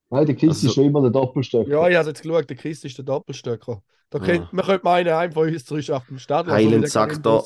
Nein, 0.09 0.25
der 0.25 0.35
Kiss 0.35 0.49
Also- 0.49 0.67
ist 0.67 0.73
schon 0.75 0.85
immer 0.85 1.01
der 1.01 1.11
Doppelstöcker. 1.11 1.69
Ja, 1.69 1.87
ich 1.89 1.95
habe 1.95 2.09
jetzt 2.09 2.21
geschaut, 2.21 2.49
der 2.49 2.57
Chris 2.57 2.83
ist 2.83 2.97
der 2.97 3.05
Doppelstöcker. 3.05 3.81
Da 4.09 4.19
Ah. 4.19 4.21
könnt, 4.25 4.53
man 4.53 4.65
könnte 4.65 4.83
meinen, 4.83 5.09
einem 5.13 5.33
von 5.33 5.47
uns 5.47 5.65
zurück 5.65 5.89
auf 5.89 6.05
dem 6.07 6.19
Stadion. 6.19 6.53
Heiland 6.55 6.87
sagt 6.89 7.25
da, 7.25 7.43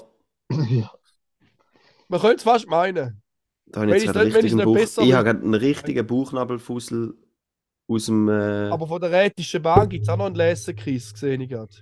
Ja. 0.69 0.91
Man 2.09 2.19
könnte 2.21 2.37
es 2.37 2.43
fast 2.43 2.67
meinen. 2.67 3.21
da 3.67 3.81
habe 3.81 3.91
Wenn 3.91 3.97
ich 3.97 4.03
jetzt 4.05 4.17
einen 4.17 4.31
richtigen 4.31 4.73
besser 4.73 5.01
Ich 5.03 5.13
habe 5.13 5.29
einen 5.29 5.53
richtigen 5.53 6.07
Bauchnabelfussel 6.07 7.13
aus 7.87 8.05
dem. 8.05 8.27
Äh... 8.29 8.69
Aber 8.69 8.87
von 8.87 9.01
der 9.01 9.11
Rätischen 9.11 9.61
Bahn 9.61 9.89
gibt 9.89 10.03
es 10.03 10.09
auch 10.09 10.17
noch 10.17 10.25
einen 10.25 10.35
Leser-Chris, 10.35 11.13
gesehen 11.13 11.41
ich 11.41 11.49
gerade. 11.49 11.73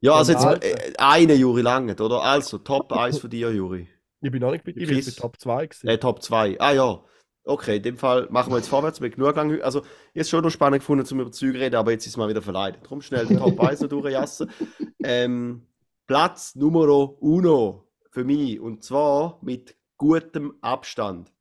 ja, 0.00 0.14
also 0.14 0.32
jetzt 0.32 0.44
mal, 0.44 0.54
alten. 0.54 0.66
äh, 0.66 0.92
eine 0.98 1.34
Juri 1.34 1.62
lange, 1.62 1.94
oder? 1.96 2.22
Also, 2.22 2.58
Top 2.58 2.92
1 2.92 3.18
von 3.18 3.30
dir, 3.30 3.52
Juri. 3.52 3.88
Ich 4.20 4.30
bin 4.30 4.40
noch 4.40 4.52
nicht 4.52 4.64
bei, 4.64 4.72
ich 4.74 4.88
bin 4.88 5.04
bei 5.04 5.10
Top 5.10 5.38
2 5.38 5.66
gewesen. 5.66 5.88
Äh, 5.88 5.98
Top 5.98 6.22
2. 6.22 6.60
Ah 6.60 6.72
ja. 6.72 7.04
Okay, 7.46 7.76
in 7.76 7.82
dem 7.82 7.98
Fall 7.98 8.26
machen 8.30 8.52
wir 8.52 8.56
jetzt 8.56 8.68
vorwärts 8.68 9.00
mit 9.00 9.16
genug 9.16 9.36
lang. 9.36 9.60
Also, 9.60 9.82
habe 10.14 10.24
schon 10.24 10.42
noch 10.42 10.50
spannend 10.50 10.80
gefunden, 10.80 11.04
zum 11.04 11.20
über 11.20 11.30
Züge 11.30 11.60
reden, 11.60 11.76
aber 11.76 11.90
jetzt 11.90 12.06
ist 12.06 12.12
es 12.12 12.16
mal 12.16 12.28
wieder 12.30 12.40
verleidet. 12.40 12.80
Darum 12.84 13.02
schnell 13.02 13.26
den 13.26 13.38
Top 13.38 13.60
1 13.60 13.80
noch 13.80 13.88
durchjassen. 13.88 14.50
Ähm, 15.06 15.66
Platz 16.06 16.54
Numero 16.54 17.18
uno 17.20 17.90
für 18.10 18.24
mich. 18.24 18.58
Und 18.58 18.82
zwar 18.82 19.38
mit 19.42 19.76
gutem 19.98 20.54
Abstand. 20.62 21.33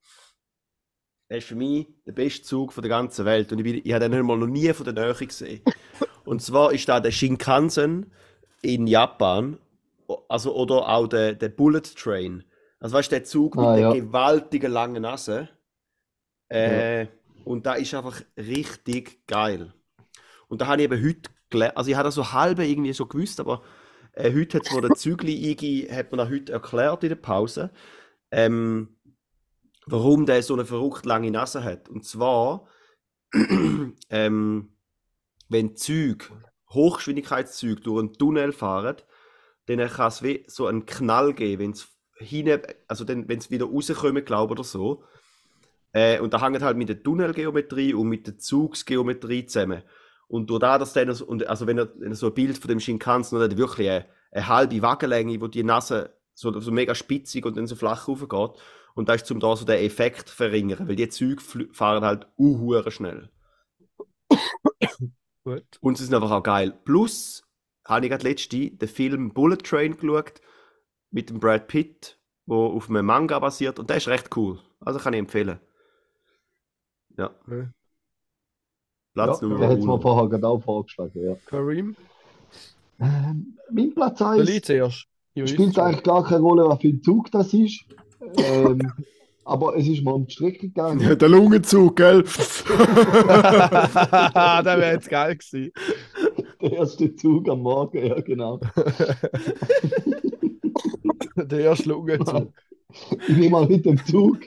Er 1.33 1.39
ist 1.39 1.47
für 1.47 1.55
mich 1.55 1.87
der 2.05 2.11
beste 2.11 2.43
Zug 2.43 2.71
von 2.73 2.83
der 2.83 2.89
ganzen 2.89 3.25
Welt. 3.25 3.51
Und 3.51 3.57
ich, 3.57 3.63
bin, 3.63 3.81
ich 3.83 3.91
habe 3.91 4.07
den 4.07 4.23
mal 4.23 4.37
noch 4.37 4.45
nie 4.45 4.71
von 4.71 4.85
der 4.85 4.93
Nähe 4.93 5.15
gesehen. 5.15 5.61
Und 6.25 6.43
zwar 6.43 6.71
ist 6.71 6.87
da 6.87 6.99
der 6.99 7.09
Shinkansen 7.09 8.11
in 8.61 8.85
Japan. 8.85 9.57
Also, 10.29 10.55
oder 10.55 10.87
auch 10.87 11.07
der, 11.07 11.33
der 11.33 11.49
Bullet 11.49 11.81
Train. 11.81 12.43
Also 12.79 12.95
weißt 12.95 13.11
du, 13.11 13.15
der 13.15 13.23
Zug 13.23 13.55
mit 13.55 13.65
Ah, 13.65 13.73
der 13.75 13.81
ja. 13.81 13.93
gewaltigen 13.93 14.71
langen 14.71 15.01
Nase. 15.01 15.49
Äh, 16.49 17.07
Und 17.45 17.65
da 17.65 17.73
ist 17.73 17.95
einfach 17.95 18.21
richtig 18.37 19.25
geil. 19.25 19.73
Und 20.49 20.61
da 20.61 20.67
habe 20.67 20.83
ich 20.83 20.85
eben 20.91 21.03
heute 21.03 21.31
gelernt, 21.49 21.77
also 21.77 21.89
ich 21.89 21.95
habe 21.97 22.05
das 22.05 22.13
so 22.13 22.31
halbe 22.31 22.63
irgendwie 22.63 22.93
schon 22.93 23.09
gewusst, 23.09 23.39
aber 23.39 23.63
äh, 24.11 24.31
heute 24.31 24.59
hat 24.59 24.67
es, 24.67 24.71
wo 24.71 24.81
der 24.81 24.91
Zügli 24.91 25.49
einging, 25.49 25.91
hat 25.91 26.11
man 26.11 26.19
das 26.19 26.29
heute 26.29 26.53
erklärt 26.53 27.01
in 27.01 27.09
der 27.09 27.15
Pause, 27.15 27.71
ähm, 28.29 28.89
warum 29.85 30.25
der 30.25 30.43
so 30.43 30.53
eine 30.53 30.65
verrückt 30.65 31.05
lange 31.05 31.31
Nase 31.31 31.63
hat. 31.63 31.89
Und 31.89 32.05
zwar, 32.05 32.67
ähm, 34.09 34.75
wenn 35.49 35.75
Züge, 35.75 36.25
Hochgeschwindigkeitszüge 36.71 37.81
durch 37.81 37.99
einen 37.99 38.13
Tunnel 38.13 38.51
fahren, 38.51 38.97
dann 39.67 39.87
kann 39.87 40.07
es 40.07 40.23
wie 40.23 40.43
so 40.47 40.67
einen 40.67 40.85
Knall 40.85 41.33
geben, 41.33 41.61
wenn 41.61 41.71
es 41.71 41.87
hinten, 42.17 42.61
also 42.87 43.07
wenn 43.07 43.29
es 43.29 43.51
wieder 43.51 43.65
rauskommt, 43.65 44.25
glaube 44.25 44.51
oder 44.51 44.63
so. 44.63 45.03
Äh, 45.93 46.19
und 46.19 46.33
da 46.33 46.41
hängt 46.41 46.61
halt 46.61 46.77
mit 46.77 46.89
der 46.89 47.03
Tunnelgeometrie 47.03 47.93
und 47.93 48.07
mit 48.07 48.27
der 48.27 48.37
Zugsgeometrie 48.37 49.45
zusammen. 49.45 49.83
Und 50.27 50.49
durch 50.49 50.59
das, 50.59 50.93
dass 50.93 50.93
dann, 50.93 51.43
also 51.43 51.67
wenn 51.67 51.77
er, 51.77 51.93
wenn 51.99 52.11
er 52.11 52.15
so 52.15 52.27
ein 52.27 52.33
Bild 52.33 52.57
von 52.57 52.69
dem 52.69 52.79
Shinkansen 52.79 53.39
hat, 53.39 53.55
wirklich 53.55 53.89
eine, 53.89 54.05
eine 54.31 54.47
halbe 54.47 54.81
Wagenlänge, 54.81 55.39
wo 55.39 55.47
die 55.47 55.63
Nase 55.63 56.17
so, 56.33 56.57
so 56.59 56.71
mega 56.71 56.95
spitzig 56.95 57.45
und 57.45 57.57
dann 57.57 57.67
so 57.67 57.75
flach 57.75 58.07
raufgeht. 58.07 58.61
Und 58.95 59.09
da 59.09 59.13
ist 59.13 59.25
zum 59.25 59.39
da 59.39 59.55
so 59.55 59.65
den 59.65 59.83
Effekt 59.83 60.29
verringern, 60.29 60.87
weil 60.87 60.95
die 60.95 61.09
Züge 61.09 61.41
fahren 61.71 62.03
halt 62.03 62.27
uhuere 62.37 62.91
schnell. 62.91 63.29
Gut. 65.43 65.65
Und 65.81 65.97
sie 65.97 66.05
sind 66.05 66.13
einfach 66.13 66.31
auch 66.31 66.43
geil. 66.43 66.71
Plus 66.85 67.43
habe 67.85 68.05
ich 68.05 68.11
gerade 68.11 68.27
letzte 68.27 68.71
den 68.71 68.87
Film 68.87 69.33
Bullet 69.33 69.57
Train 69.57 69.97
geschaut 69.97 70.41
mit 71.11 71.29
dem 71.29 71.39
Brad 71.39 71.67
Pitt, 71.67 72.19
wo 72.45 72.67
auf 72.67 72.89
einem 72.89 73.05
Manga 73.05 73.39
basiert 73.39 73.79
und 73.79 73.89
der 73.89 73.97
ist 73.97 74.07
recht 74.07 74.35
cool. 74.37 74.59
Also 74.79 74.99
kann 74.99 75.13
ich 75.13 75.19
empfehlen. 75.19 75.59
Ja. 77.17 77.31
Okay. 77.45 77.67
Platz 79.13 79.41
Ja, 79.41 79.47
Nummer 79.47 79.59
der 79.59 79.69
hat 79.69 79.79
es 79.79 79.85
mir 79.85 80.01
vorher 80.01 80.29
gerade 80.29 80.47
auch 80.47 80.59
vorgeschlagen. 80.59 81.23
Ja. 81.23 81.35
Kareem, 81.45 81.95
Ähm, 82.99 83.57
mein 83.71 83.93
Platz 83.93 84.17
der 84.17 84.27
1 84.27 84.45
Lied 84.45 84.65
zuerst. 84.65 85.07
Ja, 85.35 85.47
spielt 85.47 85.79
eigentlich 85.79 86.03
gar 86.03 86.23
keine 86.23 86.41
Rolle, 86.41 86.67
was 86.67 86.79
für 86.81 86.89
ein 86.89 87.01
Zug 87.01 87.31
das 87.31 87.53
ist. 87.53 87.85
Ähm, 88.37 88.79
aber 89.45 89.75
es 89.75 89.87
ist 89.87 90.03
mal 90.03 90.11
um 90.11 90.27
die 90.27 90.33
Strecke 90.33 90.67
gegangen. 90.67 91.17
der 91.17 91.29
Lungenzug, 91.29 91.95
gell? 91.95 92.23
der 93.27 94.65
wäre 94.65 94.93
jetzt 94.93 95.09
geil 95.09 95.35
gewesen. 95.35 95.71
Der 96.61 96.71
erste 96.73 97.15
Zug 97.15 97.49
am 97.49 97.61
Morgen, 97.61 98.05
ja 98.05 98.19
genau. 98.21 98.59
Der 101.35 101.59
erste 101.59 101.89
Lungenzug. 101.89 102.53
Ich 103.27 103.35
bin 103.35 103.51
mal 103.51 103.67
mit 103.67 103.85
dem 103.85 103.97
Zug 104.05 104.37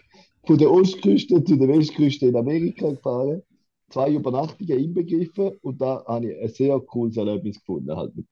von 0.46 0.56
der 0.56 0.70
Ostküste 0.70 1.42
zu 1.42 1.56
der 1.56 1.66
Westküste 1.68 2.26
in 2.26 2.36
Amerika 2.36 2.88
gefahren. 2.90 3.42
Zwei 3.90 4.12
Übernachtungen 4.12 4.78
inbegriffen 4.78 5.58
und 5.62 5.80
da 5.80 6.04
habe 6.06 6.30
ich 6.32 6.40
ein 6.40 6.48
sehr 6.48 6.78
cooles 6.80 7.16
Erlebnis 7.16 7.58
gefunden. 7.58 7.96
Halt 7.96 8.14
mit 8.16 8.26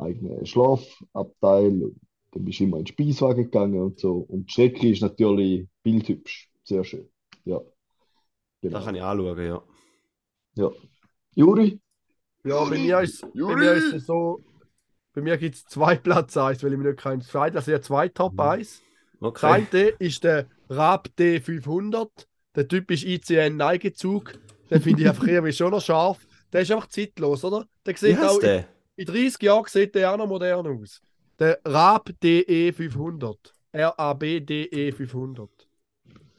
eigenen 0.00 0.46
Schlafabteil 0.46 1.82
und 1.82 2.00
dann 2.32 2.44
bist 2.44 2.60
du 2.60 2.64
immer 2.64 2.78
in 2.78 2.84
den 2.84 2.92
Speiswagen 2.92 3.44
gegangen 3.44 3.80
und 3.80 3.98
so. 3.98 4.18
Und 4.28 4.46
die 4.46 4.52
Strecke 4.52 4.88
ist 4.90 5.02
natürlich 5.02 5.66
bildhübsch. 5.82 6.50
Sehr 6.64 6.84
schön. 6.84 7.08
Ja. 7.44 7.58
Da 7.58 7.64
Genau. 8.68 8.84
kann 8.84 8.94
ich 8.94 9.02
anschauen, 9.02 9.38
ja. 9.46 9.62
Ja. 10.56 10.70
Juri? 11.34 11.80
Ja, 12.44 12.64
bei 12.64 12.78
mir 12.78 13.00
ist, 13.00 13.22
bei 13.22 13.56
mir 13.56 13.72
ist 13.74 13.92
es 13.92 14.06
so, 14.06 14.40
bei 15.14 15.20
mir 15.22 15.36
gibt 15.38 15.56
es 15.56 15.64
zwei 15.64 15.96
Platz 15.96 16.36
1, 16.36 16.62
weil 16.62 16.72
ich 16.72 16.78
mir 16.78 16.88
nicht 16.90 16.98
keinen 17.00 17.22
zweiten, 17.22 17.56
also 17.56 17.72
habe 17.72 17.82
zwei 17.82 18.08
Top 18.08 18.38
1. 18.40 18.82
Das 19.20 19.28
Okay. 19.28 19.46
eine 19.72 19.88
ist 19.98 20.24
der 20.24 20.46
Raab 20.68 21.08
D500, 21.18 22.28
der 22.54 22.68
typisch 22.68 23.04
ICN-Neigezug. 23.04 24.34
Den 24.70 24.80
finde 24.80 25.02
ich 25.02 25.08
einfach 25.08 25.26
irgendwie 25.26 25.52
schon 25.52 25.70
noch 25.70 25.80
scharf. 25.82 26.26
Der 26.52 26.62
ist 26.62 26.70
einfach 26.70 26.88
zeitlos, 26.88 27.44
oder? 27.44 27.66
Der 27.86 27.94
Wie 27.94 27.98
sieht 27.98 28.18
auch, 28.22 28.24
heißt 28.24 28.42
der? 28.42 28.68
In 28.98 29.06
30 29.06 29.42
Jahren 29.42 29.64
sieht 29.66 29.94
der 29.94 30.12
auch 30.12 30.16
noch 30.18 30.26
modern 30.26 30.66
aus. 30.66 31.00
Der 31.38 31.60
Raab 31.64 32.10
DE 32.22 32.72
500. 32.72 33.54
R-A-B 33.72 34.40
DE 34.40 34.92
500. 34.92 35.50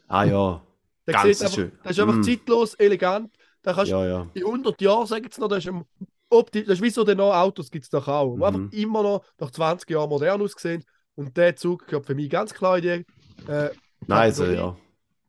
Ah 0.08 0.24
ja. 0.26 0.62
Der 1.08 1.14
Ganz 1.14 1.26
sieht 1.38 1.42
einfach, 1.42 1.56
schön. 1.56 1.72
der 1.84 1.92
ist 1.92 2.00
einfach 2.00 2.16
Mm. 2.16 2.24
zeitlos, 2.24 2.74
elegant. 2.76 3.34
Da 3.62 3.74
kannst 3.74 3.92
Ja, 3.92 4.06
ja. 4.06 4.28
in 4.34 4.44
100 4.46 4.82
Jahren, 4.82 5.06
sagen 5.08 5.28
sie 5.32 5.42
noch, 5.42 5.48
das 5.48 5.60
ist 5.66 5.72
ein 5.72 5.84
ob 6.32 6.52
die, 6.52 6.64
das 6.64 6.76
ist 6.76 6.84
wie 6.84 6.92
so 6.92 7.04
noch 7.04 7.34
Autos 7.34 7.72
gibt 7.72 7.86
es 7.86 7.90
doch 7.90 8.08
auch, 8.08 8.36
Mhm. 8.36 8.44
einfach 8.44 8.72
immer 8.74 9.02
noch 9.02 9.26
nach 9.40 9.50
20 9.50 9.90
Jahren 9.90 10.10
modern 10.10 10.40
aussehen. 10.42 10.84
Und 11.16 11.36
der 11.36 11.56
Zug 11.56 11.88
gehört 11.88 12.06
für 12.06 12.14
mich 12.14 12.30
ganz 12.30 12.54
klar 12.54 12.78
in 12.78 12.84
die. 12.84 13.52
Äh, 13.52 13.72
Nein, 14.06 14.32
so, 14.32 14.44
Kategorie. 14.44 14.56
ja. 14.56 14.78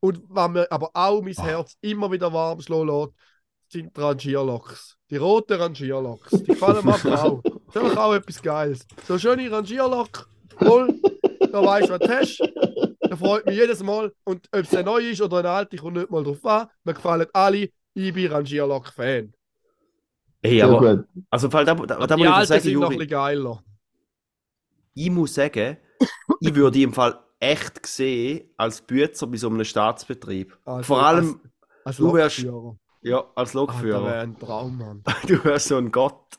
und 0.01 0.23
was 0.29 0.51
mir 0.51 0.71
aber 0.71 0.91
auch 0.95 1.23
mein. 1.23 1.35
Herz 1.35 1.77
immer 1.81 2.11
wieder 2.13 2.33
warm 2.33 2.61
schlagen 2.61 2.89
lässt, 2.89 3.13
sind 3.73 3.97
die 3.97 4.01
Rangierloks. 4.01 4.97
Die 5.11 5.17
roten 5.17 5.55
Rangierloks. 5.61 6.31
Die 6.31 6.45
gefallen 6.45 6.85
mir 6.85 7.25
auch. 7.25 7.43
Das 7.73 7.85
ist 7.85 7.97
auch 7.97 8.15
etwas 8.15 8.41
Geiles. 8.43 8.87
So 9.07 9.15
eine 9.15 9.21
schöne 9.21 9.51
Rangierlok, 9.51 10.29
voll, 10.59 11.01
da 11.53 11.65
weißt 11.65 11.89
du, 11.89 11.93
was 11.95 11.99
du 12.01 12.09
hast. 12.09 12.41
Da 13.01 13.17
freut 13.17 13.47
mich 13.47 13.57
jedes 13.57 13.83
Mal. 13.83 14.13
Und 14.25 14.47
ob 14.53 14.61
es 14.61 14.75
eine 14.75 14.85
neue 14.85 15.11
ist 15.11 15.21
oder 15.21 15.39
eine 15.39 15.51
alte, 15.51 15.77
ich 15.77 15.83
komme 15.83 16.01
nicht 16.01 16.11
mal 16.11 16.23
drauf 16.23 16.45
an. 16.47 16.69
Mir 16.85 16.95
gefallen 16.95 17.27
alle. 17.33 17.69
Ich 17.95 18.15
bin 18.15 18.31
Rangierlok-Fan. 18.31 19.33
Hey, 20.43 20.63
aber, 20.63 20.97
gut. 20.97 21.07
also, 21.29 21.49
da, 21.49 21.65
da, 21.65 21.75
da, 21.75 22.07
Die 22.07 22.15
muss 22.15 22.23
ich 22.23 22.33
alten 22.33 22.47
sagen, 22.47 22.61
sind 22.63 22.75
noch 22.75 22.81
ein 22.83 22.93
Juri, 22.93 22.97
bisschen 22.97 23.11
geiler. 23.11 23.65
ich 24.95 25.11
muss 25.11 25.35
sagen, 25.35 25.77
ich 26.41 26.55
würde 26.55 26.81
im 26.81 26.93
Fall 26.93 27.19
echt 27.41 27.85
sehen 27.87 28.49
als 28.57 28.81
Bützer 28.81 29.27
bei 29.27 29.37
so 29.37 29.49
einem 29.49 29.65
Staatsbetrieb. 29.65 30.57
Also, 30.65 30.83
Vor 30.85 31.05
allem, 31.05 31.41
als, 31.85 31.85
als 31.85 31.97
du 31.99 32.13
wärst-. 32.15 32.47
Ja, 33.03 33.19
als 33.19 33.31
Ah, 33.35 33.43
das 33.45 33.55
Lokführer. 33.55 34.05
wäre 34.05 34.21
ein 34.21 34.39
Traum, 34.39 34.79
Mann. 34.79 35.03
du 35.27 35.43
wärst 35.45 35.69
so 35.69 35.77
ein 35.77 35.91
Gott. 35.91 36.39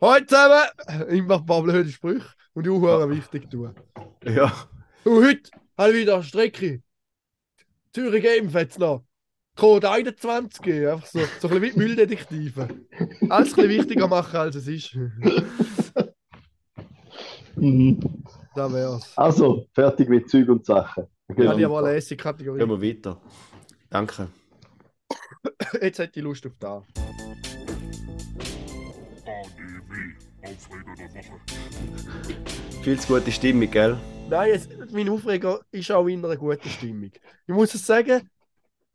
Heute 0.00 0.26
zusammen! 0.26 0.64
Ich 1.10 1.22
mache 1.22 1.40
ein 1.40 1.46
paar 1.46 1.62
blöde 1.62 1.88
Sprüche 1.90 2.26
und 2.54 2.66
du 2.66 2.80
hören 2.80 3.10
wichtig 3.10 3.50
tun. 3.50 3.74
Ja. 4.24 4.52
Und 5.04 5.24
heute 5.24 5.50
habe 5.78 5.92
ich 5.92 5.98
wieder 5.98 6.14
eine 6.14 6.22
Strecke. 6.24 6.82
Zürich 7.92 8.22
Genf 8.22 8.52
jetzt 8.54 8.78
noch. 8.78 9.04
Code 9.56 9.90
21 9.90 10.60
geben. 10.62 10.88
Einfach 10.88 11.06
so, 11.06 11.20
so 11.40 11.48
ein 11.48 11.60
bisschen 11.60 11.62
wie 11.62 11.78
Mülldetektive. 11.78 12.68
Alles 13.30 13.50
ein 13.52 13.56
bisschen 13.56 13.68
wichtiger 13.70 14.06
machen, 14.06 14.36
als 14.36 14.56
es 14.56 14.68
ist. 14.68 14.94
Mhm. 17.54 18.24
Da 18.54 18.70
wär's. 18.72 19.16
Also, 19.16 19.66
fertig 19.72 20.08
mit 20.08 20.28
Zeug 20.28 20.48
und 20.48 20.64
Sachen. 20.66 21.06
Ja, 21.36 21.54
die 21.54 21.64
aber 21.64 21.78
eine 21.78 21.92
lässige 21.92 22.16
Gehen 22.16 22.32
Kategorie. 22.32 22.60
wir 22.68 22.82
weiter. 22.82 23.20
Danke. 23.90 24.28
Jetzt 25.82 25.98
hätte 25.98 26.18
ich 26.18 26.24
Lust 26.24 26.46
auf 26.46 26.52
da. 26.58 26.82
ADW, 29.26 30.14
Aufreger 30.42 30.94
der 30.96 31.08
Woche. 31.14 32.82
Viel 32.82 33.00
zu 33.00 33.14
gute 33.14 33.32
Stimmung, 33.32 33.70
gell? 33.70 33.98
Nein, 34.28 34.50
es, 34.52 34.68
mein 34.90 35.08
Aufreger 35.08 35.60
ist 35.70 35.90
auch 35.90 36.06
in 36.06 36.24
einer 36.24 36.36
guten 36.36 36.68
Stimmung. 36.68 37.10
Ich 37.46 37.54
muss 37.54 37.74
es 37.74 37.86
sagen, 37.86 38.28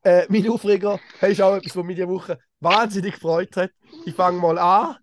äh, 0.04 0.26
mein 0.30 0.50
Aufreger 0.50 1.00
ist 1.22 1.42
auch 1.42 1.56
etwas, 1.56 1.76
was 1.76 1.86
mich 1.86 1.96
diese 1.96 2.08
Woche 2.08 2.40
wahnsinnig 2.60 3.14
gefreut 3.14 3.56
hat. 3.58 3.72
Ich 4.06 4.16
fange 4.16 4.40
mal 4.40 4.58
an 4.58 4.96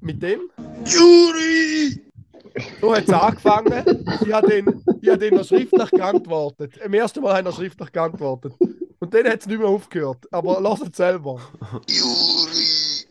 mit 0.00 0.22
dem. 0.22 0.40
Juri! 0.84 2.02
So 2.80 2.94
hat 2.94 3.04
es 3.04 3.10
angefangen. 3.10 4.04
Ich 4.22 4.32
habe 4.32 4.48
den, 4.48 4.82
ich 5.00 5.08
habe 5.08 5.18
den 5.18 5.34
noch 5.34 5.44
schriftlich 5.44 5.90
geantwortet. 5.90 6.76
Im 6.84 6.94
ersten 6.94 7.22
Mal 7.22 7.30
habe 7.30 7.40
ich 7.40 7.44
noch 7.46 7.56
schriftlich 7.56 7.92
geantwortet. 7.92 8.54
Und 9.12 9.18
dann 9.24 9.32
hat 9.32 9.40
es 9.40 9.46
nicht 9.46 9.58
mehr 9.58 9.68
aufgehört. 9.68 10.26
Aber 10.30 10.58
lass 10.58 10.80
es 10.80 10.96
selber. 10.96 11.38
Juri! 11.86 13.04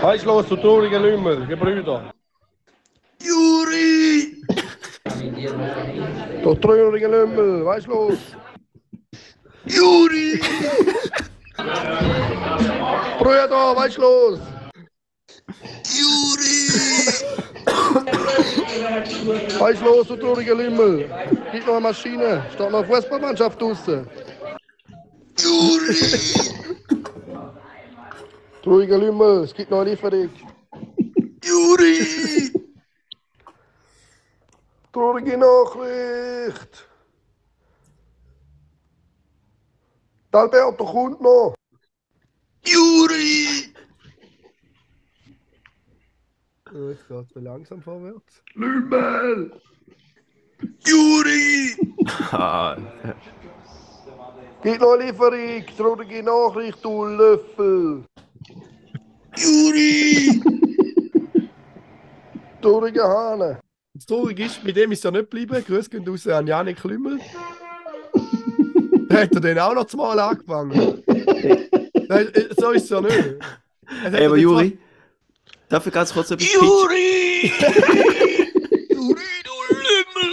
Was 0.00 0.16
ist 0.16 0.24
los, 0.24 0.46
du 0.48 0.56
trauriger 0.56 1.00
Lümmel, 1.00 1.44
Gebrüder? 1.48 2.12
Juri! 3.20 4.40
Du 6.44 6.54
trauriger 6.54 7.08
Lümmel, 7.08 7.64
was 7.64 7.78
ist 7.78 7.88
los? 7.88 8.18
Juri! 9.64 10.40
Brüder, 13.18 13.74
was 13.74 13.88
ist 13.88 13.98
los? 13.98 14.38
Juri! 15.92 16.66
Was 19.58 19.72
ist 19.72 19.82
los, 19.82 20.08
du 20.08 20.16
trauriger 20.16 20.54
Lümmel? 20.54 21.08
Gibt 21.52 21.66
noch 21.66 21.74
eine 21.74 21.82
Maschine, 21.82 22.44
steht 22.52 22.70
noch 22.70 22.78
eine 22.78 22.86
Fußballmannschaft 22.86 23.60
draußen. 23.60 24.08
Juri! 25.38 25.94
Trauriger 28.62 28.98
Lümmel, 28.98 29.44
es 29.44 29.54
gibt 29.54 29.70
noch 29.70 29.80
eine 29.80 29.90
Lieferung. 29.90 30.30
Juri! 31.44 32.52
Traurige 34.92 35.36
Nachricht. 35.36 36.88
Der 40.32 40.40
Alberto 40.40 40.84
kommt 40.84 41.20
noch. 41.20 41.54
Juri! 42.64 43.75
Ja, 46.72 46.88
Jetzt 46.90 47.08
geht 47.08 47.36
es 47.36 47.42
langsam 47.42 47.80
vorwärts. 47.80 48.42
Lümmel! 48.54 49.52
Juri! 50.84 51.76
Ah, 52.32 52.76
Gibt 54.62 54.80
noch 54.80 54.96
Lieferung. 54.96 55.64
Traurige 55.76 56.22
Nachricht, 56.22 56.84
du 56.84 57.04
Löffel. 57.04 58.04
Juri! 59.36 60.40
Traurige 62.62 63.02
Hahn. 63.02 63.58
Das 63.94 64.06
Traurige 64.06 64.44
ist, 64.44 64.62
mit 64.62 64.76
dem 64.76 64.92
ist 64.92 64.98
es 64.98 65.04
ja 65.04 65.10
nicht 65.10 65.30
geblieben. 65.30 65.64
Grüß 65.66 65.90
gehen 65.90 66.06
raus 66.06 66.28
an 66.28 66.46
Janik 66.46 66.82
Lümmel. 66.84 67.18
Der 69.10 69.22
hat 69.22 69.34
er 69.34 69.40
den 69.40 69.58
auch 69.58 69.74
noch 69.74 69.86
zumal 69.86 70.18
angefangen. 70.18 71.02
Nein, 72.08 72.28
äh, 72.34 72.54
so 72.58 72.70
ist 72.70 72.84
es 72.84 72.90
ja 72.90 73.00
nicht. 73.00 73.16
Es 73.16 74.12
hat 74.12 74.14
aber 74.14 74.36
er 74.36 74.36
Juri, 74.36 74.78
darf 75.68 75.86
ich 75.86 75.92
ganz 75.92 76.12
kurz 76.12 76.30
etwas 76.30 76.46
pitchen? 76.46 76.66
Juri! 76.66 77.52
Juri, 78.90 79.42
du 79.44 79.52
Lümmel! 79.74 80.32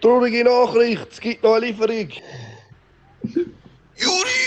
Traurige 0.00 0.44
Nachricht, 0.44 1.08
es 1.12 1.20
gibt 1.20 1.42
noch 1.42 1.54
eine 1.54 1.66
Lieferung. 1.66 2.08
Juri! 3.96 4.42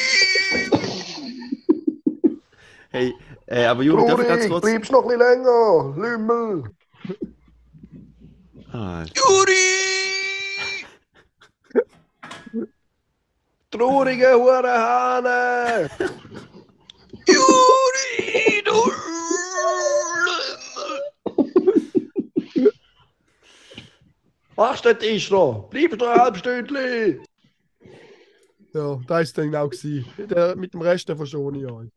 Hey, 2.89 3.13
äh, 3.47 3.65
aber 3.65 3.83
Juri, 3.83 4.07
darf 4.07 4.21
ich 4.21 4.27
ganz 4.27 4.47
kurz... 4.47 4.61
bleibst 4.63 4.91
noch 4.91 5.03
ein 5.03 5.17
bisschen 5.17 5.19
länger. 5.19 5.93
Lümmel. 5.97 6.63
Ah, 8.71 9.03
Juri! 9.13 9.55
Traurige 13.69 14.33
Hurenhahn. 14.35 15.89
Juri! 17.27 18.54
Machst 24.55 24.85
du 24.85 24.93
den 24.93 24.99
Tisch 24.99 25.29
noch? 25.31 25.67
Bleib 25.69 25.97
doch 25.97 26.07
ein 26.07 26.19
halbes 26.19 26.39
Stündchen. 26.39 27.19
Ja, 28.73 28.95
das 28.95 29.09
war 29.09 29.21
es 29.21 29.33
dann 29.33 29.55
auch. 29.55 29.69
gewesen. 29.69 30.05
Der, 30.17 30.55
mit 30.55 30.73
dem 30.73 30.81
Rest 30.81 31.07
verschone 31.07 31.59
ich 31.59 31.65
euch. 31.65 31.89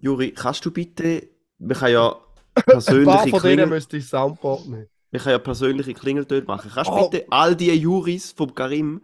Juri, 0.00 0.32
kannst 0.32 0.64
du 0.64 0.70
bitte... 0.70 1.28
Wir 1.58 1.76
können 1.76 1.92
ja 1.92 2.16
Ein 2.54 2.62
paar 2.64 2.64
persönliche 2.64 3.06
von 3.06 3.22
denen 3.22 3.40
Klingel... 3.40 3.66
müsste 3.66 3.96
ich 3.96 4.06
Soundboard 4.06 4.66
nehmen. 4.68 4.88
Wir 5.10 5.20
können 5.20 5.32
ja 5.32 5.38
persönliche 5.38 5.94
Klingeltöne 5.94 6.44
machen. 6.46 6.70
Kannst 6.74 6.90
du 6.90 6.94
Oh. 6.94 7.08
bitte 7.08 7.26
all 7.30 7.54
die 7.56 7.72
Juris 7.74 8.32
vom 8.32 8.54
Karim 8.54 9.00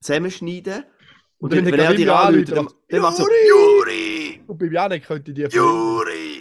zusammenschneiden? 0.00 0.84
Und 1.38 1.52
Und 1.52 1.56
wenn, 1.56 1.66
wenn 1.72 1.80
er 1.80 1.94
dir 1.94 2.14
anruft, 2.16 2.52
dann, 2.52 2.68
dann 2.88 3.00
macht 3.02 3.16
so 3.16 3.22
Juri! 3.24 3.48
Juri! 3.48 4.40
Und 4.46 4.58
bei 4.58 4.66
Janik 4.66 5.04
könnte 5.04 5.30
ich 5.30 5.36
die 5.36 5.42
Juri! 5.56 5.99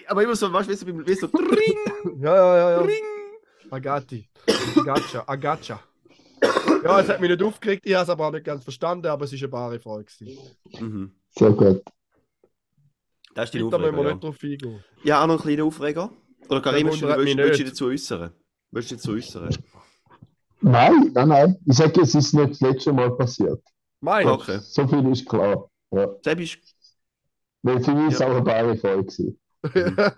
Aber 0.09 0.23
immer 0.23 0.35
so, 0.35 0.51
weißt 0.51 0.67
du, 0.69 0.73
wie 0.73 0.77
so, 0.77 0.85
beim- 0.85 1.07
wie 1.07 1.13
so 1.15 1.27
Tring, 1.27 2.19
Ja, 2.21 2.35
ja, 2.35 2.57
ja, 2.57 2.71
ja. 2.71 2.83
Tring. 2.83 3.03
Agati. 3.71 4.29
Agacha, 4.77 5.23
Agacha. 5.27 5.79
Ja, 6.83 6.99
es 7.01 7.09
hat 7.09 7.19
mich 7.21 7.29
nicht 7.29 7.43
aufgeregt, 7.43 7.85
ich 7.85 7.93
habe 7.93 8.03
es 8.03 8.09
aber 8.09 8.27
auch 8.27 8.31
nicht 8.31 8.45
ganz 8.45 8.63
verstanden, 8.63 9.07
aber 9.07 9.25
es 9.25 9.31
war 9.33 9.37
eine 9.39 9.47
bare 9.49 9.79
Frage. 9.79 10.05
gewesen. 10.05 10.37
Mhm. 10.79 11.11
Sehr 11.31 11.51
gut. 11.51 11.83
Das 13.35 13.53
ist 13.53 13.55
dein 13.61 13.69
Da 13.69 13.77
müssen 13.77 13.95
wir 13.95 13.99
Aufreger, 13.99 14.13
nicht 14.13 14.23
ja. 14.23 14.29
drauf 14.29 14.37
eingehen. 14.43 14.83
Ja, 15.03 15.21
auch 15.23 15.27
noch 15.27 15.33
einen 15.35 15.41
kleinen 15.43 15.61
Aufreger. 15.61 16.09
Oder 16.49 16.61
Karim, 16.61 16.87
willst 16.87 17.01
du, 17.01 17.07
willst, 17.07 17.37
willst 17.37 17.59
du 17.59 17.63
dazu 17.65 17.85
äußern? 17.87 18.31
Willst 18.71 18.91
du 18.91 18.95
dazu 18.95 19.11
äußern? 19.11 19.49
Nein, 20.61 21.11
nein, 21.13 21.27
nein. 21.27 21.57
Ich 21.65 21.75
sage, 21.77 22.01
es 22.01 22.15
ist 22.15 22.33
nicht 22.33 22.51
das 22.51 22.61
letzte 22.61 22.91
Mal 22.93 23.15
passiert. 23.15 23.61
Mein, 24.01 24.27
Okay. 24.27 24.59
So 24.61 24.87
viel 24.87 25.07
ist 25.11 25.27
klar. 25.27 25.69
Ja. 25.91 26.09
Sepp 26.23 26.39
ist... 26.39 26.57
Weil 27.61 27.81
für 27.83 27.93
mich 27.93 28.07
ist 28.07 28.13
es 28.15 28.19
Ja. 28.21 28.27
auch 28.27 28.31
eine 28.31 28.41
bare 28.41 28.75
Folge. 28.77 29.03
gewesen. 29.03 29.39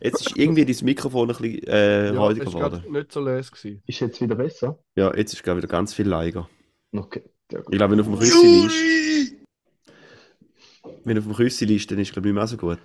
Jetzt 0.00 0.26
ist 0.26 0.36
irgendwie 0.36 0.64
dein 0.64 0.84
Mikrofon 0.84 1.30
ein 1.30 1.36
bisschen 1.36 1.62
äh, 1.64 2.12
ja, 2.12 2.20
räudiger 2.20 2.46
geworden. 2.46 2.80
gerade 2.80 2.92
nicht 2.92 3.12
so 3.12 3.20
les. 3.20 3.50
Gewesen. 3.52 3.82
Ist 3.86 4.00
jetzt 4.00 4.20
wieder 4.20 4.34
besser? 4.34 4.78
Ja, 4.96 5.14
jetzt 5.14 5.32
ist 5.32 5.42
gerade 5.42 5.58
wieder 5.58 5.68
ganz 5.68 5.94
viel 5.94 6.08
leiger. 6.08 6.48
Okay. 6.92 7.22
Ich 7.48 7.78
glaube, 7.78 7.90
wenn 7.92 7.98
du 7.98 8.02
auf 8.04 8.08
dem 8.08 8.14
Rüssel 8.14 8.42
liest, 8.44 9.34
wenn 11.04 11.14
du 11.16 11.20
auf 11.20 11.26
dem 11.26 11.34
Rüssel 11.34 11.68
liest, 11.68 11.90
dann 11.90 11.98
ist 11.98 12.08
es 12.08 12.12
glaube 12.12 12.28
ich 12.28 12.32
nicht 12.34 12.40
mehr 12.40 12.46
so 12.46 12.56
gut. 12.56 12.78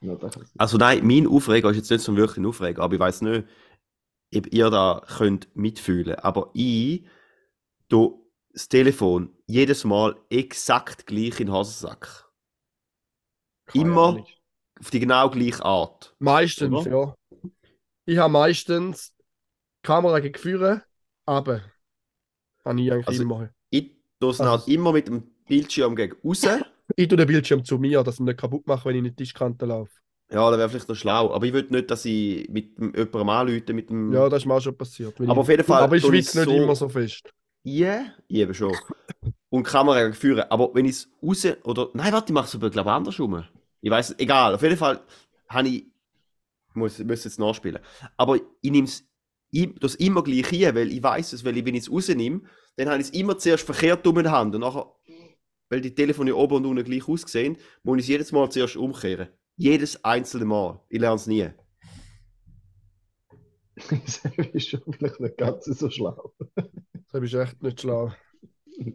Ja, 0.00 0.16
Also 0.56 0.78
nein, 0.78 1.06
mein 1.06 1.26
Aufreger 1.26 1.70
ist 1.70 1.76
jetzt 1.76 1.90
nicht 1.90 2.02
so 2.02 2.16
wirklich 2.16 2.38
ein 2.38 2.46
Aufreger, 2.46 2.82
aber 2.82 2.94
ich 2.94 3.00
weiß 3.00 3.22
nicht, 3.22 3.44
ob 4.34 4.52
ihr 4.52 4.70
da 4.70 5.02
könnt 5.06 5.48
mitfühlen. 5.54 6.16
Aber 6.16 6.50
ich, 6.54 7.04
du 7.88 8.28
das 8.52 8.68
Telefon 8.68 9.30
jedes 9.46 9.84
Mal 9.84 10.16
exakt 10.30 11.06
gleich 11.06 11.40
in 11.40 11.46
den 11.46 11.52
Hosensack. 11.52 12.27
Keine 13.68 13.84
Immer 13.84 14.08
Ahnung. 14.08 14.26
auf 14.80 14.90
die 14.90 15.00
genau 15.00 15.30
gleiche 15.30 15.64
Art. 15.64 16.14
Meistens, 16.18 16.86
Oder? 16.86 16.90
ja. 16.90 17.14
Ich 18.06 18.18
habe 18.18 18.32
meistens 18.32 19.14
die 19.16 19.86
Kamera 19.86 20.18
gegen 20.20 20.38
Führer, 20.38 20.82
aber 21.26 21.60
habe 22.64 22.80
ich 22.80 22.92
eigentlich 22.92 23.06
Also- 23.08 23.22
immer. 23.22 23.50
Ich 23.70 23.90
tue 24.20 24.30
es 24.30 24.40
Also- 24.40 24.50
halt 24.52 24.68
immer 24.68 24.92
mit 24.92 25.08
dem 25.08 25.22
Bildschirm 25.46 25.94
gegen 25.96 26.16
raus. 26.24 26.42
Ich 26.96 27.06
tue 27.06 27.18
den 27.18 27.26
Bildschirm 27.26 27.62
zu 27.66 27.76
mir, 27.78 28.02
dass 28.02 28.14
ich 28.14 28.20
ihn 28.20 28.24
nicht 28.24 28.38
kaputt 28.40 28.66
mache, 28.66 28.86
wenn 28.88 28.94
ich 28.94 28.98
in 29.00 29.04
die 29.04 29.14
Tischkante 29.14 29.66
laufe. 29.66 29.92
Ja, 30.32 30.48
das 30.50 30.58
wäre 30.58 30.68
vielleicht 30.70 30.88
noch 30.88 30.96
schlau. 30.96 31.30
Aber 31.34 31.44
ich 31.44 31.52
will 31.52 31.66
nicht, 31.68 31.90
dass 31.90 32.06
ich 32.06 32.48
mit 32.48 32.78
dem- 32.78 32.94
jemandem 32.94 33.28
anrufe, 33.28 33.72
mit 33.74 33.90
dem... 33.90 34.10
Ja, 34.10 34.26
das 34.30 34.42
ist 34.42 34.46
mir 34.46 34.54
auch 34.54 34.60
schon 34.62 34.74
passiert. 34.76 35.14
Aber 35.20 35.24
ich, 35.24 35.30
auf 35.38 35.48
jeden 35.50 35.64
Fall 35.64 35.82
aber 35.82 35.96
ich 35.96 36.02
schwitze 36.02 36.38
nicht 36.38 36.48
so- 36.48 36.62
immer 36.62 36.74
so 36.74 36.88
fest. 36.88 37.30
Ja, 37.62 38.06
ich 38.26 38.38
eben 38.38 38.54
schon. 38.54 38.74
Und 39.50 39.66
die 39.66 39.70
Kamera 39.70 40.00
gegen 40.00 40.14
führen. 40.14 40.44
Aber 40.48 40.74
wenn 40.74 40.86
ich 40.86 40.92
es 40.92 41.08
raus... 41.22 41.46
Oder... 41.64 41.90
Nein, 41.92 42.10
warte, 42.12 42.30
ich 42.30 42.34
mache 42.34 42.46
es 42.46 42.54
aber, 42.54 42.70
glaube 42.70 42.88
ich, 42.88 42.94
andersrum. 42.94 43.44
Ich 43.80 43.90
weiß, 43.90 44.16
egal. 44.18 44.54
Auf 44.54 44.62
jeden 44.62 44.76
Fall 44.76 45.00
habe 45.48 45.68
ich... 45.68 45.86
Ich 46.70 46.74
muss, 46.74 46.98
muss 46.98 47.24
jetzt 47.24 47.38
nachspielen. 47.38 47.80
Aber 48.16 48.36
ich 48.36 48.70
nehme 48.70 48.86
es 48.86 49.04
das 49.80 49.94
immer 49.94 50.22
gleich 50.22 50.46
hin, 50.48 50.74
weil 50.74 50.92
ich 50.92 51.02
weiß 51.02 51.32
es, 51.32 51.44
weil 51.44 51.56
ich, 51.56 51.64
wenn 51.64 51.74
ich 51.74 51.84
es 51.84 51.90
rausnehme, 51.90 52.42
dann 52.76 52.88
habe 52.88 53.00
ich 53.00 53.08
es 53.08 53.14
immer 53.14 53.38
zuerst 53.38 53.64
verkehrt 53.64 54.06
um 54.06 54.18
in 54.18 54.24
der 54.24 54.32
Hand. 54.32 54.54
Und 54.54 54.60
nachher, 54.60 54.92
weil 55.70 55.80
die 55.80 55.94
Telefone 55.94 56.34
oben 56.36 56.56
und 56.56 56.66
unten 56.66 56.84
gleich 56.84 57.08
aussehen, 57.08 57.56
muss 57.82 57.98
ich 57.98 58.04
es 58.04 58.08
jedes 58.08 58.32
Mal 58.32 58.50
zuerst 58.50 58.76
umkehren. 58.76 59.28
Jedes 59.56 60.04
einzelne 60.04 60.44
Mal. 60.44 60.80
Ich 60.88 61.00
lerne 61.00 61.16
es 61.16 61.26
nie. 61.26 61.50
Das 63.74 64.20
ist 64.52 64.68
schon 64.68 64.82
vielleicht 64.92 65.20
nicht 65.20 65.36
ganz 65.36 65.64
so 65.64 65.90
schlau. 65.90 66.34
Das 66.54 67.22
ist 67.22 67.34
echt 67.34 67.62
nicht 67.62 67.80
schlau. 67.80 68.12
Ich 68.76 68.94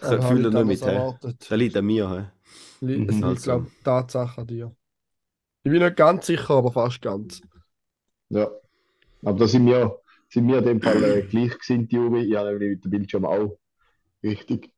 Aber 0.00 0.22
fühle 0.22 0.52
habe 0.52 0.64
nicht 0.64 0.82
ich 0.82 0.86
mit. 0.86 1.36
Das 1.48 1.50
liegt 1.58 1.76
an 1.76 1.84
mir. 1.84 2.10
hä? 2.10 2.39
Li- 2.80 2.94
Es 2.94 2.98
Mhm. 3.00 3.06
liegt, 3.14 3.24
Also. 3.24 3.44
glaube 3.44 3.66
ich, 3.68 3.82
Tatsache 3.82 4.40
an 4.40 4.46
dir. 4.46 4.74
Ich 5.62 5.70
bin 5.70 5.82
nicht 5.82 5.96
ganz 5.96 6.26
sicher, 6.26 6.50
aber 6.54 6.72
fast 6.72 7.02
ganz. 7.02 7.42
Ja. 8.30 8.50
Aber 9.22 9.38
da 9.38 9.46
sind 9.46 9.66
wir, 9.66 9.98
sind 10.30 10.48
wir 10.48 10.58
in 10.58 10.64
dem 10.64 10.80
Fall 10.82 11.02
äh, 11.04 11.22
gleich 11.22 11.58
gesinnt, 11.58 11.92
Juri. 11.92 12.22
Ich 12.24 12.36
habe 12.36 12.50
nämlich 12.58 12.76
mit 12.76 12.84
dem 12.84 12.90
Bildschirm 12.90 13.24
auch 13.26 13.58
richtig 14.22 14.70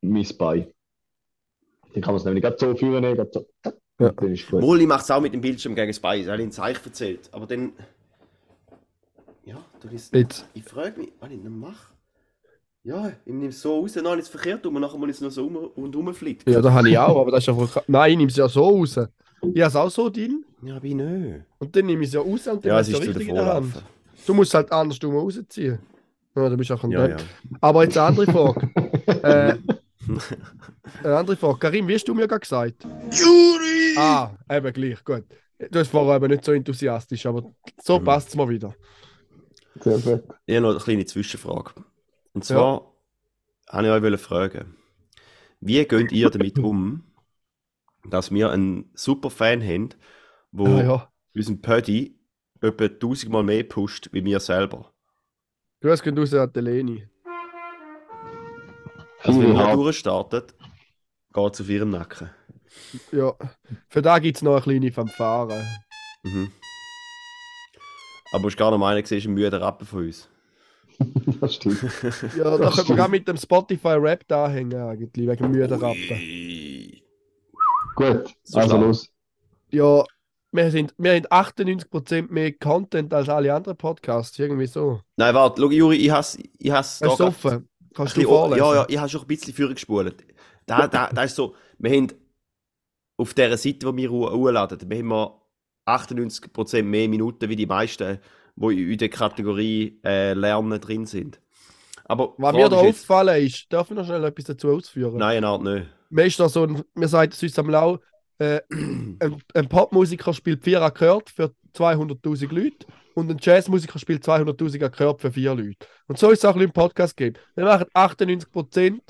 mein 0.00 0.26
Bein. 0.36 0.72
Dann 1.92 2.02
kann 2.02 2.14
man 2.14 2.16
es 2.16 2.24
nämlich 2.24 2.42
gerade 2.42 2.56
so 2.58 2.74
führen, 2.74 3.02
ne, 3.02 3.14
gerade 3.14 3.30
so. 3.32 3.46
Ja. 4.00 4.08
und 4.08 4.20
Dann 4.20 4.32
ist 4.32 4.50
gut. 4.50 4.60
Wohl, 4.62 4.80
ich 4.80 4.88
mache 4.88 5.02
es 5.02 5.10
auch 5.12 5.20
mit 5.20 5.32
dem 5.32 5.40
Bildschirm 5.40 5.76
gegen 5.76 5.86
das 5.88 6.00
Bein. 6.00 6.20
Das 6.22 6.28
habe 6.30 6.38
ich 6.42 6.46
in 6.46 6.52
Zeich 6.52 6.84
erzählt. 6.84 7.28
Aber 7.32 7.46
dann. 7.46 7.72
Ja, 9.44 9.64
du 9.80 9.88
bist. 9.88 10.12
Jetzt. 10.12 10.48
Ich 10.54 10.64
frage 10.64 10.98
mich, 11.00 11.12
was 11.20 11.30
ich 11.30 11.40
denn 11.40 11.56
mache. 11.58 11.93
Ja, 12.84 13.08
ich 13.24 13.32
nehme 13.32 13.48
es 13.48 13.62
so 13.62 13.80
raus, 13.80 13.92
dann 13.94 14.06
habe 14.06 14.16
ich 14.18 14.24
es 14.24 14.28
verkehrt 14.28 14.64
um 14.66 14.76
und 14.76 14.82
nachher 14.82 14.98
muss 14.98 15.08
ich 15.08 15.14
es 15.16 15.20
noch 15.22 15.30
so 15.30 15.46
um 15.46 15.56
und 15.84 15.96
rumfliegt. 15.96 16.48
Ja, 16.48 16.60
das 16.60 16.72
habe 16.72 16.88
ich 16.90 16.98
auch, 16.98 17.18
aber 17.18 17.30
das 17.30 17.42
ist 17.44 17.48
einfach. 17.48 17.82
Nein, 17.86 18.10
ich 18.12 18.16
nehme 18.18 18.30
es 18.30 18.36
ja 18.36 18.46
so 18.48 18.62
raus. 18.62 18.90
Ich 18.90 19.60
habe 19.60 19.68
es 19.68 19.76
auch 19.76 19.90
so 19.90 20.10
drin 20.10 20.44
Ja, 20.62 20.76
aber 20.76 20.84
ich 20.84 20.94
nicht. 20.94 21.42
und 21.58 21.74
dann 21.74 21.86
nehme 21.86 22.02
ich 22.02 22.08
es 22.08 22.14
ja 22.14 22.20
raus 22.20 22.46
und 22.46 22.62
dann 22.64 22.68
Ja, 22.70 22.80
es 22.80 22.88
du 22.88 22.92
ist 22.98 23.06
richtig 23.08 23.28
in 23.28 23.34
der 23.36 23.46
Hand. 23.46 23.82
Du 24.26 24.34
musst 24.34 24.52
halt 24.54 24.70
andersrum 24.70 25.16
rausziehen. 25.16 25.78
Ja, 26.36 26.48
du 26.48 26.56
bist 26.56 26.72
auch 26.72 26.82
ein 26.84 26.90
Ja, 26.90 27.06
Depp. 27.08 27.20
ja. 27.20 27.26
Aber 27.62 27.84
jetzt 27.84 27.96
eine 27.96 28.06
andere 28.08 28.26
Frage. 28.30 28.70
äh, 29.22 29.54
eine 31.04 31.16
andere 31.16 31.36
Frage. 31.36 31.58
Karim, 31.58 31.88
wie 31.88 31.94
hast 31.94 32.06
du 32.08 32.14
mir 32.14 32.26
gerade 32.28 32.40
gesagt? 32.40 32.84
Juri! 33.12 33.96
Ah, 33.96 34.30
eben 34.50 34.72
gleich, 34.72 35.02
gut. 35.04 35.24
Du 35.70 35.78
hast 35.78 35.88
vorher 35.88 36.16
eben 36.16 36.28
nicht 36.32 36.44
so 36.44 36.52
enthusiastisch, 36.52 37.24
aber 37.26 37.50
so 37.82 37.98
Mhm. 37.98 38.04
passt 38.04 38.28
es 38.28 38.34
mal 38.36 38.48
wieder. 38.48 38.74
Sehr 39.80 39.98
gut. 39.98 40.22
Ich 40.46 40.54
habe 40.56 40.62
noch 40.66 40.70
eine 40.72 40.80
kleine 40.80 41.04
Zwischenfrage. 41.06 41.70
Und 42.34 42.44
zwar 42.44 42.92
habe 43.68 43.86
ich 43.86 43.92
euch 44.14 44.20
fragen, 44.20 44.76
wie 45.60 45.84
geht 45.84 46.12
ihr 46.12 46.30
damit 46.30 46.58
um, 46.58 47.04
dass 48.04 48.30
wir 48.30 48.50
einen 48.50 48.90
super 48.94 49.30
Fan 49.30 49.62
haben, 49.62 49.90
wo 50.52 50.66
Ah, 50.66 50.82
ja. 50.82 51.12
unseren 51.34 51.62
Pödi 51.62 52.18
etwa 52.60 52.88
tausendmal 52.88 53.42
mehr 53.42 53.64
pusht 53.64 54.10
wie 54.12 54.24
wir 54.24 54.40
selber? 54.40 54.92
Grüß 55.80 56.02
gehen 56.02 56.18
raus 56.18 56.34
an 56.34 56.52
die 56.52 56.60
Leni. 56.60 57.08
Also 59.22 59.40
wenn 59.42 59.56
er 59.56 59.74
durchstartet, 59.74 60.54
geht 61.32 61.54
es 61.54 61.60
auf 61.60 61.68
ihren 61.68 61.90
Nacken. 61.90 62.30
Ja. 63.12 63.34
Für 63.88 64.02
da 64.02 64.18
gibt 64.18 64.36
es 64.36 64.42
noch 64.42 64.52
eine 64.54 64.60
kleine 64.62 64.92
Fanfare. 64.92 65.64
Mhm. 66.24 66.50
Aber 68.32 68.48
es 68.48 68.56
gar 68.56 68.70
nicht 68.70 68.80
meiner 68.80 69.00
gesehen, 69.00 69.18
ist 69.18 69.26
ein 69.26 69.34
müder 69.34 69.60
Rappen 69.60 69.86
von 69.86 70.00
uns. 70.06 70.28
Das 71.40 71.54
stimmt. 71.56 71.78
Ja, 72.32 72.58
da 72.58 72.70
können 72.70 72.88
wir 72.88 72.96
gerade 72.96 73.10
mit 73.10 73.28
dem 73.28 73.36
Spotify-Rap 73.36 74.24
da 74.26 74.48
hängen, 74.48 74.80
eigentlich, 74.80 75.26
wegen 75.28 75.50
müden 75.50 75.78
Rappen. 75.80 76.20
Gut, 77.96 78.34
So 78.44 78.58
also 78.58 78.76
los. 78.78 79.10
Ja, 79.70 80.04
wir, 80.52 80.70
sind, 80.70 80.94
wir 80.98 81.14
haben 81.14 81.26
98% 81.26 82.32
mehr 82.32 82.52
Content 82.52 83.12
als 83.14 83.28
alle 83.28 83.54
anderen 83.54 83.76
Podcasts, 83.76 84.38
irgendwie 84.38 84.66
so. 84.66 85.00
Nein, 85.16 85.34
warte, 85.34 85.62
schau, 85.62 85.70
Juri, 85.70 85.96
ich 85.96 86.10
hasse 86.10 86.38
ich 86.58 86.70
du 86.70 87.06
da 87.06 87.26
offen? 87.26 87.68
Kannst 87.94 88.16
du 88.16 88.22
vorlesen? 88.22 88.64
Ja, 88.64 88.74
ja, 88.74 88.86
ich 88.88 88.98
habe 88.98 89.08
schon 89.08 89.20
ein 89.22 89.26
bisschen 89.26 89.54
früher 89.54 89.72
gespult. 89.74 90.24
Da, 90.66 90.88
da, 90.88 91.08
da 91.12 91.22
ist 91.22 91.36
so, 91.36 91.54
wir 91.78 91.90
haben 91.92 92.08
auf 93.16 93.34
dieser 93.34 93.56
Seite, 93.56 93.86
die 93.92 93.96
wir 93.96 94.10
ho- 94.10 94.30
hochladen, 94.32 94.78
wir 94.88 94.98
haben 94.98 95.08
wir 95.08 95.40
98% 95.86 96.82
mehr 96.88 97.08
Minuten 97.08 97.48
wie 97.48 97.56
die 97.56 97.66
meisten, 97.66 98.18
die 98.56 98.92
in 98.92 98.98
der 98.98 99.08
Kategorie 99.08 99.98
äh, 100.04 100.32
Lernen 100.34 100.80
drin 100.80 101.06
sind. 101.06 101.40
Aber 102.04 102.34
Was 102.36 102.52
mir 102.54 102.68
da 102.68 102.76
aufgefallen 102.76 103.44
ist, 103.46 103.72
darf 103.72 103.90
ich 103.90 103.96
noch 103.96 104.04
schnell 104.04 104.24
etwas 104.24 104.44
dazu 104.44 104.70
ausführen? 104.72 105.16
Nein, 105.16 105.38
eine 105.38 105.46
Art 105.48 105.62
nicht. 105.62 105.86
Mir 106.10 106.24
ist 106.26 106.38
da 106.38 106.48
so 106.48 106.64
ein, 106.64 106.82
mir 106.94 107.08
sagt 107.08 107.42
uns 107.42 107.58
am 107.58 107.70
Lau, 107.70 107.98
äh, 108.38 108.60
ein, 108.70 109.18
ein 109.54 109.68
Popmusiker 109.68 110.32
spielt 110.34 110.62
vier 110.64 110.82
Akkorde 110.82 111.30
für 111.34 111.52
200.000 111.74 112.54
Leute 112.54 112.86
und 113.14 113.30
ein 113.30 113.38
Jazzmusiker 113.40 113.98
spielt 113.98 114.22
200.000 114.24 114.84
Akkorde 114.84 115.18
für 115.20 115.32
vier 115.32 115.54
Leute. 115.54 115.86
Und 116.06 116.18
so 116.18 116.30
ist 116.30 116.40
es 116.40 116.44
auch 116.44 116.50
ein 116.50 116.54
bisschen 116.54 116.68
im 116.68 116.72
Podcast 116.72 117.16
gegeben. 117.16 117.38
Wir 117.54 117.64
machen 117.64 117.86
98% 117.94 119.00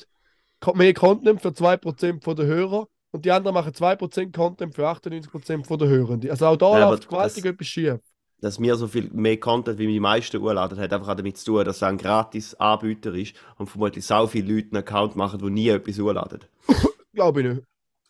Ko- 0.61 0.75
mehr 0.75 0.95
Content 0.95 1.43
für 1.43 1.49
2% 1.53 2.23
von 2.23 2.37
den 2.37 2.47
Hörern 2.47 2.87
und 3.11 3.25
die 3.25 3.31
anderen 3.33 3.55
machen 3.55 3.73
2% 3.73 4.33
Content 4.33 4.75
für 4.75 4.87
98% 4.89 5.67
von 5.67 5.79
den 5.79 5.89
Hörenden. 5.89 6.31
Also 6.31 6.47
auch 6.47 6.57
da 6.57 6.79
Ja, 6.79 6.91
läuft 6.91 7.09
gewaltig 7.09 7.45
etwas 7.45 7.67
schief. 7.67 7.99
Dass 8.45 8.61
wir 8.61 8.77
so 8.77 8.89
viel 8.89 9.09
mehr 9.11 9.39
Content 9.39 9.79
wie 9.79 9.87
die 9.87 10.01
meisten 10.01 10.39
hochladen, 10.39 10.79
hat 10.79 10.93
einfach 10.93 11.09
auch 11.09 11.15
damit 11.15 11.39
zu 11.39 11.47
tun, 11.47 11.65
dass 11.65 11.81
er 11.81 11.89
ein 11.89 11.97
gratis 11.97 12.53
Anbieter 12.57 13.15
ist 13.15 13.35
und 13.57 13.69
vermutlich 13.69 14.05
so 14.05 14.27
viele 14.27 14.53
Leute 14.53 14.67
einen 14.67 14.77
Account 14.83 15.17
machen, 15.17 15.39
die 15.39 15.49
nie 15.49 15.69
etwas 15.69 15.99
hochladen. 15.99 16.41
Glaube 17.15 17.41
ich 17.41 17.49
nicht. 17.49 17.63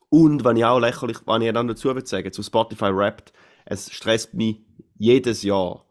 Und 0.09 0.45
wenn 0.45 0.57
ich 0.57 0.65
auch 0.65 0.81
lächerlich, 0.81 1.19
wenn 1.25 1.43
ich 1.43 1.53
dann 1.53 1.69
dazu 1.69 1.95
würde 1.95 2.05
sagen, 2.05 2.33
zu 2.33 2.43
Spotify 2.43 2.93
Wrapped, 2.93 3.33
es 3.65 3.93
stresst 3.93 4.35
mich 4.35 4.57
jedes 4.99 5.45
Jahr, 5.45 5.85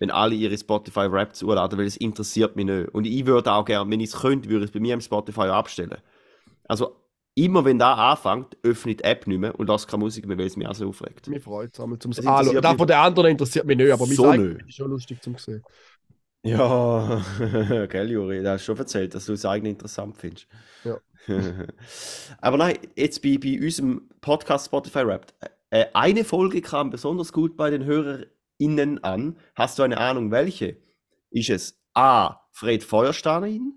wenn 0.00 0.10
alle 0.10 0.34
ihre 0.34 0.58
Spotify 0.58 1.10
Wrapped 1.10 1.34
zuladen, 1.34 1.78
weil 1.78 1.86
es 1.86 1.96
interessiert 1.96 2.56
mich 2.56 2.66
nicht. 2.66 2.90
Und 2.90 3.06
ich 3.06 3.24
würde 3.24 3.54
auch 3.54 3.64
gerne, 3.64 3.90
wenn 3.90 4.00
ich 4.00 4.10
es 4.10 4.20
könnte, 4.20 4.50
würde 4.50 4.66
ich 4.66 4.70
es 4.70 4.74
bei 4.74 4.80
mir 4.80 4.92
im 4.92 5.00
Spotify 5.00 5.48
abstellen. 5.48 5.96
Also 6.68 6.94
immer 7.44 7.64
wenn 7.64 7.78
da 7.78 7.94
anfängt, 7.94 8.56
öffnet 8.62 9.00
die 9.00 9.04
App 9.04 9.26
nicht 9.26 9.38
mehr 9.38 9.58
und 9.58 9.68
lasse 9.68 9.86
keine 9.86 10.00
Musik 10.04 10.26
mehr, 10.26 10.36
weil 10.36 10.46
es 10.46 10.56
mich 10.56 10.66
auch 10.66 10.74
so 10.74 10.88
aufregt. 10.88 11.28
Mir 11.28 11.40
freut 11.40 11.70
es 11.72 11.80
einmal 11.80 11.98
zum. 11.98 12.12
Das 12.12 12.24
mich- 12.24 12.76
von 12.76 12.86
den 12.86 12.96
anderen 12.96 13.30
interessiert 13.30 13.66
mich 13.66 13.76
nicht, 13.76 13.90
aber 13.90 14.06
mein 14.06 14.14
So 14.16 14.32
nicht. 14.32 14.68
ist 14.68 14.76
schon 14.76 14.90
lustig 14.90 15.22
zum 15.22 15.36
sehen. 15.38 15.62
Ja, 16.42 17.22
gell, 17.90 18.10
Juri, 18.10 18.42
du 18.42 18.50
hast 18.50 18.64
schon 18.64 18.78
erzählt, 18.78 19.14
dass 19.14 19.26
du 19.26 19.34
es 19.34 19.44
eigentlich 19.44 19.72
interessant 19.72 20.16
findest. 20.16 20.46
Ja. 20.84 20.98
Aber 22.40 22.56
nein, 22.56 22.78
jetzt 22.96 23.20
bei, 23.22 23.36
bei 23.36 23.60
unserem 23.60 24.08
Podcast 24.22 24.66
Spotify 24.66 25.06
Wrapped. 25.06 25.34
Äh, 25.68 25.86
eine 25.92 26.24
Folge 26.24 26.62
kam 26.62 26.88
besonders 26.88 27.34
gut 27.34 27.58
bei 27.58 27.68
den 27.68 27.84
HörerInnen 27.84 29.04
an. 29.04 29.36
Hast 29.54 29.78
du 29.78 29.82
eine 29.82 29.98
Ahnung, 29.98 30.30
welche? 30.30 30.78
Ist 31.30 31.50
es 31.50 31.78
A. 31.92 32.40
Fred 32.52 32.84
Feuerstein, 32.84 33.74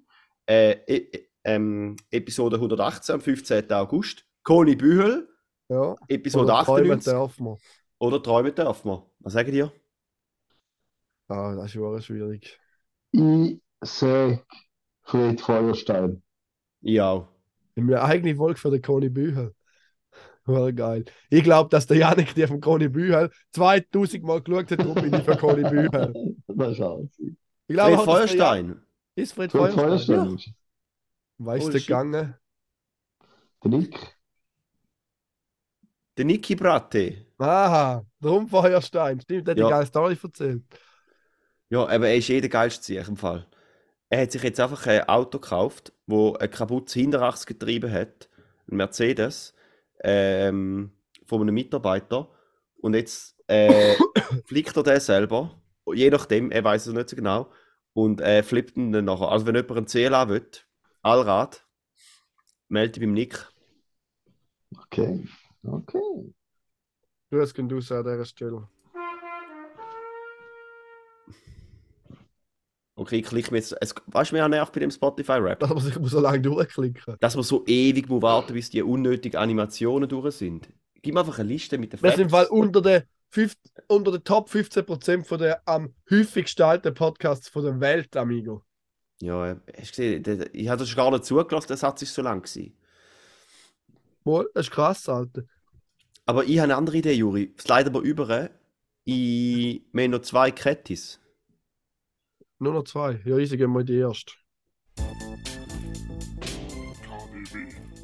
äh, 0.48 0.78
e 0.88 1.28
ähm, 1.44 1.96
Episode 2.12 2.58
118 2.58 3.16
am 3.16 3.22
15. 3.22 3.72
August, 3.72 4.26
Conny 4.44 4.76
Bühel, 4.76 5.28
Ja. 5.70 5.96
Episode 6.08 6.46
Oder 6.46 6.64
träumen 6.64 6.92
98 6.92 7.14
darf 7.14 7.40
man. 7.40 7.58
oder 8.00 8.22
Träume 8.24 8.52
darf 8.52 8.84
man. 8.86 9.02
Was 9.20 9.34
sagen 9.34 9.52
dir? 9.52 9.72
Ah, 11.28 11.56
das 11.56 11.66
ist 11.68 11.76
wirklich 11.76 12.06
schwierig. 12.06 12.60
Ich 13.12 13.60
sag 13.82 14.46
Fred 15.04 15.42
Feuerstein. 15.42 16.22
Ja. 16.82 17.28
In 17.76 17.86
meiner 17.86 18.04
eigenen 18.04 18.38
Folge 18.38 18.60
für 18.60 18.72
den 18.72 18.82
Conny 18.82 19.10
Bühel. 19.10 19.54
War 20.46 20.72
geil. 20.74 21.06
Ich 21.30 21.44
glaube, 21.44 21.70
dass 21.70 21.88
der 21.88 21.98
Janik 21.98 22.36
die 22.36 22.46
von 22.48 22.60
Conny 22.62 22.90
Bühel 22.90 23.32
2000 23.52 24.24
Mal 24.24 24.42
geschaut 24.42 24.72
hat, 24.72 24.80
darum 24.80 24.96
bin 24.96 25.14
ich 25.14 25.24
für 25.24 25.38
Conny 25.38 25.64
Bühel. 25.64 25.90
Schaut 26.76 27.10
Ich 27.20 27.36
glaube, 27.76 27.96
Fred 27.96 28.06
Feuerstein. 28.06 28.82
Ist 29.16 29.34
Fred 29.34 29.52
Fred 29.52 29.74
Feuerstein? 29.74 29.86
Feuerstein. 30.20 30.38
Ja. 30.38 30.54
Weißt 31.38 31.72
du, 31.72 31.72
Bullshit. 31.72 31.88
gegangen? 31.88 32.36
Der 33.64 33.72
Nick. 33.72 34.18
Der 36.18 36.26
Niki 36.26 36.56
Bratte. 36.56 37.26
Aha, 37.40 38.06
darum 38.20 38.48
Feuerstein. 38.48 39.20
Stimmt, 39.20 39.48
der 39.48 39.54
hat 39.54 39.58
Ja. 39.60 39.66
eine 39.68 39.76
geile 39.76 39.86
Story 39.88 40.18
erzählt. 40.22 40.64
Ja, 41.70 41.88
aber 41.88 42.08
er 42.08 42.18
ist 42.18 42.28
jeder 42.28 42.50
geilste 42.50 42.84
Sieg 42.86 43.08
im 43.08 43.18
Fall. 43.18 43.48
er 44.10 44.22
hat 44.22 44.32
sich 44.32 44.44
jetzt 44.44 44.60
einfach 44.60 44.86
ein 44.86 45.10
Auto 45.10 45.40
gekauft, 45.40 45.92
wo 46.06 46.36
ein 46.36 46.50
kaputtes 46.52 46.94
Hinterachsgetriebe 46.94 47.92
hat, 47.92 48.30
ein 48.70 48.78
Mercedes, 48.78 49.56
ähm, 50.04 50.92
von 51.26 51.42
einem 51.42 51.56
Mitarbeiter. 51.56 52.30
Und 52.80 52.94
jetzt 52.94 53.36
äh, 53.48 53.96
fliegt 54.46 54.78
er 54.78 54.84
den 54.84 55.00
selber, 55.00 55.60
je 55.92 56.12
nachdem, 56.12 56.52
er 56.52 56.64
weiß 56.64 56.86
es 56.88 56.94
nicht 56.94 57.10
so 57.10 57.16
genau, 57.16 57.52
und 57.94 58.22
äh, 58.22 58.44
flippt 58.44 58.78
ihn 58.78 58.92
dann 58.92 59.06
nachher. 59.06 59.30
Also 59.30 59.48
wenn 59.48 59.56
jemand 59.56 59.78
einen 59.78 59.88
CLA 59.88 60.30
will, 60.30 60.46
Allrad, 61.04 61.66
melde 62.70 62.94
dich 62.94 63.02
beim 63.04 63.14
Nick. 63.14 63.46
Okay. 64.86 65.28
Okay. 65.64 66.34
Du 67.30 67.42
hast 67.42 67.58
du 67.58 67.78
aus 67.78 67.92
an 67.92 68.04
dieser 68.04 68.26
Stelle. 68.26 68.70
Okay, 72.96 73.18
ich 73.18 73.26
klicke 73.26 73.52
mir 73.52 73.58
jetzt. 73.58 73.76
Es, 73.82 73.94
weißt 74.06 74.32
du, 74.32 74.36
mir 74.36 74.48
nervt 74.48 74.72
bei 74.72 74.80
dem 74.80 74.92
Spotify-Rap? 74.92 75.60
Dass 75.60 75.70
man 75.72 75.80
sich 75.80 75.96
so 76.04 76.20
lange 76.22 76.40
durchklicken 76.40 77.18
Dass 77.20 77.36
man 77.36 77.44
so 77.44 77.66
ewig 77.66 78.08
muss 78.08 78.22
warten 78.22 78.54
bis 78.54 78.70
die 78.70 78.82
unnötigen 78.84 79.38
Animationen 79.38 80.08
durch 80.08 80.36
sind. 80.36 80.70
Gib 81.02 81.16
mir 81.16 81.22
einfach 81.22 81.40
eine 81.40 81.50
Liste 81.50 81.78
mit 81.78 81.92
den 81.92 82.02
Wir 82.02 82.12
sind 82.12 82.22
im 82.22 82.30
Facts. 82.30 82.48
Fall 82.50 82.58
unter 82.58 82.82
den, 82.82 83.04
fünf- 83.30 83.58
unter 83.88 84.12
den 84.12 84.24
Top 84.24 84.48
15% 84.50 85.26
von 85.26 85.40
der 85.40 85.68
am 85.68 85.94
häufig 86.10 86.46
gestalteten 86.46 86.94
Podcasts 86.94 87.50
von 87.50 87.64
der 87.64 87.80
Welt, 87.82 88.16
Amigo. 88.16 88.64
Ja, 89.24 89.52
äh, 89.52 89.56
hast 89.80 89.98
du 89.98 90.22
gesehen, 90.22 90.50
ich 90.52 90.68
habe 90.68 90.80
das 90.80 90.94
gar 90.94 91.10
nicht 91.10 91.24
zugelassen, 91.24 91.68
der 91.68 91.78
Satz 91.78 92.02
ist 92.02 92.14
so 92.14 92.22
lang 92.22 92.42
gewesen. 92.42 92.76
Wohl, 94.26 94.52
das 94.54 94.68
ist 94.68 94.74
krass, 94.74 95.08
Alter. 95.08 95.44
Aber 96.26 96.44
ich 96.44 96.58
habe 96.58 96.66
eine 96.66 96.76
andere 96.76 96.98
Idee, 96.98 97.14
Juri. 97.14 97.56
Slide 97.58 97.86
aber 97.86 98.02
über. 98.02 98.50
Ich, 99.06 99.82
wir 99.94 100.04
haben 100.04 100.12
noch 100.12 100.24
zwei 100.24 100.52
Kettis. 100.52 101.22
Nur 102.60 102.74
noch 102.74 102.84
zwei. 102.84 103.22
Ja, 103.24 103.38
easy, 103.38 103.56
gehen 103.56 103.74
in 103.74 103.86
die 103.86 103.98
erste. 103.98 104.34
KDW, 104.98 105.20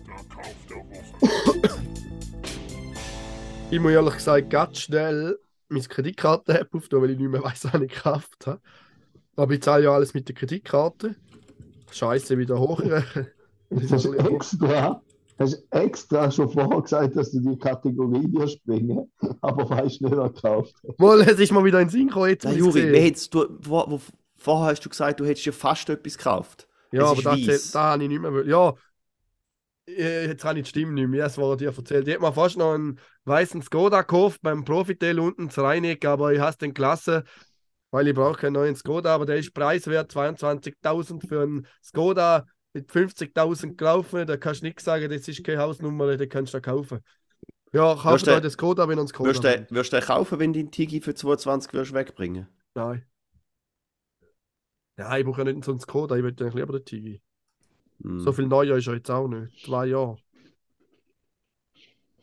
der 0.07 0.23
Kauf 0.29 0.55
der 0.69 0.77
Woche. 0.77 1.81
Ich 3.71 3.79
muss 3.81 3.91
ehrlich 3.91 4.13
gesagt 4.13 4.49
ganz 4.49 4.79
schnell 4.79 5.37
meine 5.67 5.83
Kreditkarte-App 5.83 6.73
auftun, 6.73 7.01
weil 7.01 7.09
ich 7.11 7.17
nicht 7.17 7.29
mehr 7.29 7.43
weiss, 7.43 7.65
was 7.65 7.81
ich 7.81 7.91
gekauft 7.91 8.47
habe. 8.47 8.61
Aber 9.39 9.53
ich 9.53 9.61
zahle 9.61 9.85
ja 9.85 9.91
alles 9.93 10.13
mit 10.13 10.27
der 10.27 10.35
Kreditkarte. 10.35 11.15
Scheiße, 11.91 12.37
wieder 12.37 12.59
hochrechnen. 12.59 13.27
Das 13.71 13.83
ist 13.83 13.91
Hast 13.91 14.05
du 14.05 14.13
ein 14.17 14.25
extra, 14.33 15.01
hast 15.37 15.63
extra 15.69 16.31
schon 16.31 16.49
vorher 16.49 16.81
gesagt, 16.81 17.15
dass 17.15 17.29
du 17.31 17.39
die 17.39 17.57
Kategorie 17.59 18.25
wirst 18.33 18.63
bringen, 18.65 19.11
aber 19.41 19.69
weißt 19.69 20.01
nicht, 20.01 20.11
wer 20.11 20.29
gekauft 20.29 20.73
hat. 20.87 20.99
Mal, 20.99 21.21
es 21.21 21.39
ist 21.39 21.51
mal 21.51 21.63
wieder 21.63 21.79
in 21.79 21.87
den 21.87 21.91
Sinn 21.91 22.07
gekommen, 22.07 22.29
jetzt 22.29 22.45
Ja, 22.45 22.51
Juri, 22.51 22.71
sehen. 22.81 22.91
wer 22.93 23.01
hättest 23.03 23.33
du, 23.33 23.45
wo, 23.61 23.85
wo, 23.87 24.01
vorher 24.37 24.71
hast 24.71 24.81
du 24.83 24.89
gesagt, 24.89 25.19
du 25.19 25.25
hättest 25.25 25.45
ja 25.45 25.51
fast 25.51 25.87
etwas 25.89 26.17
gekauft. 26.17 26.67
Ja, 26.91 27.03
Es 27.03 27.09
aber 27.11 27.21
das, 27.21 27.25
weiss. 27.25 27.45
zählt- 27.45 27.75
da 27.75 27.81
habe 27.93 28.03
ich 28.03 28.09
nicht 28.09 28.21
mehr. 28.21 28.43
Ja, 28.47 28.73
äh, 29.87 30.27
jetzt 30.27 30.43
habe 30.45 30.59
ich 30.59 30.65
die 30.65 30.69
Stimme 30.69 30.93
nicht 30.93 31.07
mehr. 31.07 31.23
Das 31.25 31.37
war 31.37 31.55
dir 31.57 31.73
erzählt. 31.75 32.07
Ich 32.07 32.13
hätte 32.13 32.23
mir 32.23 32.33
fast 32.33 32.57
noch 32.57 32.73
einen 32.73 32.99
weißen 33.25 33.61
Skoda 33.61 34.01
gekauft 34.01 34.41
beim 34.41 34.65
Profitel 34.65 35.19
unten 35.19 35.49
zu 35.49 35.61
Reineck, 35.61 36.05
aber 36.05 36.33
ich 36.33 36.39
hasse 36.39 36.59
den 36.59 36.73
Klasse, 36.73 37.23
weil 37.91 38.07
ich 38.07 38.13
brauche 38.15 38.39
keinen 38.39 38.53
neuen 38.53 38.75
Skoda. 38.75 39.13
Aber 39.15 39.25
der 39.25 39.37
ist 39.37 39.53
preiswert 39.53 40.11
22.000 40.11 41.27
für 41.27 41.41
einen 41.41 41.67
Skoda 41.83 42.45
mit 42.73 42.89
50.000 42.91 43.75
gelaufen. 43.77 44.25
Da 44.27 44.37
kannst 44.37 44.61
du 44.61 44.65
nichts 44.67 44.83
sagen, 44.83 45.09
das 45.09 45.27
ist 45.27 45.43
keine 45.43 45.59
Hausnummer, 45.61 46.15
den 46.17 46.29
kannst 46.29 46.53
du 46.53 46.61
kaufen. 46.61 46.99
Ja, 47.71 47.93
kauft 47.93 48.25
Wirst 48.25 48.27
du- 48.27 48.41
den 48.41 48.49
Skoda, 48.51 48.87
wenn 48.87 48.97
ihr 48.97 49.01
einen 49.01 49.07
Skoda 49.07 49.29
Würdest 49.29 49.43
du, 49.43 49.49
habt. 49.49 49.71
den- 49.71 49.99
du 50.01 50.05
kaufen, 50.07 50.39
wenn 50.39 50.53
du 50.53 50.59
den 50.59 50.71
Tigi 50.71 51.01
für 51.01 51.13
22 51.13 51.71
würdest 51.73 51.93
wegbringen? 51.93 52.47
Nein. 52.73 53.05
Ja, 54.97 55.17
ich 55.17 55.23
brauche 55.25 55.43
ja 55.45 55.51
nicht 55.51 55.63
so 55.63 55.71
einen 55.71 55.79
Skoda, 55.79 56.15
ich 56.15 56.23
möchte 56.23 56.43
eigentlich 56.43 56.55
lieber 56.55 56.73
den 56.79 56.85
Tigi. 56.85 57.21
Hm. 58.01 58.19
So 58.21 58.31
viel 58.33 58.47
neuer 58.47 58.77
ist 58.77 58.87
er 58.87 58.95
jetzt 58.95 59.09
auch 59.11 59.27
nicht. 59.27 59.63
Zwei 59.65 59.85
Jahre. 59.87 60.17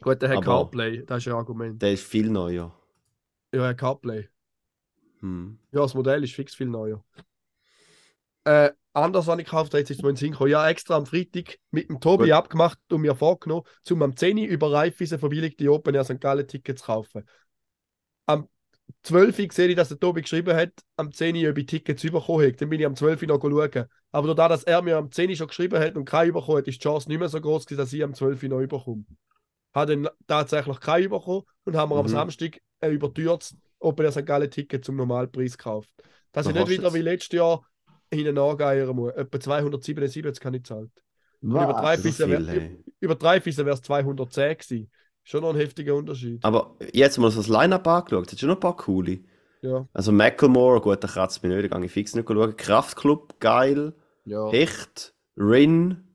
Gut, 0.02 0.20
der 0.20 0.28
hat 0.30 0.36
Aber- 0.38 0.44
CarPlay, 0.46 1.04
das 1.06 1.18
ist 1.18 1.28
ein 1.28 1.34
Argument. 1.34 1.80
Der 1.80 1.92
ist 1.92 2.04
viel 2.04 2.28
neuer. 2.30 2.76
Ja, 3.54 3.72
CarPlay. 3.72 4.28
Hm. 5.20 5.58
Ja, 5.72 5.80
das 5.80 5.94
Modell 5.94 6.22
ist 6.24 6.34
fix 6.34 6.54
viel 6.54 6.68
neuer. 6.68 7.04
Äh, 8.44 8.70
anders, 8.92 9.26
was 9.26 9.38
ich 9.38 9.44
gekauft 9.44 9.72
habe, 9.72 9.80
jetzt 9.80 9.90
ist 9.90 10.02
mir 10.02 10.08
in 10.08 10.14
den 10.14 10.18
Sinn 10.20 10.30
gekommen. 10.32 10.50
Ja, 10.50 10.68
extra 10.68 10.96
am 10.96 11.06
Freitag 11.06 11.58
mit 11.70 11.88
dem 11.88 12.00
Tobi 12.00 12.24
Gut. 12.24 12.32
abgemacht 12.32 12.78
und 12.90 13.00
mir 13.00 13.14
vorgenommen, 13.16 13.64
zum 13.82 14.02
am 14.02 14.16
10 14.16 14.38
Uhr 14.38 14.46
über 14.46 14.72
Raiffeisen 14.72 15.18
verbilligte 15.18 15.70
Open 15.70 15.94
Air 15.94 16.04
St. 16.04 16.20
Gallen 16.20 16.46
Tickets 16.46 16.82
zu 16.82 16.86
kaufen. 16.86 17.24
Am 18.26 18.48
12 19.02 19.38
Uhr 19.38 19.48
sehe 19.50 19.68
ich, 19.68 19.76
dass 19.76 19.88
der 19.88 19.98
Tobi 19.98 20.22
geschrieben 20.22 20.56
hat, 20.56 20.70
am 20.96 21.12
10 21.12 21.36
Uhr, 21.36 21.50
ob 21.50 21.58
ich 21.58 21.66
Tickets 21.66 22.02
bekommen 22.02 22.44
habe. 22.44 22.52
Dann 22.52 22.68
bin 22.68 22.80
ich 22.80 22.86
am 22.86 22.94
12 22.96 23.22
Uhr 23.22 23.28
noch 23.28 23.40
schauen. 23.40 23.86
Aber 24.12 24.34
dadurch, 24.34 24.60
dass 24.60 24.64
er 24.64 24.80
mir 24.82 24.96
am 24.96 25.10
10 25.10 25.28
Uhr 25.30 25.36
schon 25.36 25.48
geschrieben 25.48 25.78
hat 25.80 25.96
und 25.96 26.04
keinen 26.04 26.32
bekommen 26.32 26.58
hat, 26.58 26.68
ist 26.68 26.76
die 26.76 26.82
Chance 26.84 27.08
nicht 27.08 27.18
mehr 27.18 27.28
so 27.28 27.40
groß, 27.40 27.66
gewesen, 27.66 27.78
dass 27.78 27.92
ich 27.92 28.02
am 28.02 28.14
12 28.14 28.42
Uhr 28.42 28.48
noch 28.48 28.66
bekomme. 28.66 29.04
Habe 29.74 29.96
dann 29.96 30.08
tatsächlich 30.26 30.80
keinen 30.80 31.10
bekommen 31.10 31.42
und 31.64 31.76
haben 31.76 31.90
wir 31.90 31.96
am 31.96 32.06
Mhm. 32.06 32.10
Samstag 32.10 32.60
ein 32.80 32.92
übertürtes 32.92 33.56
Open 33.86 34.04
Air 34.04 34.12
St. 34.12 34.26
Gallen 34.26 34.50
Ticket 34.50 34.84
zum 34.84 34.96
Normalpreis 34.96 35.56
gekauft. 35.56 35.90
Dass 36.32 36.46
ich 36.46 36.54
nicht 36.54 36.68
wieder 36.68 36.92
wie 36.92 37.00
letztes 37.00 37.38
Jahr 37.38 37.64
hinten 38.12 38.38
angeiern 38.38 38.94
muss. 38.94 39.12
Etwa 39.12 39.40
277 39.40 40.42
kann 40.42 40.54
ich 40.54 40.64
zahlen. 40.64 40.90
Über 41.40 41.72
drei 41.72 41.98
Was? 42.02 42.20
Über 43.00 43.40
Füße 43.40 43.64
wäre 43.64 43.74
es 43.74 43.82
210 43.82 44.58
gewesen. 44.58 44.90
Schon 45.22 45.42
noch 45.42 45.50
ein 45.50 45.56
heftiger 45.56 45.94
Unterschied. 45.94 46.44
Aber 46.44 46.76
jetzt 46.92 47.18
mal 47.18 47.30
so 47.30 47.40
das 47.40 47.48
Line-Up 47.48 47.86
angeschaut, 47.86 48.30
hat 48.30 48.38
schon 48.38 48.48
noch 48.48 48.56
ein 48.56 48.60
paar 48.60 48.76
coole. 48.76 49.20
Ja. 49.62 49.88
Also 49.92 50.12
Macklemore, 50.12 50.80
gut, 50.80 51.02
der 51.02 51.10
kratzt 51.10 51.42
mich 51.42 51.52
nicht, 51.52 51.72
da 51.72 51.78
gehe 51.78 51.86
ich 51.86 51.92
fix 51.92 52.14
nicht 52.14 52.28
schauen. 52.28 52.56
Kraftklub, 52.56 53.40
geil. 53.40 53.92
ja. 54.24 54.48
Hecht, 54.50 55.14
Rin, 55.36 56.05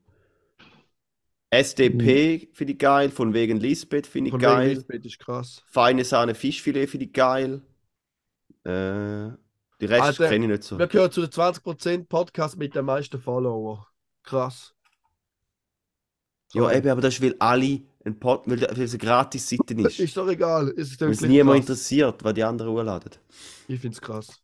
SDP 1.54 2.49
finde 2.54 2.74
ich 2.74 2.80
geil, 2.80 3.10
von 3.10 3.34
wegen 3.34 3.60
Lisbeth 3.60 4.08
finde 4.08 4.30
ich 4.30 4.32
Von 4.32 4.41
wegen 4.41 4.52
geil. 4.52 4.70
Lisbeth 4.70 5.06
ist 5.06 5.20
krass. 5.20 5.64
Feine 5.68 6.06
Sahne 6.06 6.34
Fischfilet 6.34 6.88
finde 6.89 7.06
ich 7.08 7.14
geil. 7.14 7.62
Äh, 8.64 9.36
die 9.82 9.86
Rest 9.86 10.02
Alter, 10.02 10.30
kenne 10.30 10.45
ich 10.45 10.52
nicht 10.52 10.64
so. 10.64 10.80
Wir 10.80 10.88
gehören 10.88 11.12
zu 11.12 11.22
den 11.22 11.30
20% 11.30 12.08
Podcast 12.08 12.58
mit 12.58 12.74
den 12.76 12.86
meisten 12.86 13.20
Follower. 13.20 13.86
Krass. 14.24 14.74
Ja, 16.54 16.72
eben, 16.72 16.89
aber 16.89 17.02
das 17.02 17.16
ist, 17.16 17.22
weil 17.22 17.36
alle 17.39 17.82
ein 18.06 18.20
Pod, 18.20 18.43
weil 18.45 18.64
es 18.64 18.91
eine 18.91 18.97
Gratis-Seite 18.97 19.74
ist. 19.74 19.99
Ist 19.99 20.18
doch 20.18 20.28
egal. 20.28 20.70
Es 20.70 20.88
ist 20.91 20.93
es 20.93 20.99
wirklich 21.02 21.22
niemand 21.22 21.58
krass. 21.60 21.70
interessiert, 21.70 22.24
was 22.24 22.34
die 22.34 22.43
anderen 22.43 22.72
hochladen. 22.72 23.12
Ich 23.68 23.80
finde 23.80 23.95
es 23.95 24.02
krass. 24.02 24.41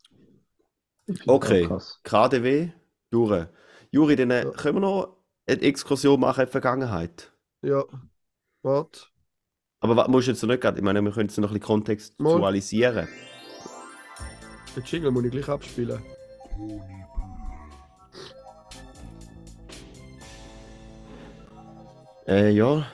Find's 1.05 1.27
Okay. 1.27 1.65
krass. 1.67 1.99
KDW, 2.03 2.69
durch. 3.11 3.47
Juri, 3.91 4.15
dann 4.15 4.31
äh, 4.31 4.43
Ja. 4.43 4.51
können 4.51 4.75
wir 4.77 4.81
noch 4.81 5.16
eine 5.47 5.61
Exkursion 5.61 6.19
machen 6.19 6.41
in 6.41 6.45
die 6.47 6.51
Vergangenheit. 6.51 7.31
Ja. 7.61 7.83
Warte. 8.63 9.01
Aber 9.79 9.95
was 9.95 10.07
musst 10.07 10.27
du 10.27 10.31
jetzt 10.31 10.41
noch 10.43 10.49
nicht 10.49 10.61
gerade, 10.61 10.77
ich 10.77 10.83
meine, 10.83 11.01
wir 11.01 11.11
können 11.11 11.27
jetzt 11.29 11.37
noch 11.37 11.49
ein 11.49 11.53
bisschen 11.59 11.67
kontextualisieren. 11.67 13.07
Den 14.75 14.83
Jingle 14.83 15.11
muss 15.11 15.23
ich 15.25 15.31
gleich 15.31 15.49
abspielen. 15.49 16.01
Äh, 22.27 22.51
ja, 22.51 22.85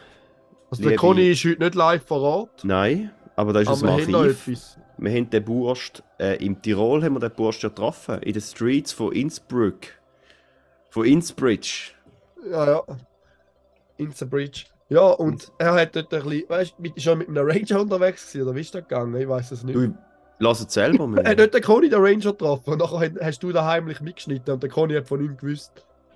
Also 0.69 0.83
der 0.83 0.91
Liebe- 0.91 0.95
Conny 0.95 1.31
ist 1.31 1.43
heute 1.45 1.63
nicht 1.63 1.75
live 1.75 2.05
vor 2.05 2.21
Ort. 2.21 2.63
nein, 2.63 3.11
aber 3.35 3.53
da 3.53 3.61
ist 3.61 3.67
Aber 3.67 3.81
wir 3.81 3.91
ein 3.93 4.01
haben 4.03 4.11
noch 4.11 4.19
Archiv. 4.21 4.47
etwas. 4.47 4.79
Wir 4.97 5.11
haben 5.11 5.29
den 5.29 5.43
Burst, 5.43 6.03
äh, 6.19 6.43
im 6.45 6.61
Tirol 6.61 7.03
haben 7.03 7.13
wir 7.15 7.19
den 7.19 7.31
Burst 7.31 7.63
ja 7.63 7.69
getroffen, 7.69 8.21
in 8.21 8.33
den 8.33 8.41
Streets 8.41 8.91
von 8.93 9.11
Innsbruck. 9.11 9.87
Von 10.89 11.05
Innsbridge. 11.05 11.91
Ja, 12.49 12.65
ja. 12.67 12.83
Insta 13.97 14.25
Bridge. 14.25 14.65
Ja, 14.89 15.07
und 15.11 15.51
er 15.57 15.73
hat 15.73 15.95
dort 15.95 16.13
ein 16.13 16.23
bisschen, 16.23 16.49
weißt 16.49 16.75
du, 16.77 16.81
mit- 16.81 17.01
schon 17.01 17.17
mit 17.17 17.29
einem 17.29 17.47
Ranger 17.47 17.81
unterwegs 17.81 18.27
gewesen, 18.31 18.47
oder 18.47 18.55
wie 18.55 18.61
ist 18.61 18.75
das 18.75 18.81
gegangen? 18.83 19.15
Ich 19.15 19.27
weiß 19.27 19.51
es 19.51 19.63
nicht. 19.63 19.75
Du, 19.75 19.93
lass 20.39 20.59
es 20.61 20.73
selber 20.73 21.03
Er 21.15 21.17
hat 21.19 21.23
mal. 21.25 21.35
dort 21.35 21.53
den 21.53 21.61
Conny 21.63 21.89
den 21.89 22.01
Ranger 22.01 22.31
getroffen 22.31 22.73
und 22.73 22.79
nachher 22.79 23.11
hast 23.21 23.41
du 23.43 23.51
da 23.51 23.65
heimlich 23.65 24.01
mitgeschnitten 24.01 24.53
und 24.53 24.61
der 24.63 24.69
Conny 24.69 24.93
hat 24.95 25.07
von 25.07 25.23
ihm 25.23 25.37
gewusst. 25.37 25.71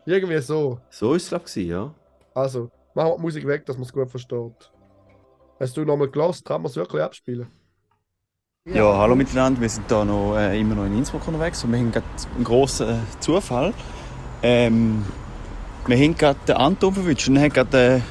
Irgendwie 0.06 0.40
so. 0.42 0.80
So 0.90 1.14
ist 1.14 1.24
es, 1.24 1.30
glaube 1.30 1.46
ich, 1.48 1.56
ja. 1.68 1.94
Also, 2.34 2.70
machen 2.94 3.10
wir 3.12 3.16
die 3.18 3.22
Musik 3.22 3.48
weg, 3.48 3.66
dass 3.66 3.78
man 3.78 3.86
es 3.86 3.94
gut 3.94 4.10
versteht. 4.10 4.72
Hast 5.60 5.76
du 5.76 5.84
nochmal 5.86 6.10
gelost? 6.10 6.46
Kann 6.46 6.62
man 6.62 6.70
es 6.70 6.76
wirklich 6.76 7.02
abspielen? 7.02 7.48
Ja, 8.66 8.98
hallo 8.98 9.16
miteinander. 9.16 9.62
Wir 9.62 9.70
sind 9.70 9.90
da 9.90 10.04
noch, 10.04 10.36
äh, 10.38 10.60
immer 10.60 10.76
noch 10.76 10.86
in 10.86 10.98
Innsbruck 10.98 11.26
unterwegs 11.28 11.64
und 11.64 11.72
wir 11.72 11.80
haben 11.80 11.92
gerade 11.92 12.06
einen 12.36 12.44
grossen 12.44 12.90
äh, 12.90 13.20
Zufall. 13.22 13.74
Ähm, 14.44 15.04
wir 15.88 15.98
haben 15.98 16.18
gerade 16.18 16.40
den 16.48 16.56
Anton 16.56 16.94
verwünscht 16.94 17.28
und 17.30 17.38
er, 17.38 17.50
gerade, 17.50 18.02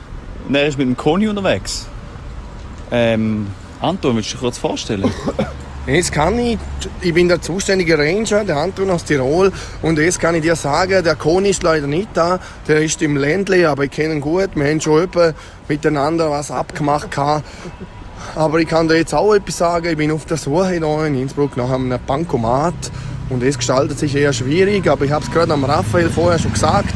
äh, 0.50 0.54
er 0.54 0.66
ist 0.66 0.78
mit 0.78 0.86
dem 0.86 0.96
Conny 0.96 1.28
unterwegs. 1.28 1.86
Ähm, 2.90 3.48
Anton, 3.80 4.16
willst 4.16 4.30
du 4.30 4.32
dich 4.34 4.40
kurz 4.40 4.58
vorstellen? 4.58 5.10
Jetzt 5.86 6.10
kann 6.10 6.36
ich, 6.36 6.58
ich 7.00 7.14
bin 7.14 7.28
der 7.28 7.40
zuständige 7.40 7.96
Ranger, 7.96 8.44
der 8.44 8.56
Anton 8.56 8.90
aus 8.90 9.04
Tirol, 9.04 9.52
und 9.82 10.00
jetzt 10.00 10.18
kann 10.18 10.34
ich 10.34 10.42
dir 10.42 10.56
sagen, 10.56 11.04
der 11.04 11.14
Koni 11.14 11.50
ist 11.50 11.62
leider 11.62 11.86
nicht 11.86 12.08
da, 12.14 12.40
der 12.66 12.82
ist 12.82 13.00
im 13.02 13.16
Ländle, 13.16 13.68
aber 13.68 13.84
ich 13.84 13.92
kenne 13.92 14.14
ihn 14.14 14.20
gut, 14.20 14.50
wir 14.56 14.68
haben 14.68 14.80
schon 14.80 15.02
öppe 15.02 15.36
miteinander 15.68 16.28
was 16.28 16.50
abgemacht 16.50 17.12
gehabt. 17.12 17.44
Aber 18.34 18.58
ich 18.58 18.66
kann 18.66 18.88
dir 18.88 18.96
jetzt 18.96 19.14
auch 19.14 19.34
etwas 19.34 19.58
sagen. 19.58 19.86
Ich 19.86 19.96
bin 19.96 20.10
auf 20.10 20.26
der 20.26 20.36
Suche 20.36 20.74
in 20.74 21.14
Innsbruck 21.14 21.56
nach 21.56 21.70
einem 21.70 21.98
Bankomat. 22.06 22.74
Und 23.28 23.42
es 23.42 23.56
gestaltet 23.56 23.98
sich 23.98 24.14
eher 24.14 24.32
schwierig. 24.32 24.88
Aber 24.88 25.04
ich 25.04 25.10
habe 25.10 25.24
es 25.24 25.30
gerade 25.30 25.52
am 25.52 25.64
Raphael 25.64 26.10
vorher 26.10 26.38
schon 26.38 26.52
gesagt. 26.52 26.94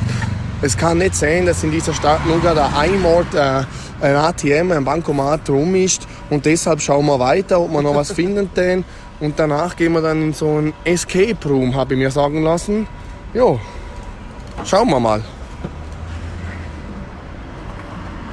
Es 0.63 0.77
kann 0.77 0.99
nicht 0.99 1.15
sein, 1.15 1.47
dass 1.47 1.65
in 1.65 1.71
dieser 1.71 1.95
Stadt 1.95 2.27
nur 2.27 2.41
gerade 2.41 2.63
ein 2.77 3.05
Ort 3.05 3.35
äh, 3.35 3.63
ein 4.01 4.17
ATM, 4.17 4.73
ein 4.73 4.85
Bankomat 4.85 5.49
rum 5.49 5.75
ist. 5.75 6.07
Und 6.29 6.45
deshalb 6.45 6.81
schauen 6.81 7.07
wir 7.07 7.19
weiter, 7.19 7.61
ob 7.61 7.71
wir 7.73 7.83
noch 7.83 7.95
was 7.95 8.13
finden 8.13 8.51
denn. 8.57 8.85
Und 9.21 9.39
danach 9.39 9.77
gehen 9.77 9.93
wir 9.93 10.03
dann 10.03 10.23
in 10.23 10.33
so 10.33 10.59
ein 10.59 10.73
Escape 10.85 11.49
Room, 11.49 11.75
habe 11.75 11.95
ich 11.95 12.01
mir 12.01 12.11
sagen 12.11 12.43
lassen. 12.43 12.87
Jo, 13.35 13.61
schauen 14.65 14.89
wir 14.89 15.01
mal. 15.01 15.23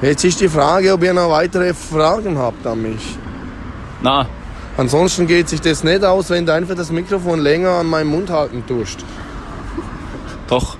Jetzt 0.00 0.24
ist 0.24 0.40
die 0.40 0.48
Frage, 0.48 0.92
ob 0.92 1.02
ihr 1.02 1.12
noch 1.12 1.30
weitere 1.30 1.74
Fragen 1.74 2.38
habt 2.38 2.66
an 2.66 2.82
mich. 2.82 3.18
Nein, 4.00 4.26
Ansonsten 4.78 5.26
geht 5.26 5.48
sich 5.48 5.60
das 5.60 5.82
nicht 5.82 6.04
aus, 6.04 6.30
wenn 6.30 6.46
du 6.46 6.54
einfach 6.54 6.76
das 6.76 6.92
Mikrofon 6.92 7.40
länger 7.40 7.70
an 7.70 7.86
meinem 7.86 8.10
Mund 8.10 8.30
halten 8.30 8.64
tust. 8.64 9.04
doch. 10.46 10.76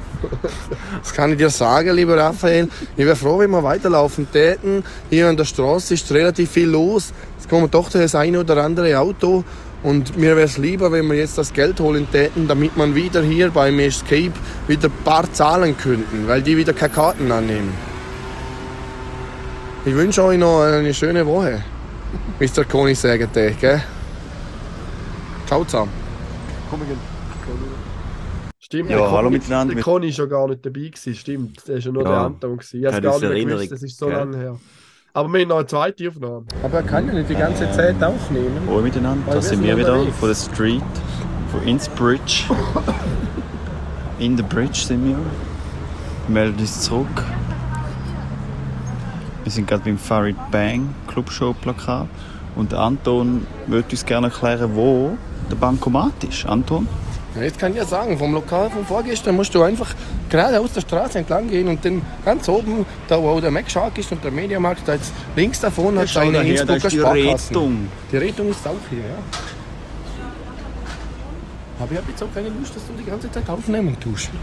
Das 1.02 1.12
kann 1.14 1.32
ich 1.32 1.38
dir 1.38 1.50
sagen, 1.50 1.94
lieber 1.94 2.16
Raphael. 2.16 2.68
Ich 2.96 3.04
wäre 3.04 3.16
froh, 3.16 3.38
wenn 3.38 3.50
wir 3.50 3.62
weiterlaufen 3.62 4.30
täten. 4.30 4.84
Hier 5.10 5.28
an 5.28 5.36
der 5.36 5.44
Straße 5.44 5.94
ist 5.94 6.10
relativ 6.12 6.50
viel 6.50 6.68
los. 6.68 7.12
Es 7.38 7.48
kommt 7.48 7.74
doch 7.74 7.90
das 7.90 8.14
eine 8.14 8.40
oder 8.40 8.62
andere 8.62 8.98
Auto. 8.98 9.44
Und 9.82 10.16
mir 10.16 10.34
wäre 10.36 10.46
es 10.46 10.58
lieber, 10.58 10.90
wenn 10.90 11.06
wir 11.06 11.16
jetzt 11.16 11.38
das 11.38 11.52
Geld 11.52 11.78
holen 11.78 12.10
täten, 12.10 12.48
damit 12.48 12.76
man 12.76 12.94
wieder 12.94 13.22
hier 13.22 13.50
beim 13.50 13.78
Escape 13.78 14.32
wieder 14.66 14.88
ein 14.88 15.04
paar 15.04 15.32
zahlen 15.32 15.76
könnten, 15.76 16.26
weil 16.26 16.42
die 16.42 16.56
wieder 16.56 16.72
keine 16.72 16.92
Karten 16.92 17.30
annehmen. 17.30 17.72
Ich 19.84 19.94
wünsche 19.94 20.24
euch 20.24 20.38
noch 20.38 20.62
eine 20.62 20.92
schöne 20.92 21.24
Woche. 21.24 21.62
Mr. 22.40 22.64
Koni 22.64 22.94
sagen 22.94 23.28
dir, 23.32 23.52
gell? 23.52 23.82
Ciao 25.46 25.64
zusammen. 25.64 25.92
Stimmt, 28.70 28.90
Ja, 28.90 28.98
der 28.98 29.10
hallo 29.10 29.28
Conny- 29.28 29.38
miteinander. 29.38 29.74
Der 29.74 29.82
Conny 29.82 30.08
war 30.18 30.24
ja 30.24 30.26
gar 30.26 30.46
nicht 30.48 30.66
dabei. 30.66 30.80
Gewesen. 30.88 31.14
Stimmt, 31.14 31.66
der 31.66 31.76
war 31.76 31.80
ja 31.80 31.90
nur 31.90 32.02
Ja. 32.02 32.08
der 32.10 32.18
Anton. 32.18 32.56
Gewesen. 32.58 32.80
Ich 32.80 32.86
habe 32.86 33.00
gar 33.00 33.12
nicht 33.12 33.20
mehr 33.22 33.30
Erinnerung, 33.30 33.56
gewusst, 33.60 33.72
das 33.72 33.82
ist 33.82 33.98
so 33.98 34.06
gell? 34.08 34.14
lange 34.16 34.36
her. 34.36 34.56
Aber 35.14 35.28
wir 35.32 35.40
haben 35.40 35.48
noch 35.48 35.56
eine 35.56 35.66
zweite 35.66 36.06
Aufnahme. 36.08 36.44
Aber 36.62 36.74
er 36.76 36.82
kann 36.82 37.06
ja 37.08 37.14
nicht 37.14 37.30
die 37.30 37.34
ganze 37.34 37.70
Zeit 37.72 38.04
aufnehmen. 38.04 38.60
Hallo 38.68 38.82
miteinander, 38.82 39.32
da 39.32 39.40
sind 39.40 39.62
wir 39.64 39.74
wieder 39.74 39.96
von 40.12 40.28
der 40.28 40.34
Street, 40.34 40.82
von 41.50 41.62
Innsbridge. 41.66 42.44
In 44.18 44.36
the 44.36 44.42
Bridge 44.42 44.80
sind 44.80 45.02
wir. 45.06 45.16
Wir 46.26 46.34
melden 46.34 46.60
uns 46.60 46.82
zurück. 46.82 47.24
Wir 49.44 49.50
sind 49.50 49.66
gerade 49.66 49.82
beim 49.84 49.96
Farid 49.96 50.36
Bang 50.50 50.94
Clubshow 51.06 51.54
Plakat. 51.54 52.06
Und 52.54 52.72
der 52.72 52.80
Anton 52.80 53.46
würde 53.66 53.88
uns 53.92 54.04
gerne 54.04 54.26
erklären, 54.26 54.72
wo 54.74 55.16
der 55.50 55.56
Bankomat 55.56 56.22
ist. 56.28 56.44
Anton? 56.44 56.86
Ja, 57.34 57.42
jetzt 57.42 57.58
kann 57.58 57.72
ich 57.72 57.78
ja 57.78 57.84
sagen, 57.84 58.18
vom 58.18 58.32
Lokal 58.34 58.70
von 58.70 58.84
vorgestern 58.86 59.36
musst 59.36 59.54
du 59.54 59.62
einfach 59.62 59.94
gerade 60.30 60.60
aus 60.60 60.72
der 60.72 60.80
Straße 60.80 61.18
entlang 61.18 61.48
gehen 61.48 61.68
und 61.68 61.84
dann 61.84 62.00
ganz 62.24 62.48
oben, 62.48 62.86
da 63.06 63.22
wo 63.22 63.28
auch 63.28 63.40
der 63.40 63.50
Mac 63.50 63.70
Shark 63.70 63.98
ist 63.98 64.10
und 64.10 64.24
der 64.24 64.30
Mediamarkt, 64.30 64.88
da 64.88 64.94
jetzt 64.94 65.12
links 65.36 65.60
davon 65.60 65.98
hat 65.98 66.08
Schau 66.08 66.20
eine 66.20 66.32
da 66.32 66.40
Innsbrucker 66.42 66.88
die. 66.88 67.00
Rettung. 67.00 67.88
Die 68.10 68.16
Rettung 68.16 68.48
ist 68.50 68.66
auch 68.66 68.74
hier, 68.90 69.00
ja. 69.00 69.18
Aber 71.80 71.92
ich 71.92 71.98
habe 71.98 72.10
jetzt 72.10 72.22
auch 72.22 72.34
keine 72.34 72.48
Lust, 72.48 72.74
dass 72.74 72.86
du 72.86 72.92
die 72.94 73.04
ganze 73.04 73.30
Zeit 73.30 73.48
aufnehmen 73.48 73.98
tust. 74.00 74.30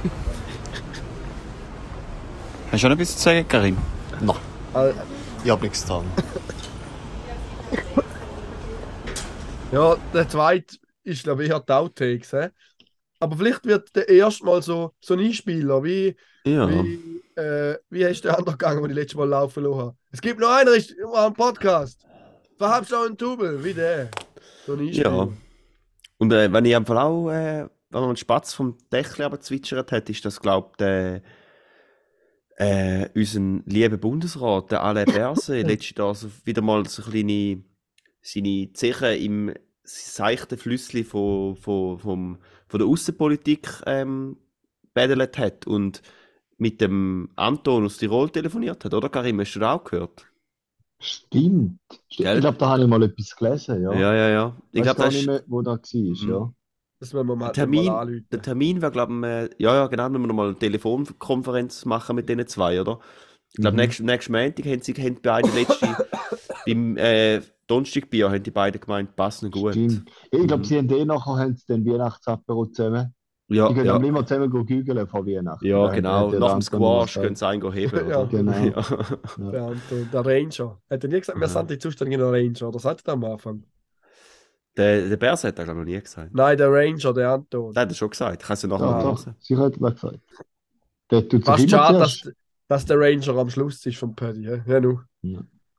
Hast 2.71 2.83
du 2.83 2.87
noch 2.87 2.95
etwas 2.95 3.17
zu 3.17 3.23
sagen, 3.23 3.47
Karim? 3.47 3.77
Nein, 4.21 4.35
Äh, 4.73 4.91
ich 5.43 5.51
habe 5.51 5.63
nichts 5.63 5.81
getan. 5.81 6.05
Ja, 9.71 9.95
der 10.13 10.29
zweite 10.29 10.77
ist, 11.03 11.23
glaube 11.23 11.43
ich, 11.43 11.51
die 11.51 11.73
Outtakes. 11.73 12.31
hä? 12.33 12.49
Aber 13.19 13.37
vielleicht 13.37 13.65
wird 13.65 13.95
der 13.95 14.09
erste 14.09 14.45
Mal 14.45 14.61
so, 14.61 14.91
so 14.99 15.13
ein 15.13 15.19
Einspieler. 15.21 15.83
Wie, 15.83 16.15
Ja. 16.45 16.69
wie, 16.69 17.21
äh, 17.35 17.77
wie 17.89 18.03
ist 18.03 18.23
der 18.23 18.37
andere 18.37 18.57
gegangen, 18.57 18.81
den 18.81 18.91
ich 18.91 18.95
letztes 18.95 19.17
Mal 19.17 19.29
laufen 19.29 19.63
lassen 19.63 19.77
habe? 19.77 19.95
Es 20.11 20.21
gibt 20.21 20.39
noch 20.39 20.49
einen, 20.49 20.75
ist 20.75 20.91
immer 20.91 21.25
ein 21.27 21.33
Podcast. 21.33 22.05
Verhabst 22.57 22.91
du 22.91 22.95
einen 22.97 23.17
Tubel, 23.17 23.63
wie 23.63 23.73
der. 23.73 24.09
So 24.65 24.73
ein 24.73 24.79
Einspieler. 24.81 25.11
Ja. 25.11 25.27
Und 26.17 26.33
äh, 26.33 26.51
wenn 26.51 26.65
ich 26.65 26.75
einfach 26.75 27.03
auch, 27.03 27.29
äh, 27.29 27.67
wenn 27.89 28.01
man 28.01 28.03
einen 28.05 28.17
Spatz 28.17 28.53
vom 28.53 28.77
Dächli 28.91 29.23
aber 29.23 29.39
zwitschert 29.39 29.91
hat, 29.91 30.09
ist 30.09 30.23
das, 30.25 30.39
glaube 30.39 30.69
ich, 30.71 30.77
der, 30.77 31.21
äh, 32.57 33.09
unseren 33.13 33.63
lieben 33.65 33.99
Bundesrat, 33.99 34.71
der 34.71 34.83
Alain 34.83 35.05
Berset, 35.05 35.67
letztes 35.67 35.97
Jahr 35.97 36.15
so 36.15 36.29
wieder 36.45 36.61
mal 36.61 36.85
so 36.87 37.03
kleine, 37.03 37.63
seine 38.21 38.71
Zechen 38.73 39.13
im 39.19 39.53
seichten 39.83 40.57
Flüssli 40.57 41.03
von, 41.03 41.55
von, 41.57 41.99
vom, 41.99 42.37
von 42.67 42.79
der 42.79 42.87
Außenpolitik 42.87 43.69
ähm, 43.85 44.37
bedelt 44.93 45.37
hat 45.37 45.67
und 45.67 46.01
mit 46.57 46.79
dem 46.81 47.29
Anton 47.35 47.85
aus 47.85 47.97
Tirol 47.97 48.29
telefoniert 48.29 48.85
hat, 48.85 48.93
oder 48.93 49.09
Karim? 49.09 49.39
Hast 49.41 49.53
du 49.55 49.59
das 49.59 49.69
auch 49.79 49.83
gehört? 49.83 50.25
Stimmt. 50.99 51.79
Stimmt. 52.09 52.25
Gell? 52.25 52.35
Ich 52.35 52.41
glaube, 52.41 52.57
da 52.57 52.69
habe 52.69 52.83
ich 52.83 52.87
mal 52.87 53.03
etwas 53.03 53.35
gelesen, 53.35 53.83
ja. 53.83 53.93
Ja, 53.93 54.13
ja, 54.15 54.29
ja. 54.29 54.57
Ich 54.71 54.81
glaube, 54.81 54.97
gar 54.97 55.05
das 55.07 55.13
nicht 55.13 55.21
ist. 55.23 55.27
mehr, 55.27 55.43
wo 55.47 55.61
da 55.61 55.71
war, 55.71 55.79
Mhm. 55.93 56.29
ja. 56.29 56.53
Das 56.99 57.11
müssen 57.13 57.27
wir 57.27 57.35
mal, 57.35 57.51
Termin- 57.51 57.85
mal 57.85 57.99
anrufen. 57.99 58.25
Der 58.31 58.41
Termin 58.41 58.81
wäre, 58.81 58.91
glaube 58.91 59.13
ich, 59.13 59.23
äh, 59.25 59.49
ja, 59.63 59.75
ja, 59.75 59.87
genau, 59.87 60.05
wenn 60.05 60.21
wir 60.21 60.27
nochmal 60.27 60.47
eine 60.47 60.57
Telefonkonferenz 60.59 61.83
machen 61.85 62.15
mit 62.15 62.29
diesen 62.29 62.47
zwei, 62.47 62.79
oder? 62.79 62.99
Ich 63.51 63.55
glaube, 63.61 63.75
Mhm. 63.75 63.81
nächsten, 63.81 64.05
nächsten 64.05 64.31
Montag 64.31 64.65
haben 64.65 64.81
sie 64.81 64.93
haben 64.93 65.17
beide 65.21 65.49
letzte, 65.49 65.87
beim 66.65 66.97
äh, 66.97 67.41
Donnerstagbier 67.67 68.29
haben 68.29 68.43
die 68.43 68.51
beiden 68.51 68.79
gemeint, 68.81 69.15
passen 69.15 69.49
gut. 69.51 69.73
Stimmt. 69.73 70.09
Ich 70.31 70.47
glaube, 70.47 70.57
Mhm. 70.57 70.63
sie 70.63 70.77
haben 70.77 70.89
eh 70.89 71.05
nachher 71.05 71.35
haben 71.37 71.55
sie 71.55 71.65
den 71.67 71.85
Weihnachtsapero 71.85 72.65
zusammen. 72.67 73.13
Ja, 73.47 73.67
Die 73.67 73.75
können 73.75 73.85
ja, 73.85 73.95
immer 73.97 74.25
zusammen 74.25 74.49
gügeln 74.65 75.07
vor 75.07 75.25
Weihnachten. 75.27 75.65
ja, 75.67 75.87
genau. 75.93 76.31
Nach 76.31 76.53
dem 76.53 76.61
Squash 76.63 77.15
noch 77.15 77.21
können 77.23 77.35
sie 77.35 77.47
einen 77.47 77.71
heben, 77.73 78.09
Ja, 78.09 78.23
genau. 78.23 78.51
Ja. 78.51 79.51
Der 79.51 79.63
Anton, 79.63 80.09
der 80.11 80.25
Ranger. 80.25 80.81
Hat 80.89 81.03
er 81.03 81.09
nie 81.09 81.19
gesagt, 81.19 81.37
wir 81.39 81.43
Ja. 81.45 81.53
sind 81.53 81.69
die 81.69 81.77
zuständigen 81.77 82.21
Ranger? 82.23 82.67
Oder 82.69 82.79
sagt 82.79 83.07
er 83.07 83.13
am 83.13 83.23
Anfang? 83.23 83.63
Der, 84.77 85.07
der 85.07 85.17
Bärs 85.17 85.43
hat 85.43 85.57
das, 85.57 85.65
glaube 85.65 85.81
ich, 85.81 85.85
noch 85.87 85.93
nie 85.93 86.01
gesagt. 86.01 86.33
Nein, 86.33 86.57
der 86.57 86.69
Ranger, 86.71 87.13
der 87.13 87.29
Anton. 87.31 87.71
Der 87.73 87.81
hat 87.83 87.89
er 87.89 87.95
schon 87.95 88.09
gesagt. 88.09 88.41
Ich 88.41 88.47
kann 88.47 88.53
es 88.55 88.61
ja 88.63 88.67
nachher 88.69 88.85
Ja, 88.85 88.91
mal 88.91 89.03
doch, 89.03 89.25
hören. 89.25 89.35
sie 89.39 89.57
hat 89.57 89.73
das 89.79 89.93
gesagt. 89.93 90.19
Der 91.11 91.21
tut 91.21 91.31
sich 91.31 91.45
Fast 91.45 91.69
schade, 91.69 91.99
dass, 91.99 92.31
dass 92.67 92.85
der 92.85 92.99
Ranger 92.99 93.35
am 93.37 93.49
Schluss 93.49 93.85
ist 93.85 93.97
vom 93.97 94.15
Paddy. 94.15 94.41
Ja, 94.65 94.79
nu. 94.79 94.99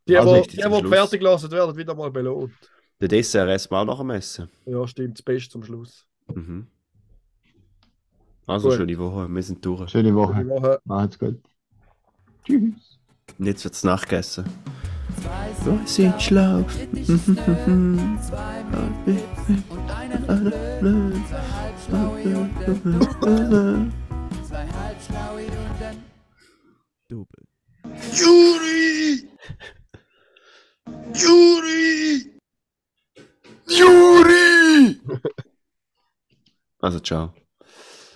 Ja. 0.07 0.23
Die, 0.23 0.29
Also 0.29 0.43
die, 0.43 0.57
die, 0.57 0.83
die 0.83 0.89
fertig 0.89 1.21
gelassen 1.21 1.51
werden, 1.51 1.77
wieder 1.77 1.95
mal 1.95 2.11
belohnt. 2.11 2.53
Der 3.01 3.09
Dessert 3.09 3.49
essen 3.51 3.71
wir 3.73 3.79
auch 3.81 3.85
nach 3.85 3.99
dem 3.99 4.11
Essen. 4.11 4.49
Ja, 4.65 4.87
stimmt, 4.87 5.19
das 5.19 5.23
Beste 5.23 5.51
zum 5.51 5.63
Schluss. 5.65 6.07
Mhm. 6.33 6.67
Also, 8.47 8.69
Gut. 8.69 8.79
schöne 8.79 8.97
Woche. 8.99 9.29
Wir 9.29 9.43
sind 9.43 9.65
durch. 9.65 9.91
Schöne 9.91 10.15
Woche. 10.15 10.47
Woche. 10.49 10.81
Macht's 10.85 11.19
gut. 11.19 11.41
Tschüss. 12.45 12.99
Und 13.39 13.47
jetzt 13.47 13.65
wird 13.65 13.75
es 13.75 13.83
nachgegessen. 13.83 14.45
Zwei 15.63 15.81
sind 15.85 16.23
schlau. 16.23 16.63
zwei 18.23 18.65
mit 19.05 19.27
Witz 31.13 31.25
und 31.29 31.63
einer 31.63 32.31
blöd. 34.23 35.01
Zwei 36.81 37.46